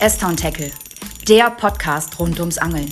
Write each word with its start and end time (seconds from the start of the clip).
S-Town 0.00 0.36
Tackle, 0.36 0.70
der 1.26 1.50
Podcast 1.50 2.20
rund 2.20 2.38
ums 2.38 2.56
Angeln. 2.56 2.86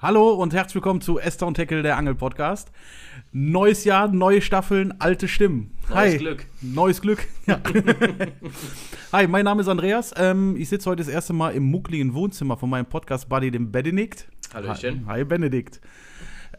Hallo 0.00 0.30
und 0.30 0.54
herzlich 0.54 0.76
willkommen 0.76 1.02
zu 1.02 1.18
S-Town 1.18 1.52
Tackle, 1.52 1.82
der 1.82 1.98
Angel-Podcast. 1.98 2.72
Neues 3.32 3.84
Jahr, 3.84 4.08
neue 4.08 4.40
Staffeln, 4.40 4.98
alte 4.98 5.28
Stimmen. 5.28 5.76
Neues 5.90 6.12
Hi. 6.12 6.16
Glück. 6.16 6.46
Neues 6.62 7.02
Glück. 7.02 7.26
Ja. 7.46 7.60
Hi, 9.12 9.26
mein 9.26 9.44
Name 9.44 9.60
ist 9.60 9.68
Andreas. 9.68 10.14
Ähm, 10.16 10.56
ich 10.56 10.70
sitze 10.70 10.88
heute 10.88 11.02
das 11.02 11.12
erste 11.12 11.34
Mal 11.34 11.50
im 11.50 11.64
muckligen 11.64 12.14
Wohnzimmer 12.14 12.56
von 12.56 12.70
meinem 12.70 12.86
Podcast-Buddy, 12.86 13.50
dem 13.50 13.72
Benedikt. 13.72 14.28
Hallöchen. 14.56 15.06
Hi, 15.06 15.18
Hi 15.20 15.24
Benedikt. 15.24 15.80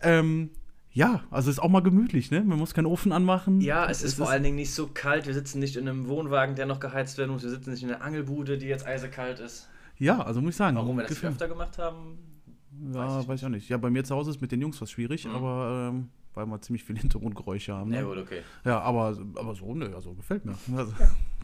Ähm, 0.01 0.51
ja, 0.91 1.23
also 1.31 1.49
ist 1.49 1.59
auch 1.59 1.69
mal 1.69 1.81
gemütlich, 1.81 2.31
ne? 2.31 2.41
Man 2.43 2.57
muss 2.59 2.73
keinen 2.73 2.85
Ofen 2.85 3.11
anmachen. 3.11 3.59
Ja, 3.61 3.89
es 3.89 4.01
ist 4.03 4.15
vor 4.17 4.29
allen 4.29 4.43
Dingen 4.43 4.55
nicht 4.55 4.73
so 4.73 4.87
kalt. 4.87 5.27
Wir 5.27 5.33
sitzen 5.33 5.59
nicht 5.59 5.75
in 5.75 5.87
einem 5.87 6.07
Wohnwagen, 6.07 6.55
der 6.55 6.65
noch 6.65 6.79
geheizt 6.79 7.17
werden 7.17 7.31
muss. 7.31 7.43
Wir 7.43 7.49
sitzen 7.49 7.71
nicht 7.71 7.83
in 7.83 7.89
einer 7.91 8.01
Angelbude, 8.03 8.57
die 8.57 8.67
jetzt 8.67 8.85
eisekalt 8.85 9.39
ist. 9.39 9.67
Ja, 9.97 10.21
also 10.21 10.41
muss 10.41 10.51
ich 10.51 10.55
sagen. 10.57 10.77
Warum 10.77 10.95
wir 10.97 11.03
das 11.03 11.09
gefällt- 11.11 11.33
öfter 11.33 11.47
gemacht 11.47 11.77
haben, 11.77 12.17
Ja, 12.93 13.15
weiß 13.15 13.23
ich 13.23 13.27
weiß 13.29 13.39
ich 13.39 13.45
auch 13.45 13.49
nicht. 13.49 13.69
Ja, 13.69 13.77
bei 13.77 13.89
mir 13.89 14.03
zu 14.03 14.15
Hause 14.15 14.29
ist 14.31 14.41
mit 14.41 14.51
den 14.51 14.61
Jungs 14.61 14.79
was 14.81 14.91
schwierig, 14.91 15.25
Mhm. 15.25 15.31
aber 15.35 15.89
ähm, 15.91 16.09
weil 16.35 16.45
wir 16.45 16.61
ziemlich 16.61 16.83
viel 16.83 16.95
Hintergrundgeräusche 16.99 17.73
haben. 17.73 17.89
Ne? 17.89 18.03
gut, 18.03 18.17
okay. 18.17 18.41
Ja, 18.63 18.79
aber, 18.81 19.17
aber 19.35 19.55
so, 19.55 19.73
ne, 19.73 19.91
also 19.95 20.13
gefällt 20.13 20.45
mir. 20.45 20.55
Also, 20.75 20.93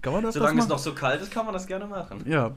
kann 0.03 0.13
man 0.13 0.21
das 0.23 0.35
Solange 0.35 0.59
es 0.59 0.65
machen? 0.65 0.69
noch 0.69 0.79
so 0.79 0.93
kalt 0.93 1.21
ist, 1.21 1.31
kann 1.31 1.45
man 1.45 1.53
das 1.53 1.65
gerne 1.65 1.87
machen. 1.87 2.21
Ja. 2.27 2.51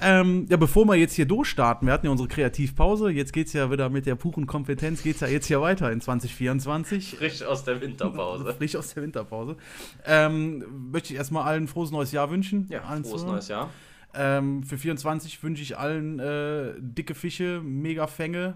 ähm, 0.00 0.46
ja, 0.48 0.56
bevor 0.58 0.84
wir 0.84 0.94
jetzt 0.94 1.14
hier 1.14 1.26
durchstarten, 1.26 1.88
wir 1.88 1.92
hatten 1.92 2.06
ja 2.06 2.12
unsere 2.12 2.28
Kreativpause, 2.28 3.10
jetzt 3.10 3.32
geht 3.32 3.48
es 3.48 3.54
ja 3.54 3.70
wieder 3.70 3.88
mit 3.88 4.06
der 4.06 4.14
puren 4.14 4.46
Kompetenz, 4.46 5.02
geht 5.02 5.14
es 5.16 5.22
ja 5.22 5.26
jetzt 5.26 5.46
hier 5.46 5.60
weiter 5.60 5.90
in 5.90 6.00
2024. 6.00 7.16
Frisch 7.16 7.42
aus 7.42 7.64
der 7.64 7.80
Winterpause. 7.80 8.54
Frisch 8.58 8.76
aus 8.76 8.94
der 8.94 9.02
Winterpause. 9.02 9.56
Ähm, 10.04 10.64
möchte 10.92 11.12
ich 11.12 11.18
erstmal 11.18 11.44
allen 11.44 11.66
frohes 11.66 11.90
neues 11.90 12.12
Jahr 12.12 12.30
wünschen. 12.30 12.66
Ja, 12.70 12.82
allen 12.82 13.04
frohes 13.04 13.24
neues 13.24 13.48
Jahr. 13.48 13.70
Ähm, 14.14 14.62
für 14.62 14.78
24 14.78 15.42
wünsche 15.42 15.62
ich 15.62 15.76
allen 15.78 16.18
äh, 16.20 16.74
dicke 16.78 17.14
Fische, 17.14 17.60
mega 17.64 18.06
Fänge. 18.06 18.54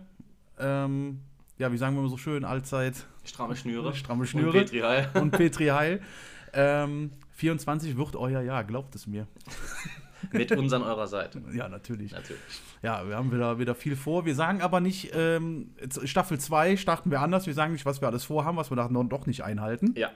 Ähm, 0.58 1.20
ja, 1.58 1.72
wie 1.72 1.78
sagen 1.78 1.94
wir 1.96 2.00
immer 2.00 2.10
so 2.10 2.16
schön, 2.18 2.44
allzeit 2.44 3.06
Stramme 3.24 3.56
Schnüre. 3.56 3.94
stramme 3.94 4.22
Und 4.22 4.26
Schnüre 4.26 4.52
Petri 4.52 4.80
Heil. 4.80 5.08
und 5.14 5.30
Petri 5.30 5.66
Heil. 5.68 6.00
Ähm, 6.52 7.12
24 7.40 7.96
wird 7.96 8.16
euer 8.16 8.42
Jahr, 8.42 8.64
glaubt 8.64 8.94
es 8.94 9.06
mir. 9.06 9.26
Mit 10.32 10.52
uns 10.52 10.70
an 10.74 10.82
eurer 10.82 11.06
Seite. 11.06 11.40
Ja, 11.54 11.70
natürlich. 11.70 12.12
Natürlich. 12.12 12.38
Ja, 12.82 13.08
wir 13.08 13.16
haben 13.16 13.32
wieder, 13.32 13.58
wieder 13.58 13.74
viel 13.74 13.96
vor. 13.96 14.26
Wir 14.26 14.34
sagen 14.34 14.60
aber 14.60 14.80
nicht, 14.80 15.12
ähm, 15.14 15.70
Staffel 16.04 16.38
2 16.38 16.76
starten 16.76 17.10
wir 17.10 17.22
anders. 17.22 17.46
Wir 17.46 17.54
sagen 17.54 17.72
nicht, 17.72 17.86
was 17.86 18.02
wir 18.02 18.08
alles 18.08 18.24
vorhaben, 18.24 18.58
was 18.58 18.70
wir 18.70 18.76
dann 18.76 19.08
doch 19.08 19.24
nicht 19.26 19.42
einhalten. 19.42 19.94
Ja. 19.96 20.10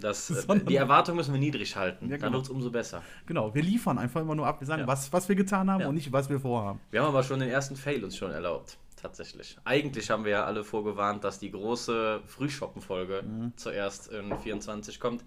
Das, 0.00 0.28
äh, 0.30 0.34
Sondern- 0.34 0.66
die 0.66 0.74
Erwartung 0.74 1.14
müssen 1.14 1.32
wir 1.32 1.38
niedrig 1.38 1.76
halten. 1.76 2.06
Ja, 2.06 2.16
Dann 2.16 2.20
genau. 2.20 2.32
wird 2.38 2.46
es 2.46 2.50
umso 2.50 2.72
besser. 2.72 3.02
Genau, 3.26 3.54
wir 3.54 3.62
liefern 3.62 3.96
einfach 3.98 4.20
immer 4.22 4.34
nur 4.34 4.48
ab. 4.48 4.60
Wir 4.60 4.66
sagen, 4.66 4.80
Ja. 4.82 4.88
was, 4.88 5.12
was 5.12 5.28
wir 5.28 5.36
getan 5.36 5.70
haben 5.70 5.82
Ja. 5.82 5.88
und 5.88 5.94
nicht, 5.94 6.10
was 6.12 6.28
wir 6.28 6.40
vorhaben. 6.40 6.80
Wir 6.90 7.02
haben 7.02 7.08
aber 7.08 7.22
schon 7.22 7.38
den 7.38 7.48
ersten 7.48 7.76
Fail 7.76 8.02
uns 8.02 8.16
schon 8.16 8.32
erlaubt. 8.32 8.76
Tatsächlich. 9.00 9.56
Eigentlich 9.64 10.10
haben 10.10 10.24
wir 10.24 10.32
ja 10.32 10.44
alle 10.46 10.64
vorgewarnt, 10.64 11.22
dass 11.22 11.38
die 11.38 11.52
große 11.52 12.22
Frühschoppen-Folge 12.26 13.22
Mhm. 13.22 13.52
zuerst 13.54 14.08
in 14.08 14.36
24 14.36 14.98
kommt. 14.98 15.22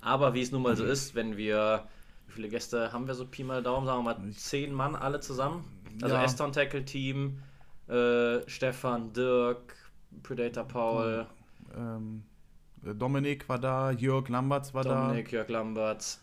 Aber 0.00 0.34
wie 0.34 0.40
es 0.42 0.50
nun 0.52 0.62
mal 0.62 0.76
so 0.76 0.84
ist, 0.84 1.14
wenn 1.14 1.36
wir, 1.36 1.86
wie 2.26 2.32
viele 2.32 2.48
Gäste 2.48 2.92
haben 2.92 3.06
wir 3.06 3.14
so 3.14 3.26
Pi 3.26 3.44
mal 3.44 3.62
Daumen, 3.62 3.86
sagen 3.86 4.04
wir 4.04 4.14
mal 4.14 4.32
zehn 4.32 4.72
Mann 4.72 4.94
alle 4.96 5.20
zusammen? 5.20 5.64
Also 6.02 6.14
Ja. 6.14 6.24
Eston 6.24 6.52
Tackle 6.52 6.84
Team, 6.84 7.42
äh, 7.88 8.40
Stefan, 8.48 9.12
Dirk, 9.12 9.74
Predator 10.22 10.64
Paul, 10.64 11.26
Ähm, 11.76 12.24
äh, 12.84 12.94
Dominik 12.94 13.48
war 13.48 13.58
da, 13.58 13.90
Jörg 13.90 14.28
Lamberts 14.28 14.74
war 14.74 14.84
Dominik, 14.84 15.30
Jörg 15.32 15.48
Lamberts. 15.48 16.20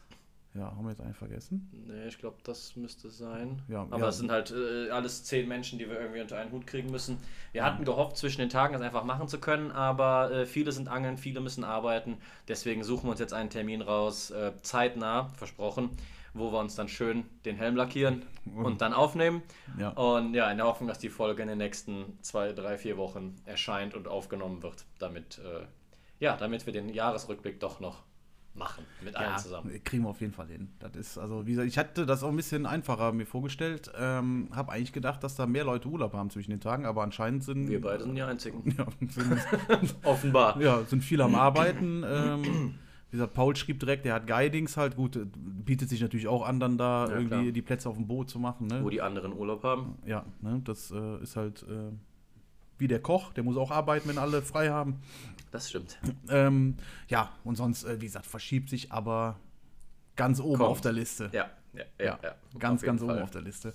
Ja, 0.57 0.75
haben 0.75 0.83
wir 0.83 0.89
jetzt 0.89 1.01
einen 1.01 1.13
vergessen? 1.13 1.69
Nee, 1.85 2.07
ich 2.07 2.17
glaube, 2.17 2.37
das 2.43 2.75
müsste 2.75 3.11
sein. 3.11 3.61
Ja, 3.67 3.81
Aber 3.81 3.99
ja. 3.99 4.05
das 4.05 4.17
sind 4.17 4.31
halt 4.31 4.51
äh, 4.51 4.89
alles 4.89 5.23
zehn 5.23 5.47
Menschen, 5.47 5.77
die 5.77 5.87
wir 5.87 5.99
irgendwie 5.99 6.21
unter 6.21 6.37
einen 6.37 6.51
Hut 6.51 6.65
kriegen 6.65 6.89
müssen. 6.89 7.17
Wir 7.51 7.63
hatten 7.63 7.85
gehofft, 7.85 8.17
zwischen 8.17 8.39
den 8.39 8.49
Tagen 8.49 8.73
das 8.73 8.81
einfach 8.81 9.03
machen 9.03 9.27
zu 9.27 9.39
können, 9.39 9.71
aber 9.71 10.31
äh, 10.31 10.45
viele 10.47 10.71
sind 10.71 10.87
angeln, 10.87 11.17
viele 11.17 11.41
müssen 11.41 11.63
arbeiten. 11.63 12.17
Deswegen 12.47 12.83
suchen 12.83 13.05
wir 13.05 13.11
uns 13.11 13.19
jetzt 13.19 13.33
einen 13.33 13.51
Termin 13.51 13.83
raus, 13.83 14.31
äh, 14.31 14.51
zeitnah, 14.63 15.29
versprochen, 15.35 15.91
wo 16.33 16.51
wir 16.51 16.59
uns 16.59 16.73
dann 16.73 16.87
schön 16.87 17.25
den 17.45 17.55
Helm 17.55 17.75
lackieren 17.75 18.23
und 18.55 18.81
dann 18.81 18.93
aufnehmen. 18.93 19.43
Ja. 19.77 19.89
Und 19.89 20.33
ja, 20.33 20.49
in 20.49 20.57
der 20.57 20.65
Hoffnung, 20.65 20.87
dass 20.87 20.99
die 20.99 21.09
Folge 21.09 21.43
in 21.43 21.49
den 21.49 21.59
nächsten 21.59 22.17
zwei, 22.21 22.51
drei, 22.53 22.79
vier 22.79 22.97
Wochen 22.97 23.35
erscheint 23.45 23.93
und 23.93 24.07
aufgenommen 24.07 24.63
wird, 24.63 24.85
damit, 24.97 25.39
äh, 25.39 25.65
ja, 26.19 26.35
damit 26.35 26.65
wir 26.65 26.73
den 26.73 26.89
Jahresrückblick 26.89 27.59
doch 27.59 27.79
noch 27.79 28.06
machen, 28.57 28.83
mit 29.03 29.15
allen 29.15 29.37
zusammen. 29.37 29.71
kriegen 29.83 30.03
wir 30.03 30.09
auf 30.09 30.19
jeden 30.21 30.33
Fall 30.33 30.47
hin. 30.47 30.69
Das 30.79 30.95
ist, 30.95 31.17
also, 31.17 31.45
wie 31.45 31.51
gesagt, 31.51 31.67
ich 31.67 31.77
hatte 31.77 32.05
das 32.05 32.23
auch 32.23 32.29
ein 32.29 32.35
bisschen 32.35 32.65
einfacher 32.65 33.11
mir 33.13 33.25
vorgestellt. 33.25 33.91
Ähm, 33.97 34.49
habe 34.51 34.71
eigentlich 34.71 34.93
gedacht, 34.93 35.23
dass 35.23 35.35
da 35.35 35.45
mehr 35.45 35.63
Leute 35.63 35.87
Urlaub 35.87 36.13
haben 36.13 36.29
zwischen 36.29 36.51
den 36.51 36.59
Tagen, 36.59 36.85
aber 36.85 37.03
anscheinend 37.03 37.43
sind. 37.43 37.69
Wir 37.69 37.81
beide 37.81 38.03
sind 38.03 38.15
die 38.15 38.21
Einzigen. 38.23 38.63
Ja, 38.77 38.85
sind, 39.07 39.95
Offenbar. 40.03 40.59
ja, 40.61 40.83
sind 40.85 41.03
viele 41.03 41.23
am 41.23 41.35
Arbeiten. 41.35 42.03
Ähm, 42.05 42.73
wie 43.09 43.15
gesagt, 43.17 43.33
Paul 43.35 43.55
schrieb 43.55 43.79
direkt, 43.79 44.03
der 44.05 44.15
hat 44.15 44.27
Guidings 44.27 44.75
halt. 44.75 44.95
Gut, 44.97 45.17
bietet 45.33 45.89
sich 45.89 46.01
natürlich 46.01 46.27
auch 46.27 46.45
an, 46.45 46.59
dann 46.59 46.77
da 46.77 47.05
Ja, 47.05 47.11
irgendwie 47.13 47.27
klar. 47.43 47.51
die 47.51 47.61
Plätze 47.61 47.87
auf 47.89 47.95
dem 47.95 48.05
Boot 48.07 48.29
zu 48.29 48.37
machen. 48.39 48.67
Ne? 48.67 48.83
Wo 48.83 48.89
die 48.89 49.01
anderen 49.01 49.31
Urlaub 49.33 49.63
haben. 49.63 49.97
Ja, 50.05 50.25
ne, 50.41 50.59
das 50.65 50.91
äh, 50.91 51.21
ist 51.23 51.37
halt 51.37 51.63
äh, 51.63 51.91
wie 52.77 52.87
der 52.87 53.01
Koch, 53.01 53.33
der 53.33 53.43
muss 53.43 53.57
auch 53.57 53.71
arbeiten, 53.71 54.09
wenn 54.09 54.17
alle 54.17 54.41
frei 54.41 54.69
haben. 54.69 55.01
Das 55.51 55.69
stimmt. 55.69 55.97
Ähm, 56.29 56.75
ja, 57.07 57.31
und 57.43 57.55
sonst, 57.55 57.83
äh, 57.83 57.99
wie 58.01 58.05
gesagt, 58.05 58.25
verschiebt 58.25 58.69
sich 58.69 58.91
aber 58.91 59.39
ganz 60.15 60.39
oben 60.39 60.57
Kommt. 60.57 60.69
auf 60.69 60.81
der 60.81 60.91
Liste. 60.91 61.29
Ja, 61.31 61.49
ja, 61.73 61.83
ja. 61.99 62.19
ja. 62.21 62.35
Ganz, 62.59 62.81
ganz 62.81 63.01
oben 63.01 63.11
Fall. 63.11 63.23
auf 63.23 63.31
der 63.31 63.41
Liste. 63.41 63.73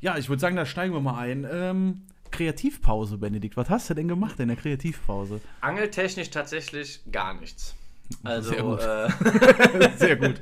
Ja, 0.00 0.18
ich 0.18 0.28
würde 0.28 0.40
sagen, 0.40 0.56
da 0.56 0.66
steigen 0.66 0.92
wir 0.92 1.00
mal 1.00 1.18
ein. 1.18 1.46
Ähm, 1.50 2.02
Kreativpause, 2.30 3.18
Benedikt. 3.18 3.56
Was 3.56 3.70
hast 3.70 3.90
du 3.90 3.94
denn 3.94 4.08
gemacht 4.08 4.40
in 4.40 4.48
der 4.48 4.56
Kreativpause? 4.56 5.40
Angeltechnisch 5.60 6.30
tatsächlich 6.30 7.00
gar 7.12 7.34
nichts. 7.34 7.76
Also, 8.24 8.50
Sehr 8.50 8.62
gut. 8.62 8.80
Äh, 8.80 9.90
Sehr 9.96 10.16
gut. 10.16 10.40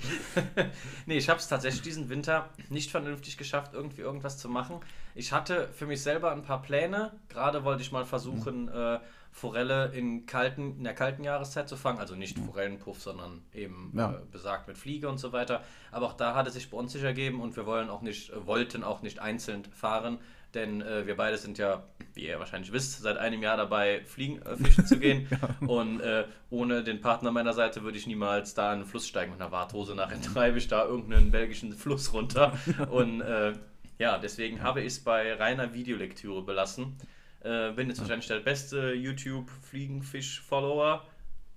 nee, 1.07 1.17
ich 1.19 1.29
habe 1.29 1.39
es 1.41 1.49
tatsächlich 1.49 1.83
diesen 1.83 2.09
Winter 2.09 2.49
nicht 2.69 2.91
vernünftig 2.91 3.37
geschafft, 3.37 3.73
irgendwie 3.75 4.03
irgendwas 4.03 4.39
zu 4.39 4.49
machen. 4.49 4.81
Ich 5.15 5.33
hatte 5.33 5.69
für 5.75 5.87
mich 5.87 6.03
selber 6.03 6.33
ein 6.33 6.43
paar 6.43 6.63
Pläne. 6.63 7.13
Gerade 7.29 7.65
wollte 7.65 7.83
ich 7.83 7.93
mal 7.93 8.05
versuchen, 8.05 8.69
äh, 8.69 8.99
Forelle 9.33 9.93
in, 9.95 10.27
kalten, 10.27 10.77
in 10.79 10.85
der 10.85 10.95
kalten 10.95 11.23
Jahreszeit 11.23 11.69
zu 11.69 11.77
fangen. 11.77 11.99
Also 12.01 12.15
nicht 12.17 12.39
Forellenpuff, 12.39 13.01
sondern 13.01 13.43
eben 13.55 13.93
Ja. 13.97 14.13
äh, 14.13 14.17
besagt 14.31 14.67
mit 14.69 14.77
Fliege 14.77 15.09
und 15.09 15.19
so 15.19 15.33
weiter. 15.33 15.63
Aber 15.93 16.07
auch 16.07 16.15
da 16.15 16.35
hat 16.35 16.47
es 16.49 16.55
sich 16.55 16.71
bei 16.71 16.77
uns 16.77 16.95
nicht 16.95 17.05
ergeben 17.05 17.41
und 17.41 17.57
wir 17.57 17.65
wollen 17.67 17.91
auch 17.91 18.03
nicht, 18.03 18.33
wollten 18.47 18.83
auch 18.83 19.03
nicht 19.03 19.21
einzeln 19.21 19.65
fahren. 19.67 20.19
Denn 20.55 20.81
äh, 20.83 21.07
wir 21.07 21.17
beide 21.17 21.39
sind 21.39 21.59
ja, 21.59 21.85
wie 22.15 22.27
ihr 22.27 22.41
wahrscheinlich 22.41 22.73
wisst, 22.73 23.03
seit 23.03 23.19
einem 23.19 23.43
Jahr 23.43 23.57
dabei, 23.57 24.03
Fliegen, 24.05 24.43
äh, 24.43 24.57
fischen 24.57 24.87
zu 24.87 24.99
gehen. 24.99 25.29
Und 25.67 26.01
äh, 26.01 26.25
ohne 26.51 26.83
den 26.83 27.01
Partner 27.01 27.31
meiner 27.31 27.53
Seite 27.53 27.83
würde 27.83 27.99
ich 27.99 28.07
niemals 28.07 28.55
da 28.55 28.73
in 28.73 28.81
den 28.81 28.87
Fluss 28.87 29.07
steigen 29.07 29.33
mit 29.33 29.41
einer 29.41 29.53
Warthose. 29.53 29.95
Nachher 29.95 30.21
treibe 30.23 30.59
ich 30.59 30.67
da 30.67 30.85
irgendeinen 30.85 31.31
belgischen 31.31 31.73
Fluss 31.73 32.13
runter. 32.13 32.59
Und 32.91 33.21
äh, 33.21 33.53
ja, 33.99 34.19
deswegen 34.19 34.63
habe 34.63 34.81
ich 34.81 34.89
es 34.89 35.05
bei 35.05 35.35
reiner 35.35 35.73
Videolektüre 35.75 36.43
belassen. 36.43 36.97
Äh, 37.41 37.71
bin 37.73 37.89
jetzt 37.89 38.01
wahrscheinlich 38.01 38.27
der 38.27 38.41
beste 38.41 38.93
YouTube-Fliegenfisch-Follower, 38.93 41.07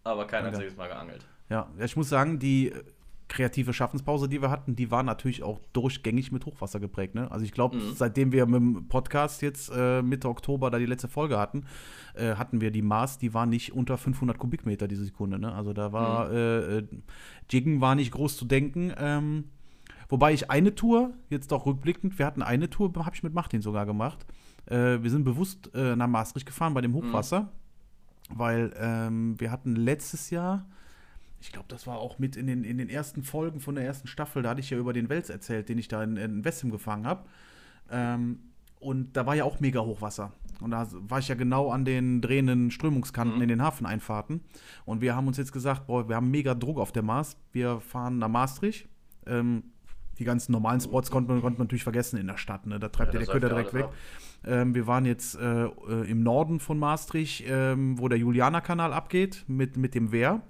aber 0.03 0.27
kein 0.27 0.45
einziges 0.45 0.75
Mal 0.75 0.87
geangelt. 0.87 1.25
Ja, 1.49 1.67
ja, 1.77 1.85
ich 1.85 1.95
muss 1.95 2.09
sagen, 2.09 2.39
die 2.39 2.73
kreative 3.33 3.73
Schaffenspause, 3.73 4.29
die 4.29 4.41
wir 4.41 4.51
hatten, 4.51 4.75
die 4.75 4.91
war 4.91 5.01
natürlich 5.01 5.41
auch 5.41 5.59
durchgängig 5.73 6.31
mit 6.31 6.45
Hochwasser 6.45 6.79
geprägt. 6.79 7.15
Ne? 7.15 7.31
Also 7.31 7.43
ich 7.45 7.51
glaube, 7.51 7.77
Mhm. 7.77 7.93
seitdem 7.95 8.31
wir 8.31 8.45
mit 8.45 8.55
dem 8.61 8.87
Podcast 8.87 9.41
jetzt 9.41 9.71
äh, 9.75 10.03
Mitte 10.03 10.29
Oktober 10.29 10.69
da 10.69 10.77
die 10.77 10.85
letzte 10.85 11.07
Folge 11.07 11.39
hatten, 11.39 11.65
äh, 12.13 12.35
hatten 12.35 12.61
wir 12.61 12.69
die 12.69 12.83
Maß, 12.83 13.17
die 13.17 13.33
war 13.33 13.45
nicht 13.47 13.73
unter 13.73 13.97
500 13.97 14.37
Kubikmeter 14.37 14.87
diese 14.87 15.03
Sekunde. 15.03 15.39
Ne? 15.39 15.51
Also 15.51 15.73
da 15.73 15.91
war, 15.91 16.29
Mhm. 16.29 16.35
äh, 16.35 16.77
äh, 16.77 16.87
Jiggen 17.49 17.81
war 17.81 17.95
nicht 17.95 18.11
groß 18.11 18.37
zu 18.37 18.45
denken. 18.45 18.93
Ähm, 18.97 19.45
wobei 20.09 20.31
ich 20.33 20.51
eine 20.51 20.75
Tour, 20.75 21.11
jetzt 21.31 21.51
doch 21.51 21.65
rückblickend, 21.65 22.19
wir 22.19 22.27
hatten 22.27 22.43
eine 22.43 22.69
Tour, 22.69 22.93
habe 22.95 23.15
ich 23.15 23.23
mit 23.23 23.33
Martin 23.33 23.61
sogar 23.63 23.87
gemacht. 23.87 24.25
Äh, 24.67 25.01
wir 25.01 25.09
sind 25.09 25.23
bewusst 25.23 25.71
nach 25.73 26.07
Maastricht 26.07 26.45
gefahren 26.45 26.73
bei 26.75 26.81
dem 26.81 26.93
Hochwasser, 26.93 27.51
weil 28.29 28.71
ähm, 28.77 29.39
wir 29.39 29.49
hatten 29.51 29.75
letztes 29.75 30.29
Jahr, 30.29 30.65
ich 31.43 31.51
glaube, 31.51 31.67
das 31.67 31.85
war 31.85 31.97
auch 31.97 32.19
mit 32.19 32.37
in 32.37 32.47
den, 32.47 32.63
in 32.63 32.77
den 32.77 32.87
ersten 32.87 33.21
Folgen 33.21 33.59
von 33.59 33.75
der 33.75 33.83
ersten 33.83 34.07
Staffel, 34.07 34.43
da 34.43 34.51
hatte 34.51 34.61
ich 34.61 34.69
ja 34.69 34.77
über 34.77 34.93
den 34.93 35.09
Wels 35.09 35.29
erzählt, 35.29 35.67
den 35.67 35.77
ich 35.77 35.89
da 35.89 36.01
in, 36.01 36.15
in 36.15 36.45
Wessim 36.45 36.71
gefangen 36.71 37.05
habe. 37.05 37.25
Ähm, 37.91 38.39
und 38.79 39.17
da 39.17 39.25
war 39.25 39.35
ja 39.35 39.43
auch 39.43 39.59
mega 39.59 39.81
Hochwasser. 39.81 40.31
Und 40.61 40.71
da 40.71 40.87
war 40.91 41.19
ich 41.19 41.27
ja 41.27 41.35
genau 41.35 41.69
an 41.69 41.83
den 41.83 42.21
drehenden 42.21 42.71
Strömungskanten 42.71 43.41
in 43.41 43.49
den 43.49 43.61
Hafeneinfahrten. 43.61 44.39
Und 44.85 45.01
wir 45.01 45.17
haben 45.17 45.27
uns 45.27 45.35
jetzt 45.35 45.51
gesagt, 45.51 45.85
boah, 45.85 46.07
wir 46.07 46.15
haben 46.15 46.31
mega 46.31 46.55
Druck 46.55 46.79
auf 46.79 46.93
der 46.93 47.03
Maas. 47.03 47.35
Wir 47.51 47.81
fahren 47.81 48.19
nach 48.19 48.29
Maastricht. 48.29 48.87
Ähm, 49.25 49.72
Die 50.19 50.25
ganzen 50.25 50.51
normalen 50.51 50.79
Spots 50.79 51.09
konnte 51.09 51.31
man, 51.31 51.41
konnte 51.41 51.57
man 51.59 51.65
natürlich 51.67 51.83
vergessen 51.83 52.17
in 52.19 52.27
der 52.27 52.37
Stadt. 52.37 52.65
Ne? 52.67 52.79
Da 52.79 52.89
treibt 52.89 53.13
Ja, 53.13 53.19
das 53.19 53.27
der 53.27 53.33
Köder 53.33 53.49
direkt 53.49 53.73
weg. 53.73 53.87
Ähm, 54.45 54.75
wir 54.75 54.85
waren 54.87 55.05
jetzt 55.05 55.35
äh, 55.35 55.65
äh, 55.65 56.09
im 56.09 56.21
Norden 56.21 56.59
von 56.59 56.77
Maastricht, 56.77 57.43
ähm, 57.47 57.97
wo 57.97 58.09
der 58.09 58.17
Julianerkanal 58.19 58.93
abgeht 58.93 59.43
mit, 59.47 59.77
mit 59.77 59.95
dem 59.95 60.11
Wehr, 60.11 60.33
Mhm. 60.35 60.41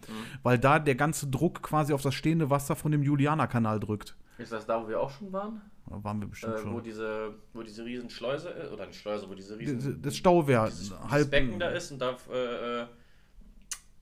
weil 0.42 0.58
da 0.60 0.80
der 0.80 0.96
ganze 0.96 1.28
Druck 1.28 1.62
quasi 1.62 1.94
auf 1.94 2.02
das 2.02 2.14
stehende 2.16 2.50
Wasser 2.50 2.76
von 2.76 2.92
dem 2.92 3.04
Julianerkanal 3.04 3.80
drückt. 3.80 4.18
Ist 4.40 4.52
das 4.52 4.66
da, 4.66 4.84
wo 4.84 4.88
wir 4.90 5.00
auch 5.00 5.12
schon 5.12 5.32
waren? 5.32 5.62
Da 5.88 6.04
waren 6.04 6.20
wir 6.20 6.28
bestimmt 6.28 6.54
Äh, 6.56 6.66
wo, 6.66 6.72
schon. 6.72 6.84
diese, 6.84 7.36
wo 7.54 7.62
diese 7.62 7.86
riesen 7.86 8.10
Schleuse 8.10 8.50
ist, 8.50 8.72
oder 8.72 8.88
nicht 8.88 9.00
Schleuse, 9.00 9.30
wo 9.30 9.36
diese 9.36 9.60
riesen... 9.60 9.78
Das, 9.80 10.02
das 10.02 10.16
Stauwehr. 10.18 10.66
dieses, 10.66 10.80
dieses 10.90 11.00
halb, 11.12 11.30
Becken 11.30 11.60
da 11.60 11.70
ist 11.70 11.92
und 11.92 12.00
da, 12.00 12.18
äh, 12.32 12.82
äh, 12.82 12.86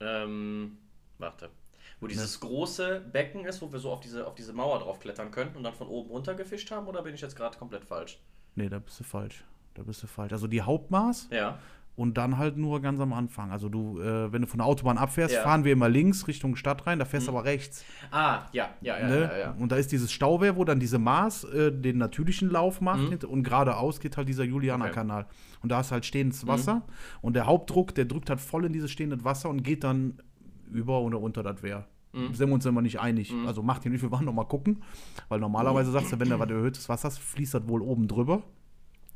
ähm, 0.00 0.78
warte, 1.18 1.50
wo 2.02 2.06
dieses 2.08 2.40
große 2.40 3.00
Becken 3.12 3.44
ist, 3.44 3.62
wo 3.62 3.72
wir 3.72 3.78
so 3.78 3.90
auf 3.90 4.00
diese, 4.00 4.26
auf 4.26 4.34
diese 4.34 4.52
Mauer 4.52 4.80
drauf 4.80 4.98
klettern 4.98 5.30
könnten 5.30 5.56
und 5.56 5.62
dann 5.62 5.72
von 5.74 5.86
oben 5.86 6.10
runter 6.10 6.34
gefischt 6.34 6.70
haben, 6.70 6.86
oder 6.88 7.02
bin 7.02 7.14
ich 7.14 7.20
jetzt 7.20 7.36
gerade 7.36 7.56
komplett 7.56 7.84
falsch? 7.84 8.18
Nee, 8.56 8.68
da 8.68 8.78
bist 8.80 8.98
du 9.00 9.04
falsch. 9.04 9.44
Da 9.74 9.82
bist 9.82 10.02
du 10.02 10.06
falsch. 10.06 10.32
Also 10.32 10.46
die 10.48 10.60
Hauptmaß 10.60 11.28
Ja. 11.30 11.58
und 11.94 12.18
dann 12.18 12.36
halt 12.38 12.56
nur 12.56 12.82
ganz 12.82 12.98
am 13.00 13.12
Anfang. 13.12 13.52
Also 13.52 13.68
du, 13.68 14.00
äh, 14.00 14.32
wenn 14.32 14.42
du 14.42 14.48
von 14.48 14.58
der 14.58 14.66
Autobahn 14.66 14.98
abfährst, 14.98 15.34
Ja. 15.34 15.42
fahren 15.42 15.62
wir 15.64 15.72
immer 15.72 15.88
links 15.88 16.26
Richtung 16.26 16.56
Stadt 16.56 16.86
rein, 16.86 16.98
da 16.98 17.04
fährst 17.04 17.28
du 17.28 17.30
aber 17.32 17.44
rechts. 17.44 17.84
Ah, 18.10 18.42
ja, 18.52 18.70
ja, 18.80 18.98
ja, 18.98 19.08
ne? 19.08 19.20
ja, 19.20 19.38
ja. 19.38 19.50
Und 19.58 19.70
da 19.72 19.76
ist 19.76 19.92
dieses 19.92 20.10
Stauwehr, 20.10 20.56
wo 20.56 20.64
dann 20.64 20.80
diese 20.80 20.98
Maß 20.98 21.44
äh, 21.44 21.70
den 21.72 21.98
natürlichen 21.98 22.50
Lauf 22.50 22.80
macht 22.80 23.24
und 23.24 23.44
geradeaus 23.44 24.00
geht 24.00 24.16
halt 24.16 24.28
dieser 24.28 24.44
Julianerkanal. 24.44 25.26
Und 25.62 25.70
da 25.70 25.80
ist 25.80 25.92
halt 25.92 26.04
stehendes 26.04 26.46
Wasser 26.48 26.82
und 27.22 27.34
der 27.34 27.46
Hauptdruck, 27.46 27.94
der 27.94 28.06
drückt 28.06 28.28
halt 28.28 28.40
voll 28.40 28.64
in 28.64 28.72
dieses 28.72 28.90
stehende 28.90 29.22
Wasser 29.24 29.48
und 29.48 29.62
geht 29.62 29.84
dann 29.84 30.18
über 30.70 31.00
oder 31.00 31.20
unter 31.20 31.42
das 31.42 31.62
Wehr. 31.62 31.86
Sind 32.12 32.48
wir 32.48 32.54
uns 32.54 32.66
immer 32.66 32.82
nicht 32.82 33.00
einig. 33.00 33.32
Also 33.46 33.62
macht 33.62 33.84
ihn 33.86 33.92
nicht, 33.92 34.02
wir 34.02 34.10
waren 34.10 34.24
noch 34.24 34.34
mal 34.34 34.44
gucken. 34.44 34.82
Weil 35.28 35.40
normalerweise 35.40 35.90
sagst 35.90 36.12
du, 36.12 36.20
wenn 36.20 36.28
da 36.28 36.38
was 36.38 36.50
erhöhtes 36.50 36.88
Wasser 36.88 37.08
ist, 37.08 37.18
fließt 37.18 37.54
das 37.54 37.68
wohl 37.68 37.80
oben 37.80 38.06
drüber. 38.06 38.42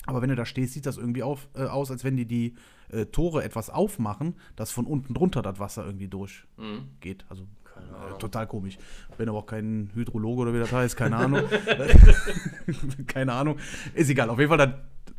Aber 0.06 0.22
wenn 0.22 0.28
du 0.28 0.37
da 0.37 0.46
stehst, 0.46 0.72
sieht 0.72 0.87
das 0.87 0.96
irgendwie 0.96 1.22
auf, 1.22 1.48
äh, 1.54 1.64
aus, 1.64 1.90
als 1.90 2.04
wenn 2.04 2.16
die 2.16 2.26
die 2.26 2.54
äh, 2.90 3.06
Tore 3.06 3.43
etwas 3.43 3.70
aufmachen, 3.70 4.37
dass 4.54 4.70
von 4.70 4.87
unten 4.87 5.14
drunter 5.14 5.43
das 5.43 5.58
Wasser 5.58 5.84
irgendwie 5.84 6.08
durchgeht. 6.08 7.26
Also 7.28 7.43
äh, 7.43 8.19
total 8.19 8.46
komisch. 8.46 8.78
Bin 9.19 9.28
aber 9.28 9.38
auch 9.38 9.46
kein 9.46 9.90
Hydrologe 9.94 10.42
oder 10.42 10.54
wie 10.54 10.58
das 10.58 10.72
heißt, 10.72 10.96
keine 10.96 11.16
Ahnung. 11.16 11.42
keine 13.06 13.32
Ahnung. 13.32 13.56
Ist 13.94 14.08
egal. 14.08 14.31
Auf 14.31 14.38
jeden 14.38 14.49
Fall, 14.49 14.58
das, 14.58 14.70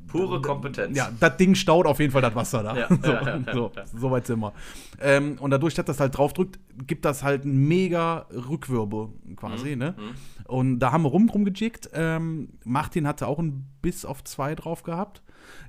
Pure 0.08 0.42
Kompetenz. 0.42 0.98
ja, 0.98 1.10
das 1.20 1.38
Ding 1.38 1.56
staut 1.56 1.86
auf 1.86 2.00
jeden 2.00 2.12
Fall 2.12 2.22
das 2.22 2.34
Wasser 2.36 2.64
da. 2.64 2.76
Ja, 2.76 2.88
so, 3.02 3.12
ja, 3.12 3.38
ja, 3.38 3.54
so, 3.54 3.72
so 3.96 4.12
weit 4.12 4.26
sind 4.28 4.40
wir. 4.40 4.54
Ähm, 5.00 5.38
und 5.40 5.52
dadurch, 5.52 5.74
dass 5.76 5.86
das 5.86 6.00
halt 6.00 6.18
drauf 6.18 6.34
drückt, 6.34 6.60
gibt 6.88 7.06
das 7.06 7.24
halt 7.24 7.44
einen 7.44 7.68
mega 7.68 8.26
Rückwürbe 8.32 9.10
quasi. 9.36 9.76
Mhm, 9.76 9.80
Ne? 9.80 9.96
Und 10.46 10.80
da 10.80 10.92
haben 10.92 11.04
wir 11.04 11.10
rum, 11.10 11.30
rumgejickt. 11.30 11.90
Ähm, 11.94 12.50
Martin 12.64 13.06
hatte 13.08 13.28
auch 13.28 13.38
einen 13.40 13.70
Biss 13.82 14.06
auf 14.06 14.24
zwei 14.24 14.56
drauf 14.56 14.84
gehabt. 14.84 15.22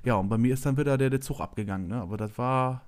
Ja, 0.03 0.15
und 0.15 0.29
bei 0.29 0.37
mir 0.37 0.53
ist 0.53 0.65
dann 0.65 0.77
wieder 0.77 0.97
der, 0.97 1.09
der 1.09 1.21
Zug 1.21 1.39
abgegangen. 1.41 1.87
Ne? 1.87 2.01
Aber 2.01 2.17
das 2.17 2.37
war, 2.37 2.83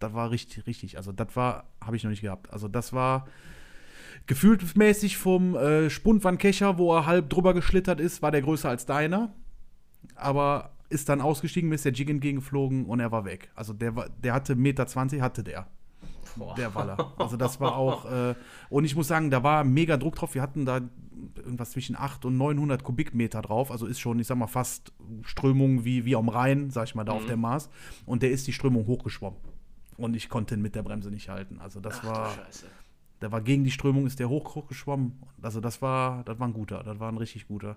das 0.00 0.12
war 0.14 0.30
richtig, 0.30 0.66
richtig. 0.66 0.96
Also 0.96 1.12
das 1.12 1.34
war, 1.36 1.64
habe 1.84 1.96
ich 1.96 2.02
noch 2.04 2.10
nicht 2.10 2.22
gehabt. 2.22 2.52
Also 2.52 2.66
das 2.68 2.92
war 2.92 3.26
gefühlsmäßig 4.26 5.16
vom 5.16 5.54
äh, 5.56 5.90
Spundwandkecher, 5.90 6.78
wo 6.78 6.94
er 6.94 7.06
halb 7.06 7.30
drüber 7.30 7.54
geschlittert 7.54 8.00
ist, 8.00 8.20
war 8.22 8.30
der 8.30 8.42
größer 8.42 8.68
als 8.68 8.84
deiner. 8.86 9.32
Aber 10.14 10.70
ist 10.88 11.08
dann 11.08 11.20
ausgestiegen, 11.20 11.68
mir 11.68 11.74
ist 11.74 11.84
der 11.84 11.92
Jig 11.92 12.08
entgegengeflogen 12.08 12.86
und 12.86 13.00
er 13.00 13.12
war 13.12 13.24
weg. 13.24 13.50
Also 13.54 13.72
der, 13.72 13.94
war, 13.96 14.08
der 14.08 14.32
hatte 14.32 14.54
1,20 14.54 14.56
Meter, 14.56 15.22
hatte 15.22 15.44
der. 15.44 15.66
Der 16.56 16.74
Waller. 16.74 17.12
Also 17.16 17.36
das 17.36 17.60
war 17.60 17.76
auch, 17.76 18.10
äh, 18.10 18.34
und 18.70 18.84
ich 18.84 18.94
muss 18.94 19.08
sagen, 19.08 19.30
da 19.30 19.42
war 19.42 19.64
mega 19.64 19.96
Druck 19.96 20.14
drauf. 20.14 20.34
Wir 20.34 20.42
hatten 20.42 20.64
da 20.64 20.80
irgendwas 21.36 21.72
zwischen 21.72 21.96
800 21.96 22.24
und 22.26 22.36
900 22.36 22.84
Kubikmeter 22.84 23.42
drauf. 23.42 23.70
Also 23.70 23.86
ist 23.86 23.98
schon, 23.98 24.18
ich 24.20 24.26
sag 24.26 24.38
mal, 24.38 24.46
fast 24.46 24.92
Strömung 25.22 25.84
wie, 25.84 26.04
wie 26.04 26.16
am 26.16 26.28
Rhein, 26.28 26.70
sag 26.70 26.84
ich 26.84 26.94
mal, 26.94 27.04
da 27.04 27.12
auf 27.12 27.26
dem 27.26 27.40
Mars. 27.40 27.70
Und 28.06 28.22
der 28.22 28.30
ist 28.30 28.46
die 28.46 28.52
Strömung 28.52 28.86
hochgeschwommen. 28.86 29.38
Und 29.96 30.14
ich 30.14 30.28
konnte 30.28 30.54
ihn 30.54 30.62
mit 30.62 30.74
der 30.74 30.82
Bremse 30.82 31.10
nicht 31.10 31.28
halten. 31.28 31.58
Also 31.60 31.80
das 31.80 32.00
Ach 32.00 32.04
war, 32.04 32.32
der 33.20 33.32
war 33.32 33.40
gegen 33.40 33.64
die 33.64 33.70
Strömung, 33.72 34.06
ist 34.06 34.20
der 34.20 34.28
hoch, 34.28 34.54
hochgeschwommen. 34.54 35.20
Also 35.42 35.60
das 35.60 35.82
war, 35.82 36.22
das 36.24 36.38
war 36.38 36.46
ein 36.46 36.52
guter, 36.52 36.84
das 36.84 37.00
war 37.00 37.10
ein 37.10 37.18
richtig 37.18 37.48
guter. 37.48 37.76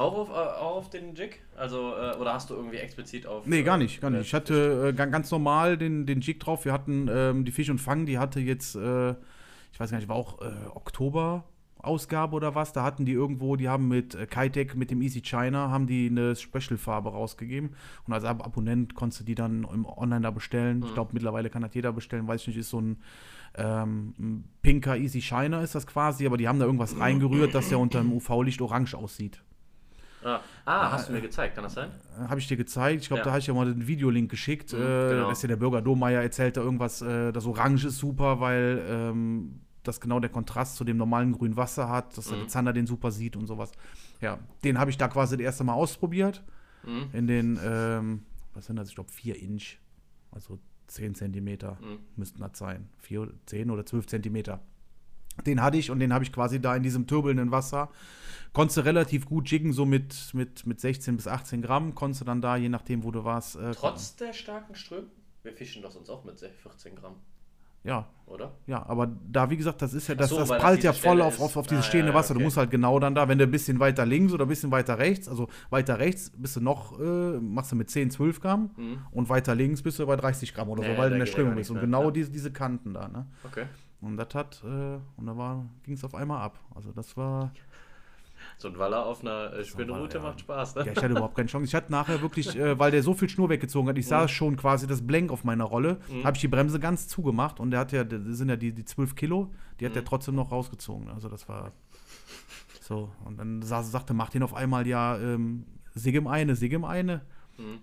Auch 0.00 0.14
auf, 0.16 0.28
äh, 0.30 0.32
auch 0.32 0.76
auf 0.76 0.90
den 0.90 1.14
Jig? 1.14 1.40
Also, 1.56 1.92
äh, 1.94 2.16
oder 2.16 2.32
hast 2.32 2.48
du 2.50 2.54
irgendwie 2.54 2.78
explizit 2.78 3.26
auf. 3.26 3.46
Nee, 3.46 3.62
gar 3.62 3.76
äh, 3.76 3.82
nicht, 3.82 4.00
gar 4.00 4.10
nicht. 4.10 4.22
Ich 4.22 4.32
äh, 4.32 4.36
hatte 4.36 4.88
äh, 4.88 4.92
ga- 4.92 5.06
ganz 5.06 5.30
normal 5.30 5.76
den, 5.76 6.06
den 6.06 6.20
Jig 6.20 6.38
drauf. 6.38 6.64
Wir 6.64 6.72
hatten 6.72 7.08
ähm, 7.12 7.44
die 7.44 7.52
Fisch 7.52 7.68
und 7.68 7.78
Fang, 7.78 8.06
die 8.06 8.18
hatte 8.18 8.40
jetzt, 8.40 8.74
ich 8.74 9.80
weiß 9.80 9.90
gar 9.90 9.98
nicht, 9.98 10.08
war 10.08 10.16
auch 10.16 10.38
Oktober. 10.74 11.44
Ausgabe 11.82 12.36
oder 12.36 12.54
was, 12.54 12.74
da 12.74 12.82
hatten 12.82 13.06
die 13.06 13.12
irgendwo, 13.12 13.56
die 13.56 13.66
haben 13.70 13.88
mit 13.88 14.14
Kitec, 14.30 14.74
mit 14.76 14.90
dem 14.90 15.00
Easy 15.00 15.22
China, 15.22 15.70
haben 15.70 15.86
die 15.86 16.08
eine 16.10 16.36
Special-Farbe 16.36 17.08
rausgegeben. 17.08 17.70
Und 18.06 18.12
als 18.12 18.24
Ab 18.24 18.44
Abonnent 18.44 18.94
konntest 18.94 19.20
du 19.20 19.24
die 19.24 19.34
dann 19.34 19.64
im 19.72 19.86
Online 19.86 20.20
da 20.20 20.30
bestellen. 20.30 20.84
Ich 20.86 20.92
glaube, 20.92 21.12
mittlerweile 21.14 21.48
kann 21.48 21.62
das 21.62 21.72
jeder 21.72 21.94
bestellen, 21.94 22.28
weiß 22.28 22.42
ich 22.42 22.48
nicht, 22.48 22.58
ist 22.58 22.68
so 22.68 22.82
ein, 22.82 22.98
ähm, 23.54 24.14
ein 24.18 24.44
pinker 24.60 24.98
Easy 24.98 25.22
Shiner 25.22 25.62
ist 25.62 25.74
das 25.74 25.86
quasi, 25.86 26.26
aber 26.26 26.36
die 26.36 26.48
haben 26.48 26.58
da 26.58 26.66
irgendwas 26.66 27.00
reingerührt, 27.00 27.54
dass 27.54 27.70
der 27.70 27.78
unter 27.78 28.00
dem 28.02 28.12
UV-Licht 28.12 28.60
orange 28.60 28.94
aussieht. 28.94 29.42
Ah, 30.22 30.40
ah 30.66 30.92
hast 30.92 31.08
du 31.08 31.12
mir 31.12 31.20
gezeigt, 31.20 31.54
kann 31.54 31.64
das 31.64 31.74
sein? 31.74 31.90
Habe 32.28 32.38
ich 32.40 32.46
dir 32.48 32.56
gezeigt. 32.56 33.02
Ich 33.02 33.08
glaube, 33.08 33.20
Ja. 33.20 33.24
da 33.24 33.30
habe 33.30 33.40
ich 33.40 33.46
ja 33.46 33.54
mal 33.54 33.66
den 33.72 33.86
Videolink 33.86 34.30
geschickt. 34.30 34.72
Mhm, 34.72 34.78
äh, 34.78 34.82
genau. 35.10 35.26
Da 35.26 35.32
ist 35.32 35.42
ja 35.42 35.48
der 35.48 35.56
Bürger 35.56 35.80
Domeyer 35.82 36.22
erzählt 36.22 36.56
da 36.56 36.60
irgendwas, 36.62 37.00
äh, 37.02 37.32
das 37.32 37.46
Orange 37.46 37.86
ist 37.86 37.98
super, 37.98 38.40
weil 38.40 38.84
ähm, 38.88 39.60
das 39.82 40.00
genau 40.00 40.20
der 40.20 40.30
Kontrast 40.30 40.76
zu 40.76 40.84
dem 40.84 40.98
normalen 40.98 41.32
grünen 41.32 41.56
Wasser 41.56 41.88
hat, 41.88 42.16
dass 42.18 42.30
Mhm. 42.30 42.36
der 42.40 42.48
Zander 42.48 42.72
den 42.74 42.86
super 42.86 43.10
sieht 43.10 43.34
und 43.36 43.46
sowas. 43.46 43.72
Ja, 44.20 44.38
den 44.62 44.78
habe 44.78 44.90
ich 44.90 44.98
da 44.98 45.08
quasi 45.08 45.36
das 45.36 45.44
erste 45.44 45.64
Mal 45.64 45.72
ausprobiert. 45.74 46.42
Mhm. 46.84 47.08
In 47.12 47.26
den, 47.26 47.58
ähm, 47.64 48.22
was 48.54 48.66
sind 48.66 48.76
das? 48.76 48.88
Ich 48.90 48.94
glaube, 48.94 49.10
4 49.10 49.40
Inch. 49.40 49.78
Also 50.32 50.58
10 50.86 51.14
Zentimeter 51.14 51.78
Mhm. 51.80 51.98
müssten 52.16 52.40
das 52.40 52.58
sein. 52.58 52.88
4, 52.98 53.28
10 53.46 53.70
oder 53.70 53.86
12 53.86 54.06
Zentimeter. 54.06 54.60
Den 55.46 55.62
hatte 55.62 55.76
ich 55.78 55.90
und 55.90 56.00
den 56.00 56.12
habe 56.12 56.24
ich 56.24 56.32
quasi 56.32 56.60
da 56.60 56.74
in 56.76 56.82
diesem 56.82 57.06
turbelnden 57.06 57.50
Wasser. 57.50 57.90
Konntest 58.52 58.78
du 58.78 58.80
relativ 58.84 59.26
gut 59.26 59.48
jiggen, 59.50 59.72
so 59.72 59.86
mit, 59.86 60.30
mit, 60.34 60.66
mit 60.66 60.80
16 60.80 61.16
bis 61.16 61.28
18 61.28 61.62
Gramm. 61.62 61.94
Konntest 61.94 62.22
du 62.22 62.24
dann 62.24 62.42
da, 62.42 62.56
je 62.56 62.68
nachdem, 62.68 63.04
wo 63.04 63.10
du 63.12 63.24
warst. 63.24 63.56
Äh, 63.56 63.70
Trotz 63.72 64.16
der 64.16 64.32
starken 64.32 64.74
Ströme? 64.74 65.06
Wir 65.42 65.52
fischen 65.52 65.82
doch 65.82 65.90
sonst 65.92 66.10
auch 66.10 66.24
mit 66.24 66.38
14 66.38 66.96
Gramm, 66.96 67.14
Ja, 67.82 68.06
oder? 68.26 68.52
ja, 68.66 68.84
aber 68.86 69.06
da, 69.32 69.48
wie 69.48 69.56
gesagt, 69.56 69.80
das 69.80 69.94
ist 69.94 70.06
ja, 70.08 70.14
das, 70.14 70.28
so, 70.28 70.36
das 70.38 70.48
das 70.50 70.58
prallt 70.58 70.78
diese 70.78 70.88
ja 70.88 70.92
voll 70.92 71.12
Stelle 71.12 71.24
auf, 71.24 71.40
auf, 71.40 71.56
auf 71.56 71.66
dieses 71.66 71.84
Ah, 71.84 71.88
stehende 71.88 72.10
ja, 72.12 72.14
Wasser. 72.14 72.34
Du 72.34 72.38
okay. 72.40 72.44
musst 72.44 72.56
halt 72.58 72.70
genau 72.70 72.98
dann 72.98 73.14
da, 73.14 73.26
wenn 73.28 73.38
du 73.38 73.44
ein 73.44 73.50
bisschen 73.50 73.80
weiter 73.80 74.04
links 74.04 74.34
oder 74.34 74.44
ein 74.44 74.48
bisschen 74.48 74.70
weiter 74.70 74.98
rechts, 74.98 75.28
also 75.28 75.48
weiter 75.70 75.98
rechts 75.98 76.30
bist 76.36 76.56
du 76.56 76.60
noch, 76.60 76.98
äh, 77.00 77.38
machst 77.40 77.72
du 77.72 77.76
mit 77.76 77.88
10, 77.88 78.10
12 78.10 78.40
Gramm 78.40 78.70
und 79.12 79.28
weiter 79.30 79.54
links 79.54 79.80
bist 79.80 79.98
du 79.98 80.06
bei 80.06 80.16
30 80.16 80.52
Gramm 80.52 80.68
oder 80.68 80.82
so, 80.82 80.88
Mhm. 80.90 80.94
Ja, 80.94 80.98
weil 81.00 81.08
du 81.08 81.14
in 81.14 81.20
der 81.20 81.26
Strömung 81.26 81.54
bist. 81.54 81.70
Und 81.70 81.80
genau 81.80 82.10
diese, 82.10 82.30
diese 82.30 82.52
Kanten 82.52 82.92
da, 82.92 83.08
ne? 83.08 83.26
Okay. 83.44 83.64
Und 84.00 84.16
das 84.16 84.34
hat, 84.34 84.62
äh, 84.64 84.98
und 85.16 85.26
da 85.26 85.64
ging 85.84 85.94
es 85.94 86.04
auf 86.04 86.14
einmal 86.14 86.42
ab. 86.42 86.58
Also 86.74 86.92
das 86.92 87.16
war. 87.16 87.52
So 88.56 88.68
ein 88.68 88.78
Waller 88.78 89.04
auf 89.04 89.20
einer 89.20 89.52
äh, 89.52 89.64
Spinnroute 89.64 90.18
ja. 90.18 90.22
macht 90.22 90.40
Spaß, 90.40 90.76
ne? 90.76 90.86
Ja, 90.86 90.92
ich 90.92 90.98
hatte 90.98 91.08
überhaupt 91.08 91.34
keine 91.34 91.48
Chance. 91.48 91.66
Ich 91.66 91.74
hatte 91.74 91.92
nachher 91.92 92.22
wirklich, 92.22 92.56
äh, 92.56 92.78
weil 92.78 92.90
der 92.90 93.02
so 93.02 93.12
viel 93.12 93.28
Schnur 93.28 93.50
weggezogen 93.50 93.88
hat, 93.88 93.98
ich 93.98 94.06
sah 94.06 94.28
schon 94.28 94.56
quasi 94.56 94.86
das 94.86 95.06
Blank 95.06 95.30
auf 95.30 95.44
meiner 95.44 95.64
Rolle, 95.64 96.00
habe 96.24 96.36
ich 96.36 96.40
die 96.40 96.48
Bremse 96.48 96.80
ganz 96.80 97.08
zugemacht 97.08 97.60
und 97.60 97.70
der 97.70 97.80
hat 97.80 97.92
ja, 97.92 98.04
das 98.04 98.20
sind 98.38 98.48
ja 98.48 98.56
die, 98.56 98.72
die 98.72 98.84
12 98.84 99.14
Kilo, 99.14 99.50
die 99.78 99.86
hat 99.86 99.94
der 99.94 100.04
trotzdem 100.04 100.34
noch 100.34 100.50
rausgezogen. 100.50 101.10
Also 101.10 101.28
das 101.28 101.48
war 101.48 101.72
so. 102.80 103.10
Und 103.24 103.38
dann 103.38 103.60
sa 103.62 103.82
sagte 103.82 104.14
Martin 104.14 104.42
auf 104.42 104.54
einmal, 104.54 104.86
ja, 104.86 105.18
ähm, 105.18 105.66
Sigem 105.94 106.26
eine, 106.26 106.56
Sigem 106.56 106.84
eine. 106.84 107.22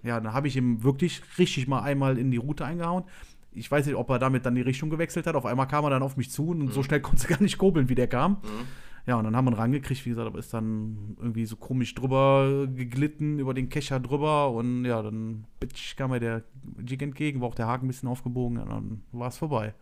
Ja, 0.04 0.20
dann 0.20 0.34
habe 0.34 0.48
ich 0.48 0.56
ihm 0.56 0.84
wirklich 0.84 1.22
richtig 1.38 1.68
mal 1.68 1.82
einmal 1.82 2.18
in 2.18 2.32
die 2.32 2.38
Route 2.38 2.66
eingehauen. 2.66 3.04
Ich 3.58 3.70
weiß 3.72 3.86
nicht, 3.86 3.96
ob 3.96 4.10
er 4.10 4.20
damit 4.20 4.46
dann 4.46 4.56
die 4.56 4.62
Richtung 4.62 4.90
gewechselt 4.90 5.28
hat. 5.28 5.36
Auf 5.36 5.46
einmal 5.46 5.68
kam 5.68 5.84
er 5.86 5.90
dann 5.90 6.04
auf 6.04 6.18
mich 6.18 6.32
zu 6.32 6.50
und 6.50 6.72
so 6.72 6.84
schnell 6.84 7.02
konnte 7.02 7.24
er 7.28 7.36
gar 7.38 7.42
nicht 7.42 7.58
kurbeln, 7.58 7.90
wie 7.90 7.96
der 7.96 8.08
kam. 8.08 8.38
Ja, 9.06 9.16
und 9.16 9.24
dann 9.24 9.36
haben 9.38 9.46
wir 9.46 9.52
ihn 9.52 9.58
rangekriegt, 9.58 10.06
wie 10.06 10.10
gesagt, 10.10 10.28
aber 10.28 10.38
ist 10.40 10.54
dann 10.54 11.16
irgendwie 11.18 11.46
so 11.46 11.56
komisch 11.56 11.96
drüber 11.96 12.68
geglitten, 12.68 13.40
über 13.40 13.54
den 13.54 13.70
Kescher 13.70 14.02
drüber 14.02 14.52
und 14.52 14.84
ja, 14.84 15.02
dann 15.02 15.46
bitch, 15.62 15.96
kam 15.96 16.12
mir 16.12 16.20
der 16.20 16.44
Jig 16.86 17.02
entgegen, 17.02 17.40
war 17.40 17.48
auch 17.48 17.56
der 17.56 17.68
Haken 17.68 17.86
ein 17.86 17.88
bisschen 17.88 18.10
aufgebogen 18.10 18.58
und 18.58 18.70
dann 18.70 19.04
war 19.14 19.30
es 19.30 19.38
vorbei. 19.38 19.74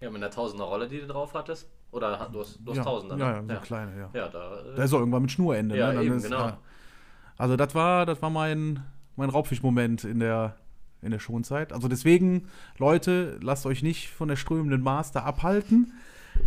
Ja, 0.00 0.10
mit 0.10 0.22
einer 0.22 0.30
Tausender 0.30 0.64
Rolle, 0.64 0.88
die 0.88 0.98
du 1.00 1.06
drauf 1.06 1.34
hattest. 1.34 1.70
Oder 1.92 2.28
du 2.32 2.40
hast, 2.40 2.58
du 2.64 2.70
hast 2.70 2.78
ja, 2.78 2.84
Tausender, 2.84 3.16
ja, 3.16 3.42
ne? 3.42 3.52
ja, 3.52 3.60
so 3.60 3.66
kleine, 3.66 3.98
ja. 3.98 4.10
Ja, 4.12 4.28
da. 4.28 4.60
Äh, 4.60 4.76
Da 4.76 4.84
ist 4.84 4.92
auch 4.94 5.00
irgendwann 5.00 5.22
mit 5.22 5.32
Schnurende, 5.32 5.76
Ja, 5.76 5.88
ne? 5.88 5.94
Dann 5.94 6.04
eben, 6.04 6.16
ist, 6.16 6.24
genau. 6.24 6.38
ja. 6.46 6.58
Also 7.36 7.56
das 7.56 7.74
war, 7.74 8.06
das 8.06 8.20
war 8.22 8.30
mein, 8.30 8.82
mein 9.16 9.28
Raubfischmoment 9.30 10.04
in 10.04 10.20
der, 10.20 10.56
in 11.02 11.10
der 11.10 11.18
Schonzeit. 11.18 11.72
Also 11.72 11.88
deswegen, 11.88 12.44
Leute, 12.78 13.38
lasst 13.42 13.66
euch 13.66 13.82
nicht 13.82 14.08
von 14.08 14.28
der 14.28 14.36
strömenden 14.36 14.82
da 15.12 15.20
abhalten. 15.20 15.92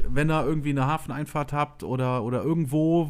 Wenn 0.08 0.30
ihr 0.32 0.44
irgendwie 0.46 0.70
eine 0.72 0.88
Hafeneinfahrt 0.88 1.54
habt 1.54 1.84
oder, 1.84 2.24
oder 2.24 2.44
irgendwo, 2.44 3.10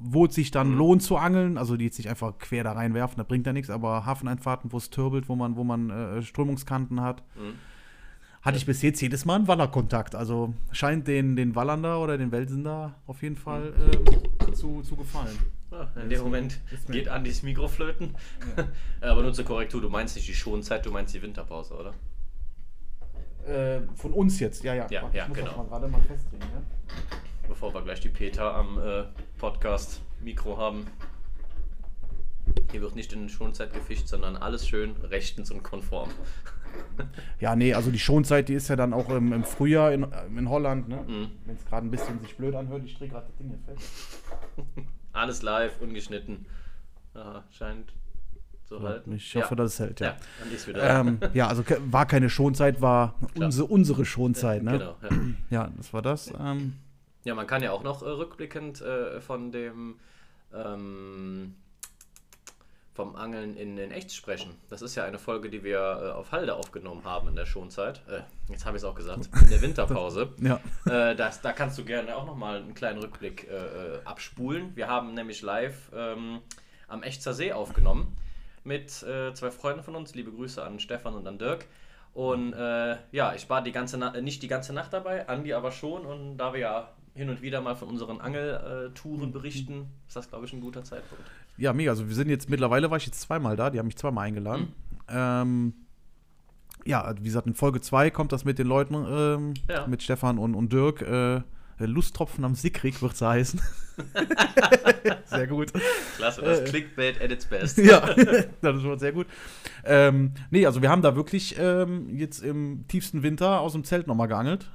wo 0.00 0.26
es 0.26 0.34
sich 0.34 0.48
Mhm. 0.50 0.52
dann 0.52 0.76
lohnt 0.76 1.02
zu 1.02 1.16
angeln, 1.16 1.58
also 1.58 1.76
die 1.76 1.84
jetzt 1.86 1.98
nicht 1.98 2.08
einfach 2.08 2.38
quer 2.38 2.64
da 2.64 2.72
reinwerfen, 2.72 3.16
das 3.18 3.26
bringt 3.26 3.46
ja 3.46 3.52
nichts, 3.52 3.70
aber 3.70 4.04
Hafeneinfahrten, 4.06 4.72
wo 4.72 4.76
es 4.78 4.90
turbelt, 4.90 5.28
wo 5.28 5.36
man, 5.36 5.56
wo 5.56 5.64
man 5.64 5.90
äh, 5.90 6.22
Strömungskanten 6.22 7.00
hat, 7.00 7.22
Mhm. 7.36 7.54
Hatte 8.42 8.56
ich 8.56 8.66
bis 8.66 8.82
jetzt 8.82 9.00
jedes 9.00 9.24
Mal 9.24 9.36
einen 9.36 9.48
Wallerkontakt. 9.48 10.14
Also 10.14 10.54
scheint 10.72 11.08
den, 11.08 11.36
den 11.36 11.54
Wallern 11.54 11.82
da 11.82 11.98
oder 11.98 12.18
den 12.18 12.32
Welsen 12.32 12.64
da 12.64 12.94
auf 13.06 13.22
jeden 13.22 13.36
Fall 13.36 13.72
äh, 14.48 14.52
zu, 14.52 14.82
zu 14.82 14.96
gefallen. 14.96 15.36
Ja, 15.70 15.90
in 16.02 16.08
dem 16.08 16.22
Moment 16.22 16.60
geht 16.88 17.08
Andis 17.08 17.42
Mikroflöten. 17.42 18.14
Aber 19.00 19.22
nur 19.22 19.32
zur 19.32 19.44
Korrektur, 19.44 19.80
du 19.80 19.90
meinst 19.90 20.16
nicht 20.16 20.28
die 20.28 20.34
Schonzeit, 20.34 20.86
du 20.86 20.90
meinst 20.90 21.14
die 21.14 21.22
Winterpause, 21.22 21.74
oder? 21.74 21.94
Äh, 23.46 23.82
von 23.94 24.12
uns 24.12 24.40
jetzt, 24.40 24.62
ja, 24.62 24.74
ja. 24.74 24.86
Ja, 24.90 25.02
Warte, 25.02 25.16
ja, 25.16 25.22
ich 25.24 25.28
muss 25.28 25.38
genau. 25.38 25.50
das 25.50 25.56
mal 25.56 25.66
gerade 25.66 25.88
mal 25.88 26.00
festlegen. 26.02 26.44
Ne? 26.44 26.62
Bevor 27.48 27.72
wir 27.74 27.82
gleich 27.82 28.00
die 28.00 28.08
Peter 28.08 28.54
am 28.54 28.78
äh, 28.78 29.04
Podcast-Mikro 29.38 30.58
haben. 30.58 30.86
Hier 32.70 32.80
wird 32.80 32.94
nicht 32.94 33.12
in 33.12 33.28
Schonzeit 33.28 33.72
gefischt, 33.72 34.08
sondern 34.08 34.36
alles 34.36 34.66
schön 34.66 34.96
rechtens 35.02 35.50
und 35.50 35.62
konform. 35.62 36.10
Ja, 37.40 37.54
nee, 37.54 37.74
also 37.74 37.90
die 37.90 37.98
Schonzeit, 37.98 38.48
die 38.48 38.54
ist 38.54 38.68
ja 38.68 38.76
dann 38.76 38.92
auch 38.92 39.08
im, 39.10 39.32
im 39.32 39.44
Frühjahr 39.44 39.92
in, 39.92 40.06
in 40.36 40.48
Holland, 40.48 40.88
ne? 40.88 41.04
Mhm. 41.06 41.30
Wenn 41.46 41.54
es 41.56 41.64
gerade 41.64 41.86
ein 41.86 41.90
bisschen 41.90 42.20
sich 42.20 42.36
blöd 42.36 42.54
anhört, 42.54 42.82
ich 42.84 42.96
drehe 42.98 43.08
gerade 43.08 43.26
das 43.26 43.36
Ding 43.36 43.48
hier 43.48 43.58
fest. 43.74 44.22
Alles 45.12 45.42
live, 45.42 45.80
ungeschnitten. 45.80 46.46
Aha, 47.14 47.44
scheint 47.50 47.92
zu 48.64 48.82
halten. 48.82 49.12
Ich 49.12 49.34
hoffe, 49.36 49.56
dass 49.56 49.74
es 49.74 49.80
hält, 49.80 50.00
ja. 50.00 50.06
Ja, 50.08 50.16
Andi 50.42 50.54
ist 50.54 50.66
wieder. 50.68 51.00
Ähm, 51.00 51.18
ja, 51.32 51.46
also 51.48 51.64
war 51.86 52.06
keine 52.06 52.28
Schonzeit, 52.28 52.80
war 52.82 53.14
unsere, 53.34 53.66
unsere 53.66 54.04
Schonzeit, 54.04 54.62
ne? 54.62 54.72
Genau, 54.72 54.96
ja. 55.02 55.08
Ja, 55.50 55.72
das 55.76 55.92
war 55.92 56.02
das. 56.02 56.32
Ähm, 56.38 56.74
Ja, 57.24 57.34
man 57.34 57.46
kann 57.46 57.62
ja 57.62 57.72
auch 57.72 57.82
noch 57.82 58.02
äh, 58.02 58.08
rückblickend 58.08 58.80
äh, 58.82 59.20
von 59.20 59.52
dem 59.52 59.96
ähm, 60.52 61.54
vom 62.98 63.14
Angeln 63.14 63.56
in, 63.56 63.78
in 63.78 63.92
echt 63.92 64.12
sprechen. 64.12 64.56
Das 64.70 64.82
ist 64.82 64.96
ja 64.96 65.04
eine 65.04 65.20
Folge, 65.20 65.50
die 65.50 65.62
wir 65.62 65.78
äh, 65.78 66.10
auf 66.10 66.32
Halde 66.32 66.56
aufgenommen 66.56 67.04
haben 67.04 67.28
in 67.28 67.36
der 67.36 67.46
Schonzeit. 67.46 68.02
Äh, 68.08 68.22
jetzt 68.50 68.66
habe 68.66 68.76
ich 68.76 68.82
es 68.82 68.88
auch 68.88 68.96
gesagt, 68.96 69.30
in 69.40 69.50
der 69.50 69.62
Winterpause. 69.62 70.30
ja. 70.40 70.58
äh, 70.84 71.14
das, 71.14 71.40
da 71.40 71.52
kannst 71.52 71.78
du 71.78 71.84
gerne 71.84 72.16
auch 72.16 72.26
nochmal 72.26 72.56
einen 72.56 72.74
kleinen 72.74 72.98
Rückblick 72.98 73.46
äh, 73.48 73.54
äh, 73.54 74.04
abspulen. 74.04 74.74
Wir 74.74 74.88
haben 74.88 75.14
nämlich 75.14 75.42
live 75.42 75.92
ähm, 75.94 76.40
am 76.88 77.04
Echtzer 77.04 77.34
See 77.34 77.52
aufgenommen 77.52 78.16
mit 78.64 79.04
äh, 79.04 79.32
zwei 79.32 79.52
Freunden 79.52 79.84
von 79.84 79.94
uns. 79.94 80.16
Liebe 80.16 80.32
Grüße 80.32 80.60
an 80.60 80.80
Stefan 80.80 81.14
und 81.14 81.24
an 81.28 81.38
Dirk. 81.38 81.66
Und 82.14 82.50
ja, 83.12 83.34
ich 83.34 83.48
war 83.48 83.62
die 83.62 83.70
ganze 83.70 83.96
Na 83.96 84.20
nicht 84.20 84.42
die 84.42 84.48
ganze 84.48 84.72
Nacht 84.72 84.92
dabei, 84.92 85.28
Andi 85.28 85.52
aber 85.52 85.70
schon. 85.70 86.04
Und 86.04 86.36
da 86.36 86.52
wir 86.52 86.60
ja 86.60 86.88
hin 87.18 87.28
und 87.28 87.42
wieder 87.42 87.60
mal 87.60 87.74
von 87.74 87.88
unseren 87.88 88.20
Angeltouren 88.20 89.32
berichten, 89.32 89.86
ist 90.06 90.16
das, 90.16 90.28
glaube 90.28 90.46
ich, 90.46 90.52
ein 90.52 90.60
guter 90.60 90.84
Zeitpunkt. 90.84 91.24
ja, 91.58 91.72
mega. 91.72 91.90
Also 91.90 92.08
wir 92.08 92.14
sind 92.14 92.30
jetzt, 92.30 92.48
mittlerweile 92.48 92.90
war 92.90 92.96
ich 92.96 93.06
jetzt 93.06 93.20
zweimal 93.20 93.56
da, 93.56 93.68
die 93.70 93.78
haben 93.78 93.86
mich 93.86 93.96
zweimal 93.96 94.26
eingeladen. 94.26 94.72
Ähm, 95.08 95.74
ja, 96.86 97.12
wie 97.20 97.24
gesagt, 97.24 97.46
in 97.46 97.54
Folge 97.54 97.80
2 97.80 98.10
kommt 98.10 98.32
das 98.32 98.44
mit 98.44 98.58
den 98.58 98.66
Leuten, 98.66 98.94
ähm, 98.94 99.54
Ja. 99.68 99.86
mit 99.86 100.02
Stefan 100.02 100.38
und, 100.38 100.54
und 100.54 100.72
Dirk. 100.72 101.02
Äh, 101.02 101.42
Lusttropfen 101.80 102.44
am 102.44 102.54
Sickrig 102.56 103.00
wird 103.02 103.12
es 103.12 103.20
heißen. 103.22 103.60
Sehr 105.26 105.46
gut. 105.46 105.72
Klasse, 106.16 106.42
das 106.42 106.64
Clickbait 106.64 107.20
at 107.20 107.30
its 107.30 107.46
best. 107.46 107.78
ja, 107.78 108.00
das 108.62 108.76
ist 108.76 108.82
schon 108.82 108.98
sehr 108.98 109.12
gut. 109.12 109.26
Ähm, 109.84 110.32
nee, 110.50 110.66
also 110.66 110.82
wir 110.82 110.90
haben 110.90 111.02
da 111.02 111.14
wirklich 111.14 111.56
ähm, 111.58 112.08
jetzt 112.16 112.42
im 112.42 112.84
tiefsten 112.88 113.22
Winter 113.22 113.60
aus 113.60 113.72
dem 113.72 113.84
Zelt 113.84 114.06
nochmal 114.08 114.26
geangelt. 114.28 114.68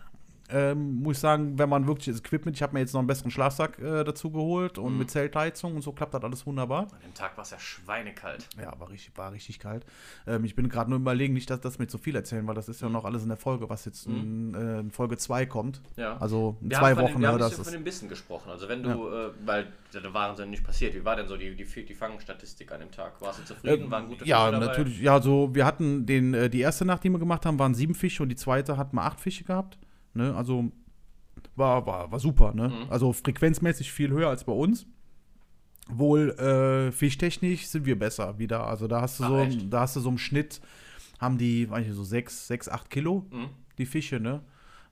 Ähm, 0.54 1.02
muss 1.02 1.18
ich 1.18 1.22
sagen, 1.22 1.58
wenn 1.58 1.68
man 1.68 1.88
wirklich 1.88 2.06
das 2.06 2.20
Equipment, 2.20 2.56
ich 2.56 2.62
habe 2.62 2.74
mir 2.74 2.82
jetzt 2.82 2.94
noch 2.94 3.00
einen 3.00 3.08
besseren 3.08 3.32
Schlafsack 3.32 3.80
äh, 3.80 4.04
dazu 4.04 4.30
geholt 4.30 4.78
und 4.78 5.00
mit 5.00 5.10
Zeltheizung 5.10 5.76
und 5.76 5.82
so 5.82 5.92
klappt 5.92 6.14
das 6.14 6.24
alles 6.24 6.46
wunderbar. 6.46 6.84
An 6.84 7.02
dem 7.04 7.14
Tag 7.16 7.36
war 7.38 7.44
es 7.44 7.50
ja 7.50 7.58
schweinekalt. 7.60 8.48
Ja, 8.62 8.80
war 8.80 8.90
richtig, 8.90 9.18
war 9.18 9.32
richtig 9.32 9.58
kalt. 9.58 9.84
Ähm, 10.28 10.46
ich 10.46 10.56
bin 10.56 10.70
gerade 10.70 10.92
nur 10.92 11.00
überlegen, 11.00 11.34
nicht, 11.34 11.50
dass 11.50 11.60
das 11.62 11.80
mir 11.80 11.88
zu 11.88 11.98
viel 11.98 12.16
erzählen, 12.16 12.46
weil 12.48 12.54
das 12.54 12.70
ist 12.70 12.82
ja 12.82 12.90
noch 12.90 13.04
alles 13.04 13.24
in 13.24 13.30
der 13.30 13.38
Folge, 13.38 13.68
was 13.70 13.86
jetzt 13.86 14.06
in, 14.06 14.54
äh, 14.54 14.82
in 14.82 14.92
Folge 14.92 15.18
2 15.18 15.48
kommt. 15.48 15.82
Ja. 15.96 16.18
Also 16.18 16.58
in 16.62 16.70
Wir 16.70 16.78
zwei 16.78 16.96
Wochen, 16.98 17.14
den, 17.14 17.22
wir 17.22 17.28
ne, 17.28 17.28
haben 17.30 17.40
das 17.40 17.56
von 17.56 17.74
den 17.74 17.84
Bissen 17.84 18.08
gesprochen. 18.08 18.52
Also 18.52 18.70
wenn 18.70 18.84
du, 18.84 19.10
äh, 19.10 19.32
weil 19.46 19.68
da 19.92 20.14
waren 20.14 20.36
sie 20.36 20.46
nicht 20.46 20.64
passiert. 20.64 20.94
Wie 20.96 21.04
war 21.04 21.16
denn 21.16 21.28
so 21.28 21.38
die, 21.38 21.56
die, 21.56 21.66
die 21.66 21.94
Fangstatistik 21.94 22.72
an 22.72 22.80
dem 22.80 22.92
Tag? 22.92 23.22
Warst 23.22 23.40
du 23.40 23.44
zufrieden? 23.44 23.90
Waren 23.92 24.08
gute 24.08 24.24
Ähm, 24.24 24.30
ja, 24.30 24.46
Fische 24.46 24.52
dabei? 24.52 24.66
natürlich. 24.66 25.00
Ja, 25.02 25.22
so 25.22 25.54
wir 25.54 25.66
hatten 25.66 26.06
den, 26.06 26.34
äh, 26.34 26.50
die 26.50 26.62
erste 26.62 26.86
Nacht, 26.86 27.04
die 27.04 27.10
wir 27.10 27.20
gemacht 27.20 27.46
haben, 27.46 27.60
waren 27.60 27.74
sieben 27.74 27.96
Fische 27.96 28.24
und 28.24 28.30
die 28.30 28.36
zweite 28.36 28.78
hatten 28.78 28.96
wir 28.96 29.04
acht 29.04 29.20
Fische 29.20 29.44
gehabt. 29.44 29.78
Ne? 30.14 30.34
Also 30.36 30.72
war, 31.56 31.86
war, 31.86 32.12
war 32.12 32.20
super. 32.20 32.54
Ne? 32.54 32.70
Mhm. 32.70 32.90
Also 32.90 33.14
frequenzmäßig 33.14 33.92
viel 33.92 34.10
höher 34.12 34.30
als 34.30 34.44
bei 34.44 34.54
uns. 34.54 34.86
Wohl 35.90 36.30
äh, 36.40 36.92
fischtechnisch 36.92 37.68
sind 37.68 37.86
wir 37.86 38.00
besser 38.00 38.38
wieder. 38.40 38.66
Also 38.68 38.88
da 38.88 39.02
hast 39.02 39.20
du 39.20 39.24
Ach, 39.26 39.30
so, 39.30 39.38
echt? 39.40 39.74
da 39.74 39.82
hast 39.82 39.96
du 39.96 40.00
so 40.00 40.10
im 40.10 40.18
Schnitt 40.18 40.62
haben 41.20 41.38
die, 41.38 41.70
weiß 41.70 41.88
ich, 41.88 41.94
so 41.94 42.04
sechs, 42.04 42.48
sechs, 42.48 42.70
acht 42.70 42.90
Kilo 42.90 43.26
Mhm. 43.32 43.50
die 43.78 43.86
Fische. 43.86 44.20
Ne? 44.20 44.42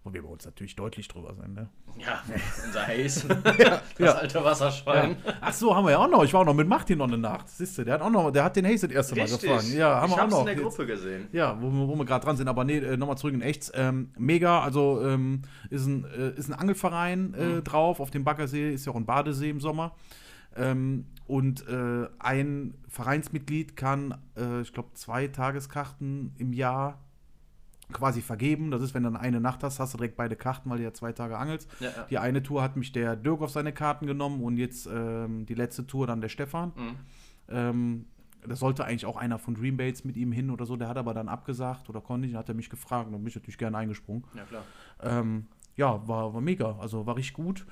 Wo 0.03 0.11
wir 0.11 0.23
bei 0.23 0.29
uns 0.29 0.45
natürlich 0.45 0.75
deutlich 0.75 1.07
drüber 1.07 1.35
sind. 1.35 1.53
Ne? 1.53 1.69
Ja, 1.99 2.23
unser 2.65 2.87
Haze. 2.87 3.27
das 3.43 3.81
ja. 3.99 4.11
alte 4.13 4.43
Wasserschwein. 4.43 5.15
Ach 5.41 5.53
so, 5.53 5.75
haben 5.75 5.85
wir 5.85 5.91
ja 5.91 5.97
auch 5.99 6.09
noch. 6.09 6.23
Ich 6.23 6.33
war 6.33 6.41
auch 6.41 6.45
noch 6.45 6.55
mit 6.55 6.67
Martin 6.67 6.97
noch 6.97 7.07
eine 7.07 7.19
Nacht. 7.19 7.47
Siehst 7.49 7.77
du, 7.77 7.83
der 7.83 7.93
hat 7.95 8.01
auch 8.01 8.09
noch, 8.09 8.31
der 8.31 8.43
hat 8.45 8.55
den 8.55 8.65
Haze 8.65 8.87
das 8.87 8.95
erste 8.95 9.15
Mal 9.15 9.27
gefangen. 9.27 9.77
Ja, 9.77 10.01
haben 10.01 10.09
ich 10.09 10.15
wir 10.17 10.23
auch 10.23 10.27
noch. 10.29 10.39
in 10.39 10.45
der 10.47 10.55
Jetzt- 10.55 10.63
Gruppe 10.63 10.85
gesehen. 10.87 11.27
Ja, 11.31 11.55
wo, 11.61 11.69
wir- 11.69 11.87
wo 11.87 11.95
wir 11.95 12.05
gerade 12.05 12.25
dran 12.25 12.35
sind, 12.35 12.47
aber 12.47 12.63
nee, 12.63 12.77
äh, 12.79 12.97
nochmal 12.97 13.17
zurück 13.17 13.35
in 13.35 13.41
echt. 13.43 13.71
Ähm, 13.75 14.09
mega, 14.17 14.61
also 14.61 15.05
ähm, 15.05 15.43
ist, 15.69 15.85
ein, 15.85 16.05
äh, 16.05 16.31
ist 16.31 16.49
ein 16.49 16.55
Angelverein 16.55 17.35
äh, 17.35 17.61
drauf. 17.61 17.99
Auf 17.99 18.09
dem 18.09 18.23
Baggersee 18.23 18.73
ist 18.73 18.85
ja 18.87 18.91
auch 18.93 18.95
ein 18.97 19.05
Badesee 19.05 19.51
im 19.51 19.59
Sommer. 19.59 19.95
Ähm, 20.55 21.05
und 21.27 21.67
äh, 21.67 22.07
ein 22.17 22.73
Vereinsmitglied 22.89 23.75
kann, 23.77 24.17
äh, 24.35 24.61
ich 24.61 24.73
glaube, 24.73 24.89
zwei 24.95 25.27
Tageskarten 25.27 26.33
im 26.39 26.53
Jahr 26.53 26.99
quasi 27.91 28.21
vergeben. 28.21 28.71
Das 28.71 28.81
ist, 28.81 28.93
wenn 28.93 29.03
du 29.03 29.11
dann 29.11 29.21
eine 29.21 29.39
Nacht 29.39 29.63
hast, 29.63 29.79
hast 29.79 29.93
du 29.93 29.97
direkt 29.97 30.15
beide 30.15 30.35
Karten, 30.35 30.69
weil 30.69 30.77
du 30.77 30.83
ja 30.83 30.93
zwei 30.93 31.11
Tage 31.11 31.37
angelst. 31.37 31.69
Ja, 31.79 31.89
ja. 31.89 32.03
Die 32.09 32.17
eine 32.17 32.43
Tour 32.43 32.61
hat 32.61 32.75
mich 32.77 32.91
der 32.91 33.15
Dirk 33.15 33.41
auf 33.41 33.51
seine 33.51 33.73
Karten 33.73 34.07
genommen 34.07 34.41
und 34.43 34.57
jetzt 34.57 34.87
ähm, 34.91 35.45
die 35.45 35.55
letzte 35.55 35.87
Tour 35.87 36.07
dann 36.07 36.21
der 36.21 36.29
Stefan. 36.29 36.71
Mhm. 36.75 36.95
Ähm, 37.49 38.05
das 38.47 38.59
sollte 38.59 38.85
eigentlich 38.85 39.05
auch 39.05 39.17
einer 39.17 39.37
von 39.37 39.53
Dreambaits 39.53 40.03
mit 40.03 40.17
ihm 40.17 40.31
hin 40.31 40.49
oder 40.49 40.65
so, 40.65 40.75
der 40.75 40.87
hat 40.87 40.97
aber 40.97 41.13
dann 41.13 41.29
abgesagt 41.29 41.89
oder 41.89 42.01
konnte 42.01 42.21
nicht, 42.21 42.33
dann 42.33 42.39
hat 42.39 42.49
er 42.49 42.55
mich 42.55 42.69
gefragt 42.69 43.07
und 43.07 43.13
dann 43.13 43.21
bin 43.21 43.29
ich 43.29 43.35
natürlich 43.35 43.57
gerne 43.57 43.77
eingesprungen. 43.77 44.23
Ja, 44.35 44.43
klar. 44.43 44.63
Ähm, 45.01 45.47
ja, 45.75 46.07
war, 46.07 46.33
war 46.33 46.41
mega, 46.41 46.77
also 46.79 47.05
war 47.05 47.15
richtig 47.15 47.33
gut. 47.33 47.65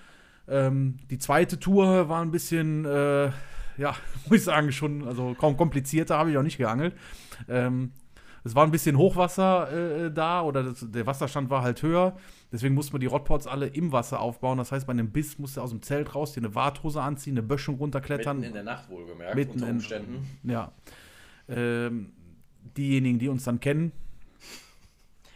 Ähm, 0.47 0.97
die 1.09 1.17
zweite 1.17 1.59
Tour 1.59 2.09
war 2.09 2.21
ein 2.21 2.31
bisschen, 2.31 2.85
äh, 2.85 3.31
ja, 3.77 3.95
muss 4.25 4.39
ich 4.39 4.43
sagen, 4.43 4.71
schon, 4.71 5.07
also 5.07 5.35
kaum 5.37 5.57
komplizierter, 5.57 6.17
habe 6.17 6.31
ich 6.31 6.37
auch 6.37 6.43
nicht 6.43 6.57
geangelt. 6.57 6.95
Ähm, 7.47 7.91
es 8.43 8.55
war 8.55 8.63
ein 8.65 8.71
bisschen 8.71 8.97
Hochwasser 8.97 10.05
äh, 10.05 10.11
da 10.11 10.41
oder 10.41 10.63
das, 10.63 10.85
der 10.89 11.05
Wasserstand 11.05 11.49
war 11.49 11.61
halt 11.61 11.81
höher. 11.83 12.15
Deswegen 12.51 12.73
mussten 12.73 12.93
wir 12.93 12.99
die 12.99 13.05
Rodpots 13.05 13.45
alle 13.47 13.67
im 13.67 13.91
Wasser 13.91 14.19
aufbauen. 14.19 14.57
Das 14.57 14.71
heißt, 14.71 14.87
bei 14.87 14.91
einem 14.91 15.11
Biss 15.11 15.37
musst 15.37 15.57
du 15.57 15.61
aus 15.61 15.69
dem 15.69 15.81
Zelt 15.81 16.15
raus, 16.15 16.33
dir 16.33 16.39
eine 16.41 16.55
Warthose 16.55 17.01
anziehen, 17.01 17.33
eine 17.33 17.43
Böschung 17.43 17.75
runterklettern. 17.75 18.37
Mitten 18.37 18.47
in 18.47 18.53
der 18.53 18.63
Nacht 18.63 18.89
wohlgemerkt, 18.89 19.35
Mitten 19.35 19.53
unter 19.53 19.67
in- 19.67 19.75
Umständen. 19.75 20.27
Ja. 20.43 20.71
Ähm, 21.47 22.11
diejenigen, 22.77 23.19
die 23.19 23.27
uns 23.29 23.43
dann 23.43 23.59
kennen. 23.59 23.91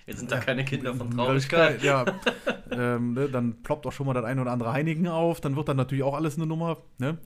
Jetzt 0.06 0.20
sind 0.20 0.32
da 0.32 0.40
keine 0.40 0.66
Kinder 0.66 0.94
von 0.94 1.12
Traurigkeit. 1.16 1.82
Ja. 1.82 2.04
ähm, 2.72 3.14
ne, 3.14 3.30
dann 3.30 3.64
ploppt 3.64 3.86
auch 3.88 3.92
schon 3.94 4.06
mal 4.06 4.14
das 4.14 4.26
ein 4.26 4.40
oder 4.40 4.52
andere 4.52 4.74
Heinigen 4.74 5.08
auf. 5.08 5.40
Dann 5.40 5.56
wird 5.56 5.70
dann 5.70 5.78
natürlich 5.78 6.04
auch 6.04 6.16
alles 6.16 6.36
eine 6.36 6.46
Nummer. 6.46 6.78
Ne? 6.98 7.18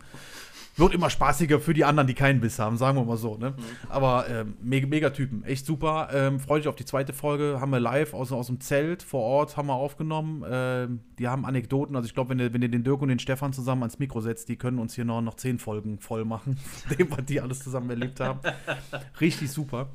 Wird 0.78 0.94
immer 0.94 1.10
spaßiger 1.10 1.60
für 1.60 1.74
die 1.74 1.86
anderen, 1.86 2.08
die 2.08 2.14
keinen 2.14 2.40
Biss 2.40 2.60
haben, 2.60 2.78
sagen 2.78 2.98
wir 2.98 3.04
mal 3.04 3.18
so. 3.18 3.36
Ne? 3.36 3.56
Aber 3.90 4.30
ähm, 4.30 4.58
mega, 4.62 4.86
mega 4.86 5.10
Typen, 5.10 5.44
echt 5.44 5.66
super. 5.66 6.10
Ähm, 6.14 6.40
Freue 6.40 6.60
dich 6.60 6.68
auf 6.68 6.76
die 6.76 6.86
zweite 6.86 7.14
Folge. 7.14 7.58
Haben 7.60 7.72
wir 7.72 7.80
live 7.80 8.14
aus, 8.14 8.32
aus 8.32 8.48
dem 8.48 8.60
Zelt 8.60 9.02
vor 9.02 9.22
Ort 9.22 9.58
haben 9.58 9.68
wir 9.68 9.74
aufgenommen. 9.74 10.46
Ähm, 10.48 11.00
die 11.18 11.28
haben 11.28 11.46
Anekdoten. 11.46 11.96
Also 11.96 12.06
ich 12.06 12.14
glaube, 12.14 12.30
wenn 12.30 12.40
ihr, 12.40 12.54
wenn 12.54 12.62
ihr 12.62 12.70
den 12.70 12.84
Dirk 12.84 13.02
und 13.02 13.10
den 13.10 13.18
Stefan 13.18 13.54
zusammen 13.54 13.82
ans 13.82 13.98
Mikro 13.98 14.22
setzt, 14.22 14.50
die 14.50 14.56
können 14.56 14.78
uns 14.78 14.94
hier 14.94 15.06
noch, 15.06 15.22
noch 15.22 15.34
zehn 15.34 15.58
Folgen 15.58 16.00
voll 16.00 16.26
machen, 16.26 16.60
dem, 16.98 17.10
was 17.10 17.26
die 17.26 17.42
alles 17.42 17.60
zusammen 17.60 17.90
erlebt 17.90 18.20
haben. 18.20 18.40
Richtig 19.20 19.52
super. 19.52 19.90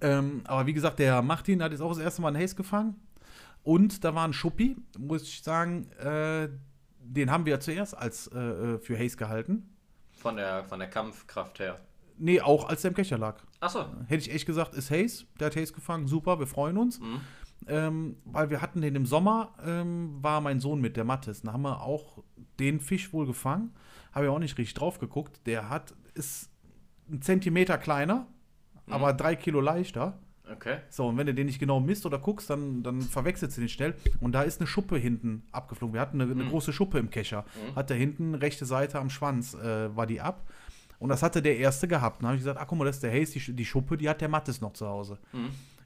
Ähm, 0.00 0.42
aber 0.44 0.66
wie 0.66 0.72
gesagt, 0.72 1.00
der 1.00 1.22
Martin 1.22 1.60
hat 1.60 1.72
jetzt 1.72 1.80
auch 1.80 1.90
das 1.92 1.98
erste 1.98 2.22
Mal 2.22 2.28
einen 2.28 2.42
Haze 2.42 2.54
gefangen. 2.54 2.94
Und 3.64 4.04
da 4.04 4.14
war 4.14 4.26
ein 4.26 4.32
Schuppi, 4.32 4.76
muss 4.98 5.22
ich 5.22 5.42
sagen, 5.42 5.90
äh, 5.98 6.48
den 7.00 7.30
haben 7.30 7.46
wir 7.46 7.60
zuerst 7.60 7.96
als 7.96 8.28
äh, 8.28 8.38
äh, 8.38 8.78
für 8.78 8.98
Haze 8.98 9.16
gehalten. 9.16 9.71
Von 10.22 10.36
der, 10.36 10.64
von 10.64 10.78
der 10.78 10.88
Kampfkraft 10.88 11.58
her. 11.58 11.80
Nee, 12.16 12.40
auch 12.40 12.68
als 12.68 12.82
der 12.82 12.90
im 12.90 12.94
Kescher 12.94 13.18
lag. 13.18 13.42
Achso. 13.60 13.86
Hätte 14.06 14.22
ich 14.22 14.32
echt 14.32 14.46
gesagt, 14.46 14.74
ist 14.74 14.90
Haze. 14.90 15.24
Der 15.40 15.46
hat 15.46 15.56
Haze 15.56 15.72
gefangen, 15.72 16.06
super, 16.06 16.38
wir 16.38 16.46
freuen 16.46 16.76
uns. 16.78 17.00
Ähm, 17.66 18.16
weil 18.24 18.50
wir 18.50 18.62
hatten 18.62 18.80
den 18.80 18.94
im 18.94 19.06
Sommer, 19.06 19.54
ähm, 19.64 20.22
war 20.22 20.40
mein 20.40 20.60
Sohn 20.60 20.80
mit, 20.80 20.96
der 20.96 21.04
Mattes. 21.04 21.42
Da 21.42 21.52
haben 21.52 21.62
wir 21.62 21.82
auch 21.82 22.22
den 22.58 22.80
Fisch 22.80 23.12
wohl 23.12 23.26
gefangen. 23.26 23.74
Habe 24.12 24.26
ich 24.26 24.30
auch 24.30 24.38
nicht 24.38 24.58
richtig 24.58 24.74
drauf 24.74 24.98
geguckt. 24.98 25.40
Der 25.46 25.68
hat, 25.68 25.94
ist 26.14 26.50
ein 27.10 27.22
Zentimeter 27.22 27.78
kleiner, 27.78 28.26
aber 28.88 29.12
drei 29.12 29.36
Kilo 29.36 29.60
leichter. 29.60 30.18
Okay. 30.50 30.78
So, 30.90 31.06
und 31.08 31.16
wenn 31.16 31.26
du 31.26 31.34
den 31.34 31.46
nicht 31.46 31.58
genau 31.60 31.78
misst 31.80 32.04
oder 32.04 32.18
guckst, 32.18 32.50
dann, 32.50 32.82
dann 32.82 33.00
verwechselst 33.00 33.56
du 33.56 33.60
den 33.62 33.68
schnell. 33.68 33.94
Und 34.20 34.32
da 34.32 34.42
ist 34.42 34.60
eine 34.60 34.66
Schuppe 34.66 34.96
hinten 34.98 35.44
abgeflogen. 35.52 35.94
Wir 35.94 36.00
hatten 36.00 36.20
eine, 36.20 36.30
eine 36.32 36.44
große 36.46 36.72
Schuppe 36.72 36.98
im 36.98 37.10
Kescher. 37.10 37.44
Hat 37.76 37.90
da 37.90 37.94
hinten, 37.94 38.34
rechte 38.34 38.66
Seite 38.66 38.98
am 38.98 39.08
Schwanz, 39.08 39.54
äh, 39.54 39.94
war 39.96 40.06
die 40.06 40.20
ab. 40.20 40.48
Und 40.98 41.08
das 41.08 41.22
hatte 41.22 41.42
der 41.42 41.56
erste 41.58 41.86
gehabt. 41.88 42.20
Dann 42.22 42.28
habe 42.28 42.36
ich 42.36 42.42
gesagt, 42.42 42.58
ach 42.60 42.66
guck 42.66 42.78
mal, 42.78 42.84
das 42.84 42.96
ist 42.96 43.02
der 43.02 43.12
Haze, 43.12 43.38
die, 43.38 43.52
die 43.54 43.64
Schuppe, 43.64 43.96
die 43.96 44.08
hat 44.08 44.20
der 44.20 44.28
Mattes 44.28 44.60
noch 44.60 44.72
zu 44.72 44.86
Hause. 44.88 45.18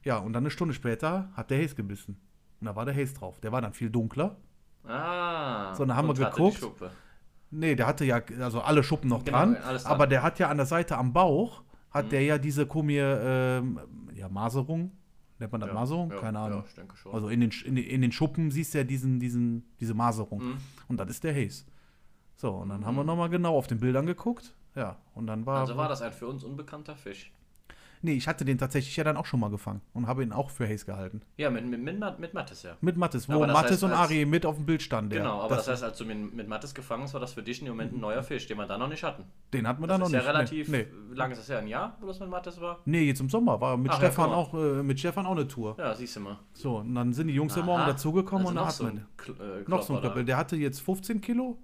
Ja, 0.03 0.17
und 0.17 0.33
dann 0.33 0.43
eine 0.43 0.51
Stunde 0.51 0.73
später 0.73 1.29
hat 1.33 1.49
der 1.51 1.63
Haze 1.63 1.75
gebissen. 1.75 2.17
Und 2.59 2.65
da 2.65 2.75
war 2.75 2.85
der 2.85 2.95
Haze 2.95 3.13
drauf. 3.13 3.39
Der 3.39 3.51
war 3.51 3.61
dann 3.61 3.73
viel 3.73 3.89
dunkler. 3.89 4.37
Ah. 4.87 5.73
So, 5.75 5.85
dann 5.85 5.95
haben 5.95 6.07
wir 6.07 6.11
und 6.11 6.19
hatte 6.23 6.35
geguckt. 6.35 6.63
Nee, 7.51 7.75
der 7.75 7.87
hatte 7.87 8.05
ja 8.05 8.21
also 8.41 8.61
alle 8.61 8.83
Schuppen 8.83 9.09
noch 9.09 9.23
Genau, 9.23 9.37
dran, 9.37 9.53
dran. 9.55 9.79
aber 9.85 10.07
der 10.07 10.21
hat 10.23 10.39
ja 10.39 10.49
an 10.49 10.57
der 10.57 10.65
Seite 10.65 10.97
am 10.97 11.13
Bauch, 11.13 11.63
hat 11.91 12.05
Mhm. 12.05 12.09
der 12.09 12.21
ja 12.23 12.37
diese 12.37 12.65
komische 12.65 13.21
ähm, 13.23 13.79
ja, 14.27 14.33
Maserung. 14.33 14.91
Nennt 15.39 15.51
man 15.51 15.61
das 15.61 15.67
Ja, 15.67 15.73
Maserung? 15.75 16.09
ja, 16.11 16.19
Keine 16.19 16.39
Ahnung. 16.39 16.59
Ja, 16.61 16.65
ich 16.67 16.73
denke 16.75 16.95
schon. 16.97 17.13
Also 17.13 17.29
in 17.29 17.41
den, 17.41 17.51
in, 17.65 17.75
den- 17.75 17.85
in 17.85 18.01
den 18.01 18.11
Schuppen 18.11 18.49
siehst 18.51 18.73
du 18.73 18.79
ja 18.79 18.83
diesen, 18.83 19.19
diesen, 19.19 19.63
diese 19.79 19.93
Maserung. 19.93 20.43
Mhm. 20.43 20.57
Und 20.87 20.99
das 20.99 21.09
ist 21.09 21.23
der 21.23 21.35
Haze. 21.35 21.65
So, 22.35 22.51
und 22.55 22.69
dann 22.69 22.85
haben 22.85 22.95
wir 22.95 23.03
nochmal 23.03 23.29
genau 23.29 23.55
auf 23.57 23.67
den 23.67 23.79
Bildern 23.79 24.05
geguckt. 24.05 24.53
Ja, 24.75 24.97
und 25.15 25.27
dann 25.27 25.45
war. 25.45 25.61
also 25.61 25.75
war 25.77 25.89
das 25.89 26.01
ein 26.01 26.11
für 26.13 26.27
uns 26.27 26.43
unbekannter 26.43 26.95
Fisch. 26.95 27.31
Nee, 28.01 28.13
ich 28.13 28.27
hatte 28.27 28.45
den 28.45 28.57
tatsächlich 28.57 28.95
ja 28.95 29.03
dann 29.03 29.17
auch 29.17 29.25
schon 29.25 29.39
mal 29.39 29.49
gefangen 29.49 29.81
und 29.93 30.07
habe 30.07 30.23
ihn 30.23 30.31
auch 30.31 30.49
für 30.49 30.67
Haze 30.67 30.85
gehalten. 30.85 31.21
Ja, 31.37 31.49
mit, 31.49 31.65
mit, 31.65 31.81
mit, 31.81 32.19
mit 32.19 32.33
Mattes, 32.33 32.63
ja. 32.63 32.77
Mit 32.81 32.97
Mattes, 32.97 33.27
wo 33.27 33.43
das 33.45 33.53
Mattes 33.53 33.71
heißt, 33.71 33.83
und 33.83 33.91
Ari 33.93 34.25
mit 34.25 34.45
auf 34.45 34.55
dem 34.55 34.65
Bild 34.65 34.81
standen. 34.81 35.11
Genau, 35.11 35.41
aber 35.41 35.55
das, 35.57 35.67
heißt, 35.67 35.83
als 35.83 35.97
du 35.97 36.05
mit, 36.05 36.33
mit 36.33 36.47
Mattes 36.47 36.73
gefangen 36.73 37.03
hast, 37.03 37.13
war 37.13 37.19
das 37.21 37.33
für 37.33 37.43
dich 37.43 37.61
im 37.61 37.67
Moment 37.69 37.93
ein 37.93 37.99
neuer 37.99 38.23
Fisch, 38.23 38.45
den 38.47 38.57
wir 38.57 38.65
da 38.67 38.77
noch 38.77 38.87
nicht 38.89 39.03
hatten. 39.03 39.23
den 39.53 39.67
hatten 39.67 39.81
wir 39.81 39.87
Das 39.87 39.95
dann 39.95 39.99
noch 40.01 40.07
ist 40.07 40.13
nicht. 40.13 40.23
ja 40.25 40.31
relativ, 40.31 40.67
Nee, 40.69 40.77
nee. 40.79 40.87
wie 41.11 41.15
lange 41.15 41.33
ist 41.33 41.39
das 41.39 41.49
her? 41.49 41.59
Ein 41.59 41.67
Jahr, 41.67 41.97
wo 41.99 42.07
das 42.07 42.19
mit 42.19 42.29
Mattes 42.29 42.59
war? 42.61 42.79
nee, 42.85 43.03
jetzt 43.03 43.19
im 43.19 43.29
Sommer 43.29 43.59
war 43.59 43.77
mit 43.77 43.91
Ach, 43.91 44.01
ja, 44.01 44.07
Stefan 44.07 44.29
mal. 44.29 44.35
auch 44.35 44.53
äh, 44.53 44.83
mit 44.83 44.99
Stefan 44.99 45.25
auch 45.25 45.31
eine 45.31 45.47
Tour. 45.47 45.75
Ja, 45.77 45.93
siehst 45.95 46.15
du 46.15 46.19
mal. 46.21 46.37
So, 46.53 46.77
und 46.77 46.93
dann 46.95 47.13
sind 47.13 47.27
die 47.27 47.33
Jungs 47.33 47.55
ja 47.55 47.61
Aha. 47.61 47.65
morgen 47.65 47.85
dazugekommen 47.87 48.47
Also 48.47 48.49
und 48.49 48.55
dann 48.55 48.63
noch 48.95 48.97
hatten 49.25 49.37
so 49.37 49.43
äh, 49.43 49.63
Noch 49.67 49.81
so 49.83 49.93
ein 49.95 50.01
da. 50.01 50.07
Klöppel. 50.07 50.25
Der 50.25 50.37
hatte 50.37 50.55
jetzt 50.55 50.81
15 50.81 51.21
Kilo 51.21 51.57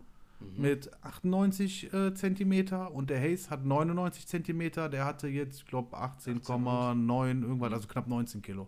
Mhm. 0.56 0.62
mit 0.62 0.92
98 1.04 1.94
äh, 1.94 2.14
Zentimeter 2.14 2.92
und 2.92 3.10
der 3.10 3.22
Haze 3.22 3.50
hat 3.50 3.66
99 3.66 4.28
Zentimeter. 4.28 4.90
Der 4.90 5.06
hatte 5.06 5.28
jetzt, 5.28 5.60
ich 5.62 5.66
glaube, 5.66 5.96
18,9 5.98 7.42
irgendwas, 7.42 7.74
also 7.74 7.88
knapp 7.88 8.08
19 8.08 8.42
Kilo. 8.42 8.68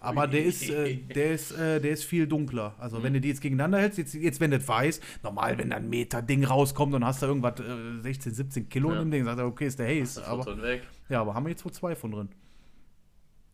Aber 0.00 0.26
der 0.26 0.44
ist, 0.44 0.68
äh, 0.68 0.96
der 1.14 1.32
ist, 1.32 1.52
äh, 1.52 1.80
der 1.80 1.92
ist 1.92 2.04
viel 2.04 2.26
dunkler. 2.26 2.74
Also 2.78 3.02
wenn 3.02 3.14
du 3.14 3.20
die 3.20 3.28
jetzt 3.28 3.40
gegeneinander 3.40 3.78
hältst, 3.78 3.98
jetzt, 3.98 4.14
jetzt 4.14 4.38
wenn 4.40 4.50
das 4.50 4.66
weißt, 4.68 5.02
normal, 5.22 5.56
wenn 5.58 5.70
da 5.70 5.76
ein 5.76 5.88
Meter 5.88 6.20
Ding 6.20 6.44
rauskommt, 6.44 6.92
dann 6.94 7.04
hast 7.04 7.22
du 7.22 7.26
irgendwas 7.26 7.58
äh, 7.60 8.02
16, 8.02 8.34
17 8.34 8.68
Kilo 8.68 8.90
Ja. 8.90 8.96
in 8.96 9.06
dem 9.06 9.10
Ding, 9.10 9.24
sagt 9.24 9.38
er, 9.38 9.46
okay, 9.46 9.66
ist 9.66 9.78
der 9.78 9.88
Haze. 9.88 10.26
Aber, 10.26 10.46
und 10.46 10.62
ja, 11.08 11.20
aber 11.20 11.34
haben 11.34 11.44
wir 11.44 11.50
jetzt 11.50 11.64
wohl 11.64 11.72
zwei 11.72 11.96
von 11.96 12.12
drin. 12.12 12.28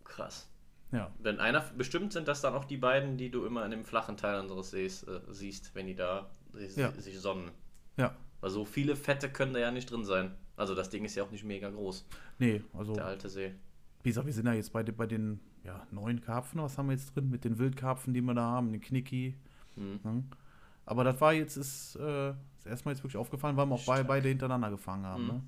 Krass. 0.05 0.49
Ja. 0.93 1.13
Wenn 1.21 1.39
einer, 1.39 1.61
bestimmt 1.77 2.13
sind 2.13 2.27
das 2.27 2.41
dann 2.41 2.55
auch 2.55 2.65
die 2.65 2.77
beiden, 2.77 3.17
die 3.17 3.31
du 3.31 3.45
immer 3.45 3.65
in 3.65 3.71
dem 3.71 3.85
flachen 3.85 4.17
Teil 4.17 4.41
unseres 4.41 4.71
Sees 4.71 5.05
äh, 5.05 5.21
siehst, 5.31 5.75
wenn 5.75 5.87
die 5.87 5.95
da 5.95 6.29
sich, 6.53 6.77
Ja. 6.77 6.93
sich 6.93 7.19
sonnen. 7.19 7.51
Ja. 7.97 8.15
Weil 8.41 8.51
so 8.51 8.65
viele 8.65 8.97
Fette 8.97 9.31
können 9.31 9.53
da 9.53 9.61
ja 9.61 9.71
nicht 9.71 9.91
drin 9.91 10.05
sein. 10.05 10.33
Also 10.57 10.75
das 10.75 10.91
Ding 10.91 11.05
ist 11.05 11.15
ja 11.15 11.23
auch 11.25 11.31
nicht 11.31 11.45
mega 11.45 11.71
groß, 11.71 12.07
Nee, 12.39 12.63
also. 12.75 12.93
der 12.95 13.07
alte 13.07 13.29
See. 13.29 13.55
Wie 14.03 14.09
gesagt, 14.11 14.27
wir 14.27 14.33
sind 14.33 14.47
ja 14.47 14.53
jetzt 14.55 14.73
bei, 14.73 14.83
den- 14.83 14.97
bei 14.97 15.07
den 15.07 15.41
ja, 15.65 15.87
neuen 15.91 16.21
Karpfen, 16.23 16.63
was 16.63 16.77
haben 16.79 16.87
wir 16.89 16.95
jetzt 16.95 17.15
drin? 17.15 17.29
Mit 17.31 17.45
den 17.45 17.59
Wildkarpfen, 17.59 18.15
die 18.15 18.21
wir 18.23 18.35
da 18.35 18.43
haben, 18.43 18.73
den 18.73 18.81
Knicki. 18.81 19.37
Mhm. 19.77 20.01
Ne? 20.03 20.25
Aber 20.87 21.05
das 21.05 21.21
war 21.21 21.33
jetzt, 21.35 21.57
ist, 21.57 21.97
äh, 21.97 22.31
ist 22.31 22.67
erstmal 22.67 22.95
jetzt 22.95 23.03
wirklich 23.05 23.19
aufgefallen, 23.19 23.57
weil 23.57 23.67
wir 23.67 23.75
auch 23.75 23.85
bei, 23.87 23.97
Stark. 23.97 24.09
beide 24.09 24.29
hintereinander 24.29 24.71
gefangen 24.71 25.05
haben. 25.07 25.23
Mhm. 25.23 25.29
Ne? 25.29 25.43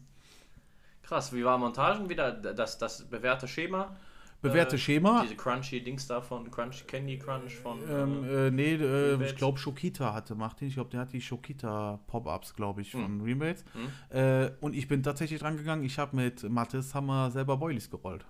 Krass, 1.03 1.33
wie 1.33 1.45
war 1.45 1.59
Montagen 1.59 2.09
wieder? 2.09 2.33
Das, 2.33 2.79
das 2.79 3.05
bewährte 3.09 3.49
Schema? 3.49 3.97
Bewährte 4.43 4.75
Äh, 4.75 4.79
Schema. 4.79 5.23
Diese 5.23 5.37
Crunchy 5.37 5.83
Dings 5.83 6.07
da 6.09 6.21
von 6.21 6.51
Crunch, 6.51 6.85
Candy 6.89 7.17
Crunch 7.17 7.55
von. 7.55 7.79
Ähm, 7.89 8.25
äh, 8.25 8.47
äh, 8.49 8.51
nee, 8.51 8.75
äh, 8.75 9.25
ich 9.25 9.37
glaube, 9.37 9.57
Shokita 9.59 10.13
hatte 10.13 10.35
Martin. 10.35 10.67
Ich 10.69 10.75
glaube, 10.75 10.91
der 10.91 11.01
hat 11.01 11.13
die 11.13 11.21
Shokita 11.21 12.01
Pop-Ups, 12.09 12.55
glaube 12.55 12.83
ich, 12.83 12.91
von 12.91 13.19
Mhm. 13.19 13.23
Rebates. 13.23 13.65
Mhm. 13.73 14.17
Äh, 14.17 14.51
und 14.61 14.75
ich 14.75 14.89
bin 14.89 15.03
tatsächlich 15.03 15.41
dran 15.41 15.57
gegangen. 15.57 15.85
Ich 15.85 15.99
habe 15.99 16.17
mit 16.17 16.43
Mathis 16.51 16.93
wir 16.93 17.31
selber 17.31 17.57
Boilies 17.57 17.89
gerollt. 17.89 18.27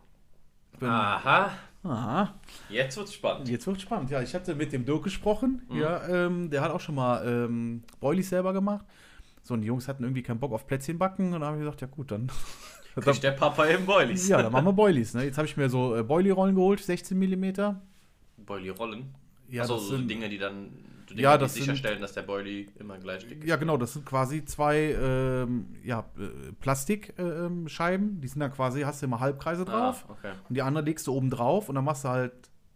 Bin, 0.79 0.89
Aha, 0.89 1.51
Aha. 1.85 2.35
jetzt 2.69 2.97
wird's 2.97 3.15
spannend. 3.15 3.49
Jetzt 3.49 3.67
wird 3.67 3.81
spannend. 3.81 4.11
Ja, 4.11 4.21
ich 4.23 4.35
hatte 4.35 4.55
mit 4.55 4.73
dem 4.73 4.85
Dirk 4.85 5.05
gesprochen. 5.05 5.63
Mhm. 5.71 5.77
Ja, 5.79 6.07
ähm, 6.09 6.51
der 6.51 6.61
hat 6.61 6.71
auch 6.73 6.81
schon 6.81 6.95
mal 6.95 7.27
ähm, 7.27 7.83
Boilies 8.01 8.29
selber 8.29 8.53
gemacht. 8.53 8.85
So, 9.43 9.55
und 9.55 9.63
die 9.63 9.67
Jungs 9.69 9.89
hatten 9.89 10.03
irgendwie 10.03 10.23
keinen 10.23 10.39
Bock 10.41 10.53
auf 10.53 10.67
Plätzchen 10.67 10.99
backen. 10.99 11.27
Und 11.33 11.41
dann 11.41 11.45
habe 11.45 11.57
ich 11.57 11.63
gesagt, 11.63 11.81
ja 11.81 11.87
gut, 11.89 12.11
dann. 12.11 12.31
Kriegt 12.95 13.23
der 13.23 13.33
Papa 13.33 13.67
eben 13.67 13.87
Boilies. 13.87 14.29
ja, 14.29 14.43
dann 14.43 14.53
machen 14.53 14.67
wir 14.67 14.73
Boilies. 14.73 15.15
Ne? 15.15 15.25
Jetzt 15.25 15.39
habe 15.39 15.47
ich 15.47 15.57
mir 15.57 15.69
so 15.71 15.97
äh, 15.97 16.03
Boilie-Rollen 16.03 16.55
geholt, 16.55 16.81
16 16.81 17.19
mm. 17.19 17.77
Boilie 18.45 18.73
Rollen. 18.73 19.15
Ja, 19.49 19.63
das 19.63 19.69
so 19.69 19.79
sind- 19.79 20.09
Dinge, 20.11 20.29
die 20.29 20.39
dann 20.39 20.55
Ja, 20.55 20.69
Dinge, 21.15 21.33
die 21.39 21.39
das 21.45 21.55
sind- 21.55 21.63
sicherstellen, 21.65 22.01
dass 22.01 22.13
der 22.13 22.23
Boilie 22.23 22.67
immer 22.79 22.99
gleich 22.99 23.27
dick 23.27 23.43
ist. 23.43 23.49
Ja, 23.49 23.57
genau, 23.57 23.77
das 23.77 23.93
sind 23.95 24.05
quasi 24.07 24.45
zwei 24.45 24.97
ähm, 25.01 25.67
ja, 25.85 26.01
äh, 26.19 26.53
Plastikscheiben. 26.61 27.63
Ähm, 27.63 27.69
Scheiben. 27.69 28.21
die 28.21 28.29
sind 28.29 28.41
dann 28.41 28.53
quasi, 28.53 28.83
hast 28.83 29.03
du 29.03 29.07
immer 29.07 29.21
Halbkreise 29.21 29.65
drauf. 29.65 30.05
Ah, 30.09 30.13
okay. 30.13 30.33
Und 30.49 30.55
die 30.57 30.63
andere 30.63 30.85
legst 30.85 31.07
du 31.07 31.13
oben 31.15 31.31
drauf 31.31 31.69
und 31.69 31.75
dann 31.77 31.85
machst 31.85 32.05
du 32.05 32.09
halt 32.09 32.33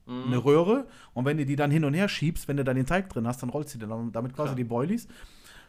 Mhm. 0.06 0.24
eine 0.28 0.36
Röhre. 0.44 0.86
Und 1.14 1.24
wenn 1.24 1.36
du 1.36 1.44
die 1.44 1.56
dann 1.56 1.70
hin 1.72 1.84
und 1.84 1.92
her 1.94 2.08
schiebst, 2.08 2.46
wenn 2.46 2.56
du 2.56 2.62
dann 2.64 2.76
den 2.76 2.86
Teig 2.86 3.08
drin 3.10 3.26
hast, 3.26 3.42
dann 3.42 3.50
rollst 3.50 3.74
du 3.74 3.78
dir 3.80 3.88
dann 3.88 4.12
damit 4.12 4.34
quasi 4.34 4.48
Klar. 4.50 4.54
die 4.56 4.64
Boilies. 4.64 5.08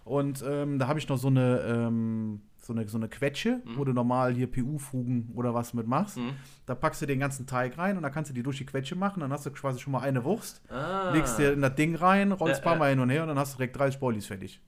Und 0.06 0.44
ähm, 0.48 0.78
da 0.78 0.88
habe 0.88 1.00
ich 1.00 1.10
noch 1.10 1.18
so 1.18 1.28
eine, 1.28 1.60
ähm, 1.62 2.42
so 2.68 2.74
eine, 2.74 2.88
so 2.88 2.98
eine 2.98 3.08
Quetsche, 3.10 3.62
wo 3.76 3.84
du 3.86 3.94
normal 3.94 4.34
hier 4.36 4.52
PU-Fugen 4.52 5.32
oder 5.36 5.54
was 5.54 5.74
mit 5.74 5.88
machst. 5.88 6.18
Mhm. 6.18 6.32
Da 6.66 6.76
packst 6.76 7.02
du 7.02 7.06
den 7.06 7.20
ganzen 7.20 7.48
Teig 7.48 7.78
rein 7.78 7.98
und 7.98 8.04
dann 8.04 8.12
kannst 8.12 8.30
du 8.30 8.34
die 8.36 8.44
durch 8.44 8.58
die 8.58 8.66
Quetsche 8.66 8.96
machen. 8.96 9.22
Dann 9.22 9.32
hast 9.32 9.46
du 9.46 9.52
quasi 9.52 9.80
schon 9.80 9.94
mal 9.94 10.02
eine 10.02 10.24
Wurst, 10.24 10.62
Ah, 10.70 11.12
legst 11.12 11.40
dir 11.40 11.54
in 11.54 11.62
das 11.62 11.74
Ding 11.76 11.96
rein, 11.96 12.32
rollst 12.32 12.62
ein 12.62 12.64
paar. 12.64 12.76
Mal 12.76 12.90
hin 12.92 13.00
und 13.00 13.10
her 13.10 13.24
und 13.24 13.30
dann 13.30 13.40
hast 13.40 13.54
du 13.54 13.58
direkt 13.58 13.78
30 13.78 14.00
Boilies 14.00 14.28
fertig. 14.28 14.62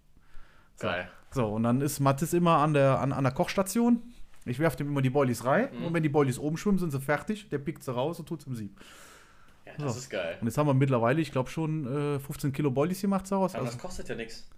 geil. 0.80 1.08
So, 1.32 1.46
und 1.48 1.62
dann 1.64 1.82
ist 1.82 2.00
Mathis 2.00 2.34
immer 2.34 2.58
an 2.58 2.74
der, 2.74 3.00
an, 3.02 3.12
an 3.14 3.24
der 3.24 3.34
Kochstation. 3.34 4.02
Ich 4.46 4.58
werfe 4.58 4.78
dem 4.78 4.88
immer 4.88 5.02
die 5.04 5.12
Boilies 5.12 5.46
rein 5.46 5.70
Mhm. 5.78 5.86
und 5.86 5.94
wenn 5.94 6.02
die 6.02 6.10
Boilies 6.10 6.40
oben 6.40 6.58
schwimmen, 6.58 6.80
sind 6.80 6.90
sie 6.92 7.00
fertig. 7.00 7.50
Der 7.50 7.60
pickt 7.60 7.84
sie 7.84 7.94
raus 7.94 8.20
und 8.20 8.26
tut 8.28 8.48
im 8.48 8.56
Sieb. 8.56 8.80
Ja, 9.68 9.74
das 9.78 9.94
So. 9.94 10.00
ist 10.00 10.10
geil. 10.10 10.38
Und 10.42 10.48
jetzt 10.48 10.58
haben 10.58 10.66
wir 10.68 10.74
mittlerweile, 10.74 11.22
ich 11.22 11.32
glaube, 11.32 11.50
schon 11.50 12.16
äh, 12.16 12.20
15 12.20 12.52
Kilo 12.54 12.72
Boilies 12.72 13.02
gemacht 13.02 13.30
daraus. 13.30 13.54
Aber 13.54 13.66
Also, 13.66 13.74
das 13.76 13.82
kostet 13.82 14.10
ja 14.10 14.16
nichts. 14.16 14.50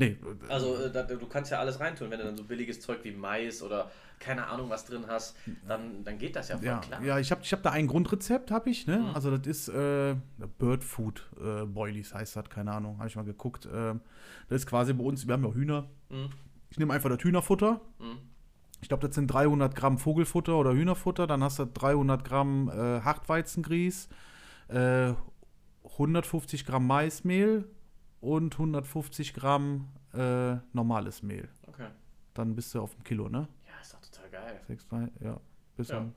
Nee, 0.00 0.16
Also 0.48 0.76
äh, 0.76 0.90
da, 0.90 1.02
du 1.04 1.26
kannst 1.26 1.50
ja 1.50 1.60
alles 1.60 1.78
reintun, 1.78 2.10
wenn 2.10 2.18
du 2.18 2.24
dann 2.24 2.36
so 2.36 2.44
billiges 2.44 2.80
Zeug 2.80 3.00
wie 3.04 3.12
Mais 3.12 3.62
oder 3.62 3.90
keine 4.18 4.46
Ahnung 4.48 4.68
was 4.68 4.84
drin 4.84 5.04
hast, 5.06 5.36
dann, 5.66 6.04
dann 6.04 6.18
geht 6.18 6.36
das 6.36 6.48
ja 6.48 6.56
voll 6.56 6.66
ja, 6.66 6.78
klar. 6.78 7.02
ja, 7.02 7.18
ich 7.18 7.30
habe 7.30 7.42
ich 7.42 7.52
hab 7.52 7.62
da 7.62 7.70
ein 7.70 7.86
Grundrezept, 7.86 8.50
habe 8.50 8.68
ich. 8.70 8.86
Ne? 8.86 8.98
Mhm. 8.98 9.14
Also 9.14 9.36
das 9.36 9.46
ist 9.46 9.68
äh, 9.68 10.14
Bird 10.58 10.84
Food 10.84 11.28
äh, 11.40 11.64
Boilies, 11.64 12.14
heißt 12.14 12.36
das, 12.36 12.50
keine 12.50 12.72
Ahnung, 12.72 12.98
habe 12.98 13.08
ich 13.08 13.16
mal 13.16 13.24
geguckt. 13.24 13.68
Ähm, 13.72 14.00
das 14.48 14.62
ist 14.62 14.66
quasi 14.66 14.92
bei 14.92 15.04
uns, 15.04 15.26
wir 15.26 15.32
haben 15.32 15.44
ja 15.44 15.52
Hühner. 15.52 15.88
Mhm. 16.10 16.30
Ich 16.70 16.78
nehme 16.78 16.92
einfach 16.92 17.08
das 17.08 17.22
Hühnerfutter. 17.22 17.80
Mhm. 17.98 18.18
Ich 18.82 18.88
glaube, 18.88 19.06
das 19.06 19.14
sind 19.14 19.26
300 19.26 19.74
Gramm 19.74 19.98
Vogelfutter 19.98 20.56
oder 20.56 20.72
Hühnerfutter. 20.72 21.26
Dann 21.26 21.42
hast 21.42 21.58
du 21.58 21.66
300 21.66 22.24
Gramm 22.24 22.68
äh, 22.68 23.00
Hartweizengrieß, 23.00 24.08
äh, 24.68 25.12
150 25.84 26.64
Gramm 26.66 26.86
Maismehl 26.86 27.66
und 28.20 28.54
150 28.54 29.34
Gramm 29.34 29.88
äh, 30.14 30.56
normales 30.72 31.22
Mehl. 31.22 31.48
Okay. 31.66 31.88
Dann 32.34 32.54
bist 32.54 32.74
du 32.74 32.80
auf 32.80 32.94
dem 32.94 33.04
Kilo, 33.04 33.28
ne? 33.28 33.48
Ja, 33.66 33.80
ist 33.80 33.94
doch 33.94 34.00
total 34.00 34.30
geil. 34.30 34.60
6, 34.66 34.88
3, 34.88 35.08
ja. 35.20 35.40
Bis, 35.76 35.88
Ja. 35.88 35.98
Um, 35.98 36.14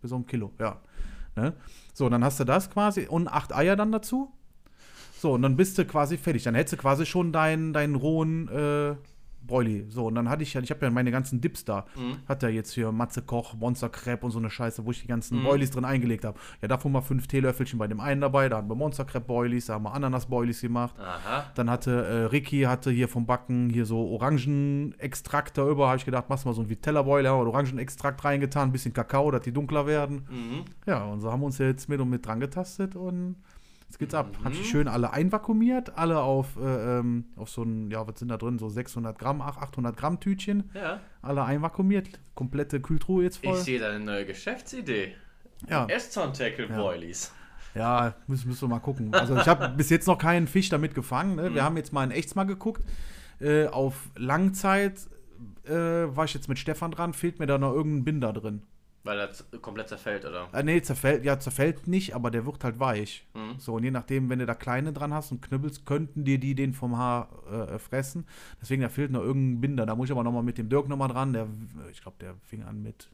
bis 0.00 0.12
um 0.12 0.26
Kilo, 0.26 0.52
ja. 0.58 0.80
Ne? 1.34 1.54
So, 1.92 2.08
dann 2.08 2.24
hast 2.24 2.40
du 2.40 2.44
das 2.44 2.70
quasi 2.70 3.06
und 3.06 3.28
acht 3.28 3.54
Eier 3.54 3.76
dann 3.76 3.92
dazu. 3.92 4.32
So, 5.18 5.32
und 5.32 5.42
dann 5.42 5.56
bist 5.56 5.78
du 5.78 5.84
quasi 5.84 6.18
fertig. 6.18 6.44
Dann 6.44 6.54
hättest 6.54 6.74
du 6.74 6.76
quasi 6.76 7.06
schon 7.06 7.32
deinen 7.32 7.72
deinen 7.72 7.94
rohen 7.94 8.48
äh, 8.48 8.96
Broili. 9.46 9.86
So, 9.88 10.06
und 10.06 10.14
dann 10.14 10.28
hatte 10.28 10.42
ich 10.42 10.54
ja, 10.54 10.60
ich 10.60 10.70
habe 10.70 10.84
ja 10.84 10.90
meine 10.90 11.10
ganzen 11.10 11.40
Dips 11.40 11.64
da. 11.64 11.86
Mhm. 11.96 12.18
Hat 12.28 12.42
er 12.42 12.50
jetzt 12.50 12.72
hier 12.72 12.92
Matze 12.92 13.22
Koch, 13.22 13.54
Monster 13.54 13.88
Crepe 13.88 14.24
und 14.26 14.32
so 14.32 14.38
eine 14.38 14.50
Scheiße, 14.50 14.84
wo 14.84 14.90
ich 14.90 15.02
die 15.02 15.08
ganzen 15.08 15.38
Mhm. 15.40 15.44
Boilies 15.44 15.70
drin 15.70 15.84
eingelegt 15.84 16.24
habe. 16.24 16.38
Ja, 16.62 16.68
davon 16.68 16.92
mal 16.92 17.00
fünf 17.00 17.26
Teelöffelchen 17.26 17.78
bei 17.78 17.86
dem 17.86 18.00
einen 18.00 18.20
dabei. 18.20 18.48
Da 18.48 18.56
haben 18.58 18.68
wir 18.68 18.74
Monster 18.74 19.04
Crepe 19.04 19.26
Boilies, 19.26 19.66
da 19.66 19.74
haben 19.74 19.84
wir 19.84 19.94
Ananas 19.94 20.26
Boilies 20.26 20.60
gemacht. 20.60 20.94
Aha. 20.98 21.50
Dann 21.54 21.70
hatte 21.70 21.90
äh, 22.04 22.24
Ricky 22.26 22.62
hatte 22.62 22.90
hier 22.90 23.08
vom 23.08 23.26
Backen 23.26 23.70
hier 23.70 23.86
so 23.86 23.98
Orangenextrakt 24.08 25.56
da 25.58 25.68
über. 25.68 25.88
Habe 25.88 25.98
ich 25.98 26.04
gedacht, 26.04 26.28
machst 26.28 26.46
mal 26.46 26.54
so 26.54 26.62
ein 26.62 26.68
Vitella 26.68 27.02
Boiler, 27.02 27.30
haben 27.30 27.40
wir 27.40 27.46
Orangenextrakt 27.48 28.24
reingetan, 28.24 28.68
ein 28.68 28.72
bisschen 28.72 28.92
Kakao, 28.92 29.30
dass 29.30 29.42
die 29.42 29.52
dunkler 29.52 29.86
werden. 29.86 30.26
Mhm. 30.30 30.64
Ja, 30.86 31.04
und 31.04 31.20
so 31.20 31.30
haben 31.30 31.40
wir 31.40 31.46
uns 31.46 31.58
jetzt 31.58 31.88
mit 31.88 32.00
und 32.00 32.10
mit 32.10 32.26
dran 32.26 32.40
getastet 32.40 32.96
und 32.96 33.36
jetzt 33.88 33.98
geht's 33.98 34.14
ab. 34.14 34.30
Mhm. 34.40 34.44
Habe 34.44 34.54
ich 34.54 34.68
schön 34.68 34.88
alle 34.88 35.12
einvakuumiert, 35.12 35.96
alle 35.96 36.20
auf, 36.20 36.56
äh, 36.56 36.98
ähm, 36.98 37.24
auf 37.36 37.48
so 37.50 37.62
ein, 37.62 37.90
ja, 37.90 38.06
was 38.06 38.18
sind 38.18 38.28
da 38.28 38.36
drin, 38.36 38.58
so 38.58 38.68
600 38.68 39.18
Gramm, 39.18 39.40
ach, 39.40 39.56
800 39.58 39.96
Gramm 39.96 40.20
Tütchen, 40.20 40.70
Ja. 40.74 41.00
alle 41.22 41.44
einvakuumiert, 41.44 42.08
komplette 42.34 42.80
Kühltruhe 42.80 43.24
jetzt 43.24 43.44
voll. 43.44 43.54
Ich 43.56 43.62
sehe 43.64 43.78
da 43.80 43.90
eine 43.90 44.04
neue 44.04 44.26
Geschäftsidee. 44.26 45.14
Ja, 45.68 45.86
Eston 45.86 46.32
Tackle 46.34 46.68
Ja. 46.68 46.76
Boilies. 46.76 47.32
ja 47.74 48.14
müssen, 48.26 48.48
müssen 48.48 48.62
wir 48.62 48.68
mal 48.68 48.80
gucken. 48.80 49.12
Also 49.14 49.36
ich 49.36 49.46
habe 49.48 49.68
bis 49.70 49.88
jetzt 49.90 50.06
noch 50.06 50.18
keinen 50.18 50.46
Fisch 50.46 50.68
damit 50.68 50.94
gefangen. 50.94 51.36
Ne? 51.36 51.54
Wir 51.54 51.62
haben 51.64 51.76
jetzt 51.76 51.92
mal 51.92 52.04
in 52.04 52.10
Echts 52.10 52.34
mal 52.34 52.44
geguckt. 52.44 52.82
Äh, 53.40 53.66
auf 53.68 54.10
Langzeit 54.16 54.98
äh, 55.64 55.70
war 55.72 56.24
ich 56.24 56.34
jetzt 56.34 56.48
mit 56.48 56.58
Stefan 56.58 56.90
dran, 56.90 57.12
fehlt 57.12 57.38
mir 57.38 57.46
da 57.46 57.58
noch 57.58 57.72
irgendein 57.72 58.04
Binder 58.04 58.32
drin. 58.32 58.62
Weil 59.06 59.18
er 59.20 59.58
komplett 59.60 59.88
zerfällt, 59.88 60.24
oder? 60.24 60.48
Äh, 60.52 60.62
nee, 60.62 60.82
zerfällt, 60.82 61.24
ja, 61.24 61.38
zerfällt 61.38 61.86
nicht, 61.86 62.14
aber 62.14 62.30
der 62.30 62.44
wird 62.44 62.62
halt 62.64 62.78
weich. 62.80 63.26
Mhm. 63.34 63.58
So, 63.58 63.74
und 63.74 63.84
je 63.84 63.90
nachdem, 63.90 64.28
wenn 64.28 64.40
du 64.40 64.46
da 64.46 64.54
kleine 64.54 64.92
dran 64.92 65.14
hast 65.14 65.32
und 65.32 65.40
knüppelst, 65.40 65.86
könnten 65.86 66.24
dir 66.24 66.38
die 66.38 66.54
den 66.54 66.74
vom 66.74 66.96
Haar 66.98 67.28
äh, 67.50 67.78
fressen. 67.78 68.26
Deswegen, 68.60 68.82
da 68.82 68.88
fehlt 68.88 69.10
noch 69.12 69.22
irgendein 69.22 69.60
Binder. 69.60 69.86
Da 69.86 69.94
muss 69.94 70.06
ich 70.08 70.12
aber 70.12 70.24
nochmal 70.24 70.42
mit 70.42 70.58
dem 70.58 70.68
Dirk 70.68 70.88
nochmal 70.88 71.08
dran. 71.08 71.32
Der, 71.32 71.46
ich 71.90 72.02
glaube, 72.02 72.16
der 72.20 72.34
fing 72.44 72.62
an 72.64 72.82
mit 72.82 73.08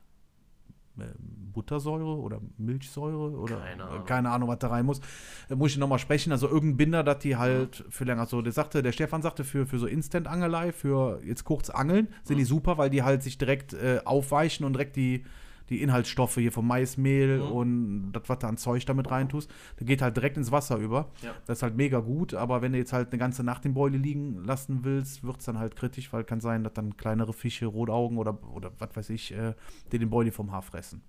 äh, 0.99 1.05
Buttersäure 1.19 2.17
oder 2.17 2.41
Milchsäure 2.59 3.31
oder 3.39 3.57
Keine 3.57 3.83
äh, 3.83 3.87
Ahnung. 3.87 4.05
keine 4.07 4.31
Ahnung, 4.31 4.49
was 4.49 4.59
da 4.59 4.69
rein 4.69 4.87
muss. 4.87 5.01
Da 5.49 5.57
muss 5.57 5.73
ich 5.73 5.79
nochmal 5.79 5.99
sprechen. 5.99 6.33
Also 6.33 6.49
irgendein 6.49 6.77
Binder, 6.79 7.03
dass 7.05 7.19
die 7.19 7.37
halt 7.37 7.85
für 7.91 8.05
länger 8.05 8.27
so, 8.27 8.41
der 8.43 8.53
sagte, 8.53 8.83
der 8.83 8.93
Stefan 8.93 9.21
sagte, 9.23 9.45
für, 9.45 9.67
für 9.67 9.79
so 9.79 9.87
Instant-Angelei, 9.87 10.73
für 10.73 11.21
jetzt 11.25 11.45
kurz 11.45 11.69
Angeln, 11.71 12.09
sind 12.25 12.37
Mhm. 12.37 12.39
die 12.41 12.45
super, 12.45 12.79
weil 12.79 12.89
die 12.91 13.03
halt 13.03 13.23
sich 13.23 13.37
direkt 13.39 13.75
äh, 13.75 14.01
aufweichen 14.05 14.65
und 14.65 14.73
direkt 14.75 14.97
die, 14.97 15.25
die 15.73 15.83
Inhaltsstoffe 15.83 16.37
hier 16.37 16.53
vom 16.53 16.67
Maismehl 16.69 17.39
Mhm. 17.39 17.53
und 17.53 18.13
das, 18.13 18.23
was 18.29 18.39
da 18.39 18.49
an 18.49 18.57
Zeug 18.57 18.87
damit 18.87 19.11
reintust, 19.11 19.51
der 19.81 19.87
geht 19.87 20.01
halt 20.03 20.17
direkt 20.17 20.37
ins 20.37 20.53
Wasser 20.53 20.77
über. 20.77 21.11
Ja. 21.23 21.35
Das 21.47 21.59
ist 21.59 21.63
halt 21.63 21.77
mega 21.77 21.99
gut, 21.99 22.35
aber 22.35 22.63
wenn 22.63 22.73
du 22.73 22.79
jetzt 22.79 22.93
halt 22.93 23.09
eine 23.11 23.19
ganze 23.19 23.43
Nacht 23.43 23.65
im 23.65 23.75
Boilie 23.75 23.99
liegen 23.99 24.45
lassen 24.45 24.85
willst, 24.85 25.25
wird 25.25 25.39
es 25.41 25.45
dann 25.47 25.59
halt 25.59 25.75
kritisch, 25.75 26.13
weil 26.13 26.23
kann 26.25 26.41
sein, 26.41 26.63
dass 26.63 26.75
dann 26.75 26.97
kleinere 26.97 27.33
Fische, 27.33 27.67
Rotaugen 27.67 28.19
oder, 28.19 28.39
oder 28.55 28.71
was 28.79 28.95
weiß 28.95 29.11
ich, 29.11 29.33
äh, 29.33 29.55
die 29.91 29.99
den 29.99 30.11
Boilie 30.11 30.31
vom 30.33 30.53
Haar 30.53 30.63
fressen. 30.63 31.03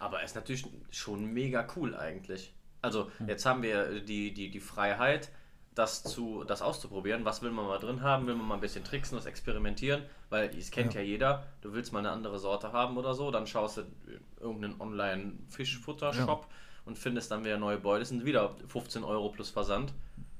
Aber 0.00 0.22
ist 0.22 0.34
natürlich 0.36 0.64
schon 0.90 1.32
mega 1.32 1.66
cool 1.76 1.96
eigentlich. 1.96 2.52
Also 2.82 3.10
Hm. 3.18 3.28
jetzt 3.28 3.44
haben 3.46 3.62
wir 3.62 4.00
die, 4.00 4.32
die, 4.34 4.50
die 4.50 4.60
Freiheit, 4.60 5.30
das, 5.78 6.02
zu, 6.02 6.42
das 6.44 6.60
auszuprobieren. 6.60 7.24
Was 7.24 7.40
will 7.40 7.52
man 7.52 7.64
mal 7.66 7.78
drin 7.78 8.02
haben? 8.02 8.26
Will 8.26 8.34
man 8.34 8.48
mal 8.48 8.54
ein 8.56 8.60
bisschen 8.60 8.82
tricksen, 8.82 9.16
das 9.16 9.26
experimentieren? 9.26 10.02
Weil 10.28 10.50
es 10.58 10.72
kennt 10.72 10.94
ja. 10.94 11.00
jeder, 11.00 11.46
du 11.60 11.72
willst 11.72 11.92
mal 11.92 12.00
eine 12.00 12.10
andere 12.10 12.40
Sorte 12.40 12.72
haben 12.72 12.96
oder 12.96 13.14
so, 13.14 13.30
dann 13.30 13.46
schaust 13.46 13.76
du 13.76 13.80
in 13.82 14.20
irgendeinen 14.40 14.80
Online-Fischfutter-Shop 14.80 16.48
und 16.84 16.98
findest 16.98 17.30
dann 17.30 17.44
wieder 17.44 17.58
neue 17.58 17.78
Beute. 17.78 18.00
Das 18.00 18.08
sind 18.08 18.24
wieder 18.24 18.56
15 18.66 19.04
Euro 19.04 19.28
plus 19.30 19.50
Versand. 19.50 19.94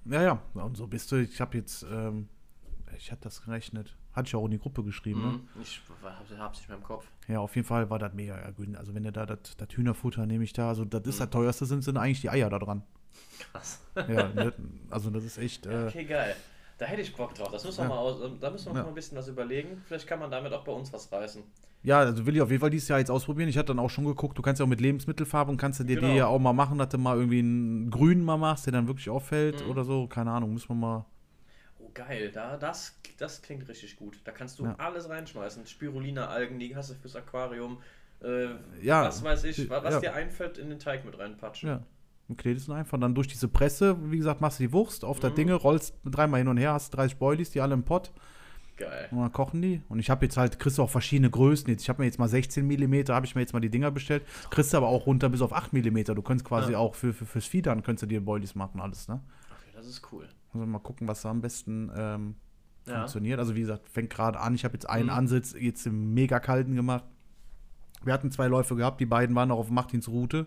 Ja, 0.07 0.23
ja, 0.23 0.43
und 0.55 0.77
so 0.77 0.89
bist 0.89 1.13
du. 1.13 1.23
Ich 1.23 1.41
habe 1.41 1.57
jetzt, 1.57 1.85
ähm, 1.89 2.29
ich 2.97 3.13
hatte 3.13 3.23
das 3.23 3.45
gerechnet. 3.45 3.97
Hatte 4.15 4.27
ich 4.27 4.35
auch 4.35 4.47
in 4.47 4.51
die 4.51 4.59
Gruppe 4.59 4.83
geschrieben, 4.83 5.21
ne? 5.21 5.29
Mhm. 5.29 5.63
Ich 5.63 5.81
hab- 6.03 6.39
hab's 6.39 6.59
nicht 6.59 6.69
mehr 6.69 6.79
im 6.79 6.83
Kopf. 6.83 7.07
Ja, 7.29 7.39
auf 7.39 7.55
jeden 7.55 7.69
Fall 7.69 7.89
war 7.91 8.01
das 8.01 8.13
mega 8.13 8.37
günstig. 8.51 8.77
Also 8.79 8.93
wenn 8.95 9.05
du 9.05 9.13
da 9.13 9.25
das 9.27 9.39
Hühnerfutter 9.71 10.27
nehme 10.27 10.43
ich 10.43 10.53
da, 10.53 10.69
also 10.69 10.85
das 10.85 11.07
ist 11.07 11.21
das 11.21 11.31
teuerste, 11.31 11.65
sind, 11.67 11.83
sind 11.83 11.97
eigentlich 11.97 12.23
die 12.23 12.31
Eier 12.31 12.51
da 12.51 12.59
dran. 12.59 12.83
Krass. 13.53 13.81
Ja, 13.97 14.29
ne, 14.29 14.53
also 14.91 15.11
das 15.11 15.25
ist 15.25 15.39
echt. 15.39 15.67
Äh, 15.67 15.87
Okay, 15.89 16.05
geil. 16.05 16.35
Da 16.79 16.87
hätte 16.87 17.03
ich 17.03 17.15
Bock 17.17 17.35
drauf. 17.35 17.51
Das 17.51 17.65
müssen 17.65 17.79
wir 17.79 17.83
Ja. 17.85 17.89
mal 17.89 17.99
aus, 17.99 18.21
da 18.41 18.51
müssen 18.51 18.67
wir 18.67 18.77
Ja. 18.77 18.83
mal 18.83 18.89
ein 18.89 18.95
bisschen 18.95 19.19
was 19.19 19.27
überlegen. 19.29 19.83
Vielleicht 19.87 20.07
kann 20.07 20.21
man 20.21 20.31
damit 20.31 20.53
auch 20.53 20.65
bei 20.65 20.73
uns 20.73 20.93
was 20.93 21.11
reißen. 21.11 21.43
Ja, 21.83 21.99
also 22.01 22.25
will 22.27 22.35
ich 22.37 22.43
auf 22.43 22.51
jeden 22.51 22.61
Fall 22.61 22.71
dieses 22.71 22.89
Jahr 22.89 22.99
jetzt 22.99 23.11
ausprobieren. 23.11 23.49
Ich 23.49 23.57
hatte 23.59 23.69
dann 23.69 23.79
auch 23.79 23.89
schon 23.91 24.05
geguckt, 24.05 24.37
du 24.39 24.43
kannst 24.43 24.59
ja 24.61 24.65
auch 24.65 24.69
mit 24.69 24.81
Lebensmittelfarbe 24.81 25.51
und 25.51 25.57
kannst 25.57 25.81
du 25.81 25.85
dir 25.85 25.97
Genau. 25.97 26.09
die 26.09 26.17
ja 26.19 26.27
auch 26.27 26.39
mal 26.39 26.53
machen, 26.53 26.79
dass 26.79 26.89
du 26.91 26.99
mal 26.99 27.17
irgendwie 27.17 27.39
einen 27.41 27.91
grünen 27.91 28.25
mal 28.25 28.37
machst, 28.37 28.67
der 28.67 28.73
dann 28.73 28.87
wirklich 28.89 29.09
auffällt 29.11 29.65
Mhm. 29.65 29.71
oder 29.71 29.85
so. 29.85 30.07
Keine 30.07 30.31
Ahnung, 30.31 30.53
muss 30.53 30.69
man 30.69 30.79
mal. 30.81 31.05
Oh, 31.81 31.91
geil. 31.95 32.31
Da, 32.33 32.57
das, 32.57 32.97
das 33.17 33.43
klingt 33.43 33.69
richtig 33.69 33.97
gut. 33.97 34.21
Da 34.25 34.33
kannst 34.33 34.59
du 34.59 34.65
Ja. 34.65 34.75
alles 34.79 35.09
reinschmeißen. 35.09 35.67
Spirulina-Algen, 35.67 36.59
die 36.59 36.75
hast 36.77 36.91
du 36.91 36.95
fürs 36.95 37.17
Aquarium. 37.17 37.79
Äh, 38.23 38.49
Ja. 38.83 39.05
Was 39.05 39.23
weiß 39.23 39.45
ich, 39.45 39.69
wa- 39.71 39.83
was 39.83 39.95
Ja. 39.95 40.01
dir 40.01 40.15
einfällt, 40.15 40.59
in 40.59 40.71
den 40.71 40.79
Teig 40.81 41.05
mit 41.05 41.17
reinpatschen. 41.19 41.69
Ja. 41.69 41.83
Und 42.29 42.37
knetest 42.37 42.69
ihn 42.69 42.75
einfach 42.75 43.01
dann 43.01 43.15
durch 43.15 43.27
diese 43.29 43.49
Presse, 43.49 43.97
wie 44.11 44.19
gesagt, 44.19 44.41
machst 44.43 44.59
du 44.61 44.65
die 44.65 44.73
Wurst 44.73 45.05
auf 45.05 45.23
Mhm. 45.23 45.35
Dinge, 45.35 45.55
rollst 45.55 45.95
dreimal 46.05 46.39
hin 46.41 46.49
und 46.49 46.59
her, 46.59 46.73
hast 46.75 46.91
30 46.91 47.19
Boilies, 47.19 47.51
die 47.51 47.61
alle 47.63 47.73
im 47.75 47.85
Pott 47.85 48.13
Geil. 48.77 49.09
und 49.11 49.19
dann 49.19 49.33
kochen 49.33 49.63
die. 49.63 49.81
Und 49.89 49.99
ich 49.99 50.11
habe 50.11 50.27
jetzt 50.27 50.37
halt, 50.37 50.59
kriegst 50.59 50.77
du 50.77 50.83
auch 50.83 50.91
verschiedene 50.91 51.31
Größen 51.31 51.69
jetzt. 51.71 51.83
Ich 51.83 51.89
habe 51.89 52.03
mir 52.03 52.07
jetzt 52.07 52.19
mal 52.19 52.29
16 52.29 52.67
mm, 52.67 53.09
habe 53.09 53.25
ich 53.25 53.35
mir 53.35 53.41
jetzt 53.41 53.55
mal 53.55 53.61
die 53.61 53.71
Dinger 53.71 53.91
bestellt. 53.91 54.25
Kriegst 54.51 54.73
du 54.75 54.77
aber 54.77 54.89
auch 54.89 55.07
runter 55.07 55.31
bis 55.31 55.41
auf 55.41 55.53
8 55.55 55.73
mm. 55.73 56.05
Du 56.15 56.23
könntest 56.23 56.45
quasi 56.47 56.73
Ja. 56.73 56.79
auch 56.79 56.95
für, 56.95 57.15
für, 57.15 57.25
fürs 57.25 57.47
Fiedern 57.47 57.83
könntest 57.83 58.03
du 58.03 58.07
dir 58.07 58.21
Boilies 58.23 58.55
machen, 58.55 58.79
alles, 58.81 59.09
ne? 59.09 59.21
Okay, 59.51 59.71
das 59.75 59.87
ist 59.87 60.03
cool. 60.13 60.29
Also 60.53 60.67
mal 60.67 60.79
gucken, 60.81 61.09
was 61.09 61.23
da 61.23 61.31
am 61.31 61.41
besten 61.41 61.91
ähm, 61.97 62.35
Ja. 62.87 62.97
funktioniert. 62.99 63.39
Also 63.39 63.55
wie 63.55 63.61
gesagt, 63.61 63.89
fängt 63.89 64.11
gerade 64.11 64.39
an. 64.39 64.55
Ich 64.55 64.65
habe 64.65 64.75
jetzt 64.75 64.89
einen 64.89 65.05
Mhm. 65.07 65.11
Ansitz 65.15 65.55
jetzt 65.59 65.87
im 65.87 66.13
mega 66.13 66.41
kalten 66.41 66.75
gemacht. 66.77 67.05
Wir 68.05 68.13
hatten 68.13 68.31
zwei 68.31 68.47
Läufe 68.49 68.77
gehabt, 68.77 69.01
die 69.01 69.07
beiden 69.07 69.35
waren 69.35 69.51
auch 69.51 69.59
auf 69.59 69.71
Martins 69.71 70.09
Route. 70.09 70.47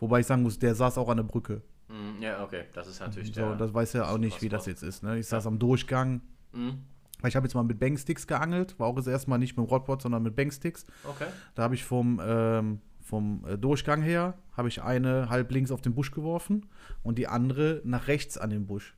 Wobei 0.00 0.20
ich 0.20 0.26
sagen 0.26 0.42
muss, 0.42 0.58
der 0.58 0.74
saß 0.74 0.98
auch 0.98 1.08
an 1.08 1.18
der 1.18 1.24
Brücke. 1.24 1.62
Mm, 1.88 2.20
Ja, 2.22 2.42
okay. 2.42 2.64
Das 2.74 2.88
ist 2.88 3.00
natürlich 3.00 3.28
So, 3.32 3.40
der. 3.42 3.54
das 3.56 3.72
weiß 3.72 3.92
ja 3.92 4.10
auch 4.10 4.18
nicht, 4.18 4.42
wie 4.42 4.48
das 4.48 4.66
jetzt 4.66 4.82
ist. 4.82 5.02
Ne? 5.02 5.18
Ich 5.18 5.26
saß 5.28 5.46
am 5.46 5.58
Durchgang. 5.58 6.20
Weil 6.52 7.28
ich 7.28 7.36
habe 7.36 7.46
jetzt 7.46 7.54
mal 7.54 7.62
mit 7.62 7.78
Banksticks 7.78 8.26
geangelt. 8.26 8.78
War 8.80 8.86
auch 8.88 8.96
das 8.96 9.06
erste 9.06 9.28
Mal 9.30 9.38
nicht 9.38 9.56
mit 9.56 9.66
dem 9.66 9.68
Rodpot, 9.70 10.00
sondern 10.02 10.22
mit 10.22 10.34
Banksticks. 10.34 10.84
Okay. 11.04 11.26
Da 11.54 11.62
habe 11.64 11.74
ich 11.74 11.84
vom, 11.84 12.20
ähm, 12.24 12.80
vom 13.00 13.44
äh, 13.46 13.58
Durchgang 13.58 14.02
her, 14.02 14.34
habe 14.56 14.68
ich 14.68 14.82
eine 14.82 15.28
halb 15.28 15.50
links 15.52 15.70
auf 15.70 15.82
den 15.82 15.94
Busch 15.94 16.10
geworfen 16.12 16.66
und 17.02 17.18
die 17.18 17.28
andere 17.28 17.82
nach 17.84 18.08
rechts 18.08 18.38
an 18.38 18.50
den 18.50 18.66
Busch. 18.66 18.96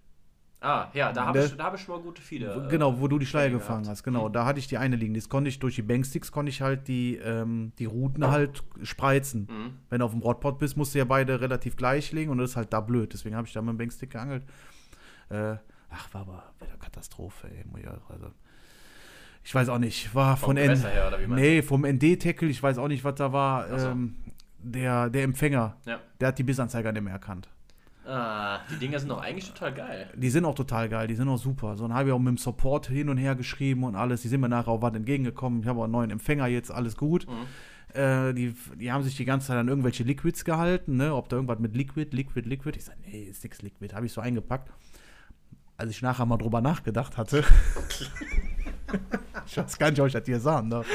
Ah, 0.64 0.88
ja, 0.94 1.12
da 1.12 1.26
habe 1.26 1.40
ich, 1.44 1.56
da 1.56 1.64
hab 1.64 1.74
ich 1.74 1.80
schon 1.80 1.96
mal 1.96 2.02
gute 2.02 2.22
Fieder. 2.22 2.66
äh, 2.66 2.68
genau, 2.70 3.00
wo 3.00 3.08
du 3.08 3.18
die 3.18 3.26
Schleier 3.26 3.50
gefangen 3.50 3.88
hast. 3.88 4.04
Genau, 4.04 4.28
Mhm. 4.28 4.32
da 4.32 4.44
hatte 4.44 4.60
ich 4.60 4.68
die 4.68 4.78
eine 4.78 4.94
liegen. 4.94 5.12
Das 5.14 5.28
konnte 5.28 5.48
ich 5.48 5.58
durch 5.58 5.74
die 5.74 5.82
Banksticks, 5.82 6.30
konnte 6.30 6.50
ich 6.50 6.62
halt 6.62 6.86
die, 6.86 7.16
ähm, 7.16 7.72
die 7.80 7.86
Routen 7.86 8.30
halt 8.30 8.62
spreizen. 8.84 9.48
Mhm. 9.50 9.70
Wenn 9.90 9.98
du 9.98 10.04
auf 10.04 10.12
dem 10.12 10.20
Rodpot 10.22 10.58
bist, 10.60 10.76
musst 10.76 10.94
du 10.94 10.98
ja 11.00 11.04
beide 11.04 11.40
relativ 11.40 11.74
gleich 11.76 12.12
legen 12.12 12.30
und 12.30 12.38
das 12.38 12.50
ist 12.50 12.56
halt 12.56 12.72
da 12.72 12.80
blöd. 12.80 13.12
Deswegen 13.12 13.34
habe 13.34 13.46
ich 13.48 13.52
da 13.52 13.60
mit 13.60 13.70
dem 13.70 13.78
Bankstick 13.78 14.10
geangelt. 14.10 14.44
Äh, 15.30 15.56
ach, 15.90 16.14
war 16.14 16.20
aber 16.20 16.44
wieder 16.60 16.76
Katastrophe, 16.78 17.48
ey. 17.48 17.64
Also, 18.08 18.26
ich 19.42 19.52
weiß 19.54 19.68
auch 19.68 19.78
nicht. 19.78 20.14
War 20.14 20.36
Vom 20.36 20.50
von 20.50 20.56
N 20.58 20.76
her, 20.76 21.08
oder 21.08 21.20
wie 21.20 21.26
Nee, 21.26 21.62
vom 21.62 21.84
ND-Tackle, 21.84 22.48
ich 22.48 22.62
weiß 22.62 22.78
auch 22.78 22.86
nicht, 22.88 23.02
was 23.02 23.16
da 23.16 23.32
war. 23.32 23.78
So. 23.80 23.88
Ähm, 23.88 24.14
der, 24.58 25.10
der 25.10 25.24
Empfänger, 25.24 25.76
Ja. 25.86 25.98
der 26.20 26.28
hat 26.28 26.38
die 26.38 26.44
Bissanzeiger 26.44 26.92
nicht 26.92 27.02
mehr 27.02 27.12
erkannt. 27.14 27.48
Ah, 28.04 28.60
die 28.68 28.78
Dinger 28.78 28.98
sind 28.98 29.08
doch 29.10 29.20
eigentlich 29.20 29.48
total 29.52 29.72
geil. 29.72 30.10
Die 30.16 30.30
sind 30.30 30.44
auch 30.44 30.56
total 30.56 30.88
geil, 30.88 31.06
die 31.06 31.14
sind 31.14 31.28
auch 31.28 31.38
super. 31.38 31.76
So, 31.76 31.86
dann 31.86 31.96
habe 31.96 32.08
ich 32.08 32.14
auch 32.14 32.18
mit 32.18 32.28
dem 32.28 32.38
Support 32.38 32.88
hin 32.88 33.08
und 33.08 33.16
her 33.16 33.36
geschrieben 33.36 33.84
und 33.84 33.94
alles. 33.94 34.22
Die 34.22 34.28
sind 34.28 34.40
mir 34.40 34.48
nachher 34.48 34.68
auch 34.68 34.82
was 34.82 34.94
entgegengekommen. 34.94 35.60
Ich 35.60 35.68
habe 35.68 35.78
auch 35.80 35.84
einen 35.84 35.92
neuen 35.92 36.10
Empfänger 36.10 36.48
jetzt, 36.48 36.72
alles 36.72 36.96
gut. 36.96 37.26
Mhm. 37.28 37.96
Äh, 37.96 38.32
die, 38.32 38.54
die 38.80 38.90
haben 38.90 39.04
sich 39.04 39.16
die 39.16 39.24
ganze 39.24 39.48
Zeit 39.48 39.58
an 39.58 39.68
irgendwelche 39.68 40.02
Liquids 40.02 40.44
gehalten, 40.44 40.96
ne? 40.96 41.14
Ob 41.14 41.28
da 41.28 41.36
irgendwas 41.36 41.60
mit 41.60 41.76
Liquid, 41.76 42.16
Liquid, 42.16 42.48
Liquid. 42.48 42.76
Ich 42.76 42.86
sage, 42.86 42.98
nee, 43.06 43.22
ist 43.24 43.44
nichts 43.44 43.62
Liquid. 43.62 43.94
Habe 43.94 44.06
ich 44.06 44.12
so 44.12 44.20
eingepackt. 44.20 44.72
Als 45.76 45.90
ich 45.90 46.02
nachher 46.02 46.26
mal 46.26 46.38
drüber 46.38 46.60
nachgedacht 46.60 47.16
hatte. 47.16 47.44
ich 49.46 49.56
weiß 49.56 49.78
gar 49.78 49.90
nicht, 49.90 50.00
ob 50.00 50.06
ich 50.06 50.12
das 50.12 50.24
dir 50.24 50.40
sagen 50.40 50.70
darf. 50.70 50.86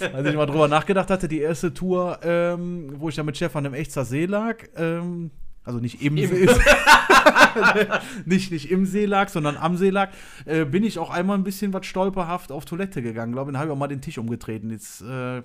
Als 0.00 0.26
ich 0.26 0.34
mal 0.34 0.46
drüber 0.46 0.66
nachgedacht 0.66 1.10
hatte, 1.10 1.28
die 1.28 1.40
erste 1.40 1.72
Tour, 1.72 2.18
ähm, 2.22 2.94
wo 2.96 3.08
ich 3.08 3.14
da 3.14 3.22
mit 3.22 3.36
Stefan 3.36 3.64
im 3.66 3.74
Echtzer 3.74 4.04
See 4.04 4.26
lag, 4.26 4.56
ähm, 4.76 5.30
also 5.68 5.80
nicht 5.80 6.02
im, 6.02 6.16
Im- 6.16 6.28
See, 6.30 6.48
nicht, 8.24 8.50
nicht 8.50 8.70
im 8.70 8.86
See 8.86 9.04
lag, 9.06 9.28
sondern 9.28 9.56
am 9.56 9.76
See 9.76 9.90
lag, 9.90 10.10
äh, 10.46 10.64
bin 10.64 10.82
ich 10.82 10.98
auch 10.98 11.10
einmal 11.10 11.36
ein 11.36 11.44
bisschen 11.44 11.72
was 11.72 11.86
stolperhaft 11.86 12.50
auf 12.50 12.64
Toilette 12.64 13.02
gegangen. 13.02 13.32
Glaube, 13.32 13.52
dann 13.52 13.58
habe 13.60 13.68
ich 13.68 13.72
auch 13.74 13.78
mal 13.78 13.86
den 13.88 14.00
Tisch 14.00 14.18
umgetreten. 14.18 14.70
Jetzt 14.70 15.02
äh, 15.02 15.42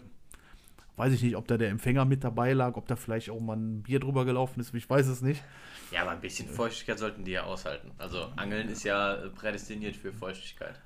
weiß 0.96 1.14
ich 1.14 1.22
nicht, 1.24 1.36
ob 1.36 1.48
da 1.48 1.58
der 1.58 1.70
Empfänger 1.70 2.06
mit 2.06 2.24
dabei 2.24 2.54
lag, 2.54 2.76
ob 2.78 2.88
da 2.88 2.96
vielleicht 2.96 3.30
auch 3.30 3.40
mal 3.40 3.58
ein 3.58 3.84
Bier 3.84 4.00
drüber 4.00 4.26
gelaufen 4.26 4.60
ist. 4.60 4.74
Ich 4.74 4.90
weiß 4.90 5.08
es 5.08 5.22
nicht. 5.22 5.44
Ja, 5.92 6.02
aber 6.04 6.12
ein 6.12 6.22
bisschen 6.22 6.48
Feuchtigkeit 6.48 6.98
sollten 7.00 7.24
die 7.24 7.32
ja 7.32 7.44
aushalten. 7.44 7.92
Also 7.98 8.28
Angeln 8.36 8.70
ist 8.70 8.84
ja 8.84 9.18
prädestiniert 9.36 9.96
für 9.96 10.12
Feuchtigkeit. 10.14 10.80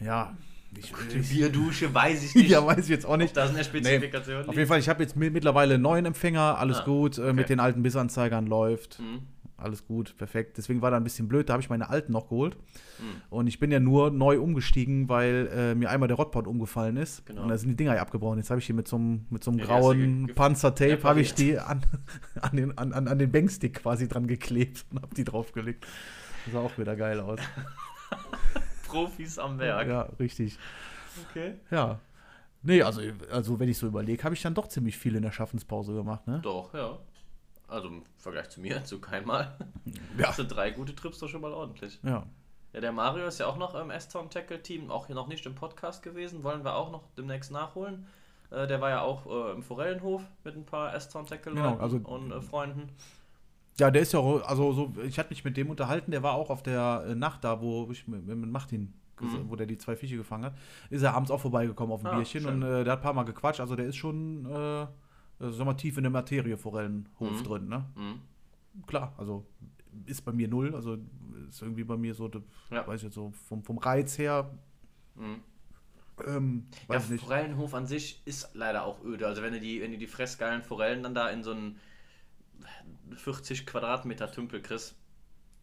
Ja, 0.00 0.34
ich, 0.78 0.92
Die 1.12 1.18
Bierdusche 1.18 1.92
weiß 1.94 2.24
ich 2.24 2.34
nicht. 2.36 2.50
ja, 2.50 2.64
weiß 2.66 2.84
ich 2.84 2.88
jetzt 2.88 3.06
auch 3.06 3.16
nicht. 3.16 3.36
Da 3.36 3.46
sind 3.46 3.56
ja 3.56 3.64
Spezifikationen. 3.64 4.48
Auf 4.48 4.56
jeden 4.56 4.68
Fall, 4.68 4.78
ich 4.80 4.88
habe 4.88 5.02
jetzt 5.02 5.16
mi- 5.16 5.30
mittlerweile 5.30 5.74
einen 5.74 5.82
neuen 5.82 6.06
Empfänger, 6.06 6.58
alles 6.58 6.78
Ah, 6.78 6.84
gut, 6.84 7.18
äh, 7.18 7.32
mit 7.32 7.44
okay. 7.44 7.54
den 7.54 7.60
alten 7.60 7.82
Bissanzeigern 7.82 8.46
läuft. 8.46 8.98
Mhm. 9.00 9.20
Alles 9.58 9.86
gut, 9.86 10.16
perfekt. 10.18 10.56
Deswegen 10.58 10.82
war 10.82 10.90
da 10.90 10.96
ein 10.96 11.04
bisschen 11.04 11.28
blöd, 11.28 11.48
da 11.48 11.52
habe 11.52 11.62
ich 11.62 11.70
meine 11.70 11.88
alten 11.88 12.10
noch 12.10 12.28
geholt. 12.30 12.56
Mhm. 12.98 13.04
Und 13.30 13.46
ich 13.46 13.60
bin 13.60 13.70
ja 13.70 13.78
nur 13.78 14.10
neu 14.10 14.40
umgestiegen, 14.40 15.08
weil 15.08 15.48
äh, 15.54 15.74
mir 15.76 15.88
einmal 15.88 16.08
der 16.08 16.16
Rotpot 16.16 16.48
umgefallen 16.48 16.96
ist. 16.96 17.24
Genau. 17.26 17.42
Und 17.44 17.48
da 17.48 17.56
sind 17.56 17.68
die 17.70 17.76
Dinger 17.76 17.94
ja 17.94 18.02
abgebrochen. 18.02 18.38
Jetzt 18.38 18.50
habe 18.50 18.58
ich 18.58 18.66
die 18.66 18.72
mit 18.72 18.88
so 18.88 18.96
einem 18.96 19.26
mit 19.30 19.44
so 19.44 19.52
einem 19.52 19.60
Ja, 19.60 19.66
grauen 19.66 20.32
Panzertape, 20.34 21.04
habe 21.04 21.20
ich 21.20 21.34
die 21.34 21.60
an, 21.60 21.82
an, 22.40 22.56
den, 22.56 22.76
an, 22.76 22.92
an, 22.92 23.06
an 23.06 23.18
den 23.20 23.30
Bankstick 23.30 23.74
quasi 23.74 24.08
dran 24.08 24.26
geklebt 24.26 24.84
und 24.90 25.00
habe 25.00 25.14
die 25.14 25.22
draufgelegt. 25.22 25.86
Das 26.46 26.54
sah 26.54 26.60
auch 26.60 26.76
wieder 26.76 26.96
geil 26.96 27.20
aus. 27.20 27.38
Profis 28.92 29.38
am 29.38 29.58
Werk. 29.58 29.88
Ja, 29.88 30.02
richtig. 30.18 30.58
Okay. 31.30 31.54
Ja. 31.70 31.98
Nee, 32.62 32.82
also, 32.82 33.00
also 33.30 33.58
wenn 33.58 33.68
ich 33.68 33.78
so 33.78 33.86
überlege, 33.88 34.22
habe 34.22 34.34
ich 34.34 34.42
dann 34.42 34.54
doch 34.54 34.68
ziemlich 34.68 34.96
viel 34.96 35.16
in 35.16 35.22
der 35.22 35.32
Schaffenspause 35.32 35.94
gemacht, 35.94 36.26
ne? 36.28 36.40
Doch, 36.42 36.72
ja. 36.74 36.98
Also 37.66 37.88
im 37.88 38.02
Vergleich 38.18 38.50
zu 38.50 38.60
mir, 38.60 38.84
zu 38.84 39.00
keinmal. 39.00 39.56
Ja. 40.16 40.26
Das 40.26 40.36
sind 40.36 40.48
drei 40.54 40.70
gute 40.70 40.94
Trips 40.94 41.18
doch 41.18 41.28
schon 41.28 41.40
mal 41.40 41.52
ordentlich. 41.52 41.98
Ja. 42.02 42.26
Ja, 42.72 42.80
der 42.80 42.92
Mario 42.92 43.26
ist 43.26 43.38
ja 43.38 43.46
auch 43.46 43.58
noch 43.58 43.74
im 43.74 43.90
S-Town 43.90 44.30
Tackle 44.30 44.62
Team, 44.62 44.90
auch 44.90 45.06
hier 45.06 45.14
noch 45.14 45.26
nicht 45.26 45.44
im 45.44 45.54
Podcast 45.54 46.02
gewesen. 46.02 46.42
Wollen 46.42 46.64
wir 46.64 46.74
auch 46.74 46.90
noch 46.90 47.02
demnächst 47.18 47.50
nachholen. 47.50 48.06
Äh, 48.50 48.66
der 48.66 48.80
war 48.80 48.90
ja 48.90 49.00
auch 49.02 49.26
äh, 49.26 49.52
im 49.52 49.62
Forellenhof 49.62 50.22
mit 50.44 50.56
ein 50.56 50.64
paar 50.64 50.94
S-Town 50.94 51.26
Tackle 51.26 51.52
Genau, 51.54 51.76
also- 51.78 51.96
und 51.98 52.30
äh, 52.32 52.40
Freunden. 52.40 52.88
Ja, 53.78 53.90
der 53.90 54.02
ist 54.02 54.12
ja 54.12 54.18
auch, 54.20 54.42
also 54.46 54.72
so, 54.72 54.92
ich 55.06 55.18
hatte 55.18 55.30
mich 55.30 55.44
mit 55.44 55.56
dem 55.56 55.70
unterhalten, 55.70 56.10
der 56.10 56.22
war 56.22 56.34
auch 56.34 56.50
auf 56.50 56.62
der 56.62 57.04
äh, 57.08 57.14
Nacht 57.14 57.42
da, 57.44 57.60
wo 57.60 57.88
ich 57.90 58.06
mit, 58.06 58.26
mit 58.26 58.50
Martin, 58.50 58.92
Mhm. 59.20 59.48
wo 59.50 59.54
der 59.56 59.66
die 59.66 59.78
zwei 59.78 59.94
Fische 59.94 60.16
gefangen 60.16 60.46
hat, 60.46 60.54
ist 60.90 61.02
er 61.02 61.14
abends 61.14 61.30
auch 61.30 61.40
vorbeigekommen 61.40 61.92
auf 61.94 62.00
ein 62.04 62.08
Ah, 62.08 62.16
Bierchen 62.16 62.42
schön. 62.42 62.54
und 62.54 62.62
äh, 62.62 62.82
der 62.82 62.92
hat 62.94 62.98
ein 62.98 63.02
paar 63.02 63.12
Mal 63.12 63.22
gequatscht, 63.22 63.60
also 63.60 63.76
der 63.76 63.86
ist 63.86 63.94
schon, 63.96 64.46
äh, 64.46 64.82
äh, 64.82 64.86
sagen 65.38 65.58
wir 65.58 65.64
mal, 65.66 65.74
tief 65.74 65.96
in 65.96 66.02
der 66.02 66.10
Materie 66.10 66.56
Forellenhof 66.56 67.38
Mhm. 67.40 67.44
drin, 67.44 67.68
ne? 67.68 67.84
Mhm. 67.94 68.82
Klar, 68.86 69.14
also 69.18 69.46
ist 70.06 70.22
bei 70.24 70.32
mir 70.32 70.48
null, 70.48 70.74
also 70.74 70.98
ist 71.48 71.62
irgendwie 71.62 71.84
bei 71.84 71.96
mir 71.96 72.14
so, 72.14 72.28
Ja. 72.70 72.84
weiß 72.86 73.00
ich 73.00 73.04
jetzt 73.04 73.14
so, 73.14 73.30
vom, 73.48 73.62
vom 73.62 73.78
Reiz 73.78 74.18
her 74.18 74.50
Mhm. 75.14 75.40
Ähm, 76.26 76.66
Ja. 76.90 76.98
Forellenhof 77.00 77.74
an 77.74 77.86
sich 77.86 78.22
ist 78.26 78.50
leider 78.54 78.84
auch 78.84 79.02
öde. 79.04 79.26
Also 79.26 79.42
wenn 79.42 79.52
du 79.52 79.60
die, 79.60 79.80
wenn 79.82 79.92
du 79.92 79.98
die 79.98 80.06
fressgeilen 80.06 80.62
Forellen 80.62 81.02
dann 81.02 81.14
da 81.14 81.28
in 81.28 81.42
so 81.42 81.52
einen 81.52 81.76
40 83.16 83.66
Quadratmeter 83.66 84.30
Tümpel 84.30 84.60
kriegst, 84.62 84.94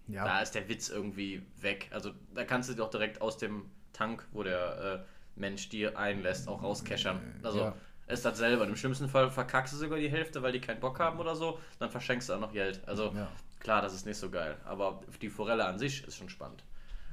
da 0.07 0.13
Ja, 0.13 0.39
ist 0.39 0.55
der 0.55 0.67
Witz 0.69 0.89
irgendwie 0.89 1.43
weg. 1.57 1.89
Also 1.91 2.11
da 2.33 2.43
kannst 2.43 2.69
du 2.69 2.73
doch 2.75 2.89
direkt 2.89 3.21
aus 3.21 3.37
dem 3.37 3.65
Tank, 3.93 4.27
wo 4.31 4.43
der 4.43 5.05
äh, 5.05 5.39
Mensch 5.39 5.69
dir 5.69 5.97
einlässt, 5.97 6.47
auch 6.47 6.63
rauskeschern. 6.63 7.21
Also 7.43 7.59
Ja. 7.59 7.75
ist 8.07 8.25
das 8.25 8.37
selber. 8.37 8.65
Im 8.67 8.75
schlimmsten 8.75 9.07
Fall 9.07 9.29
verkackst 9.29 9.73
du 9.73 9.77
sogar 9.77 9.99
die 9.99 10.09
Hälfte, 10.09 10.41
weil 10.41 10.51
die 10.51 10.61
keinen 10.61 10.79
Bock 10.79 10.99
haben 10.99 11.19
oder 11.19 11.35
so. 11.35 11.59
Dann 11.79 11.89
verschenkst 11.91 12.29
du 12.29 12.33
auch 12.33 12.39
noch 12.39 12.53
Geld. 12.53 12.81
Also 12.87 13.13
Ja. 13.15 13.31
klar, 13.59 13.81
das 13.81 13.93
ist 13.93 14.05
nicht 14.05 14.17
so 14.17 14.29
geil. 14.29 14.57
Aber 14.65 15.01
die 15.21 15.29
Forelle 15.29 15.65
an 15.65 15.77
sich 15.79 16.05
ist 16.07 16.17
schon 16.17 16.29
spannend. 16.29 16.63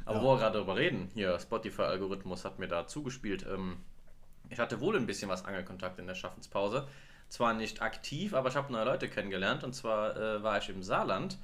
Aber 0.05 0.18
Ja. 0.18 0.25
wo 0.25 0.33
wir 0.35 0.38
gerade 0.38 0.55
darüber 0.59 0.77
reden, 0.77 1.11
hier 1.14 1.38
Spotify-Algorithmus 1.38 2.44
hat 2.44 2.59
mir 2.59 2.68
da 2.68 2.87
zugespielt. 2.87 3.44
Ähm, 3.46 3.79
ich 4.49 4.59
hatte 4.61 4.81
wohl 4.81 4.96
ein 4.96 5.07
bisschen 5.07 5.29
was 5.29 5.44
Angelkontakt 5.44 5.99
in 5.99 6.07
der 6.07 6.14
Schaffenspause. 6.14 6.87
Zwar 7.29 7.55
nicht 7.55 7.83
aktiv, 7.83 8.35
aber 8.35 8.49
ich 8.49 8.57
habe 8.57 8.73
neue 8.73 8.85
Leute 8.85 9.09
kennengelernt. 9.09 9.65
Und 9.65 9.75
zwar 9.75 10.17
äh, 10.17 10.43
war 10.43 10.59
ich 10.59 10.69
im 10.69 10.83
Saarland 10.83 11.39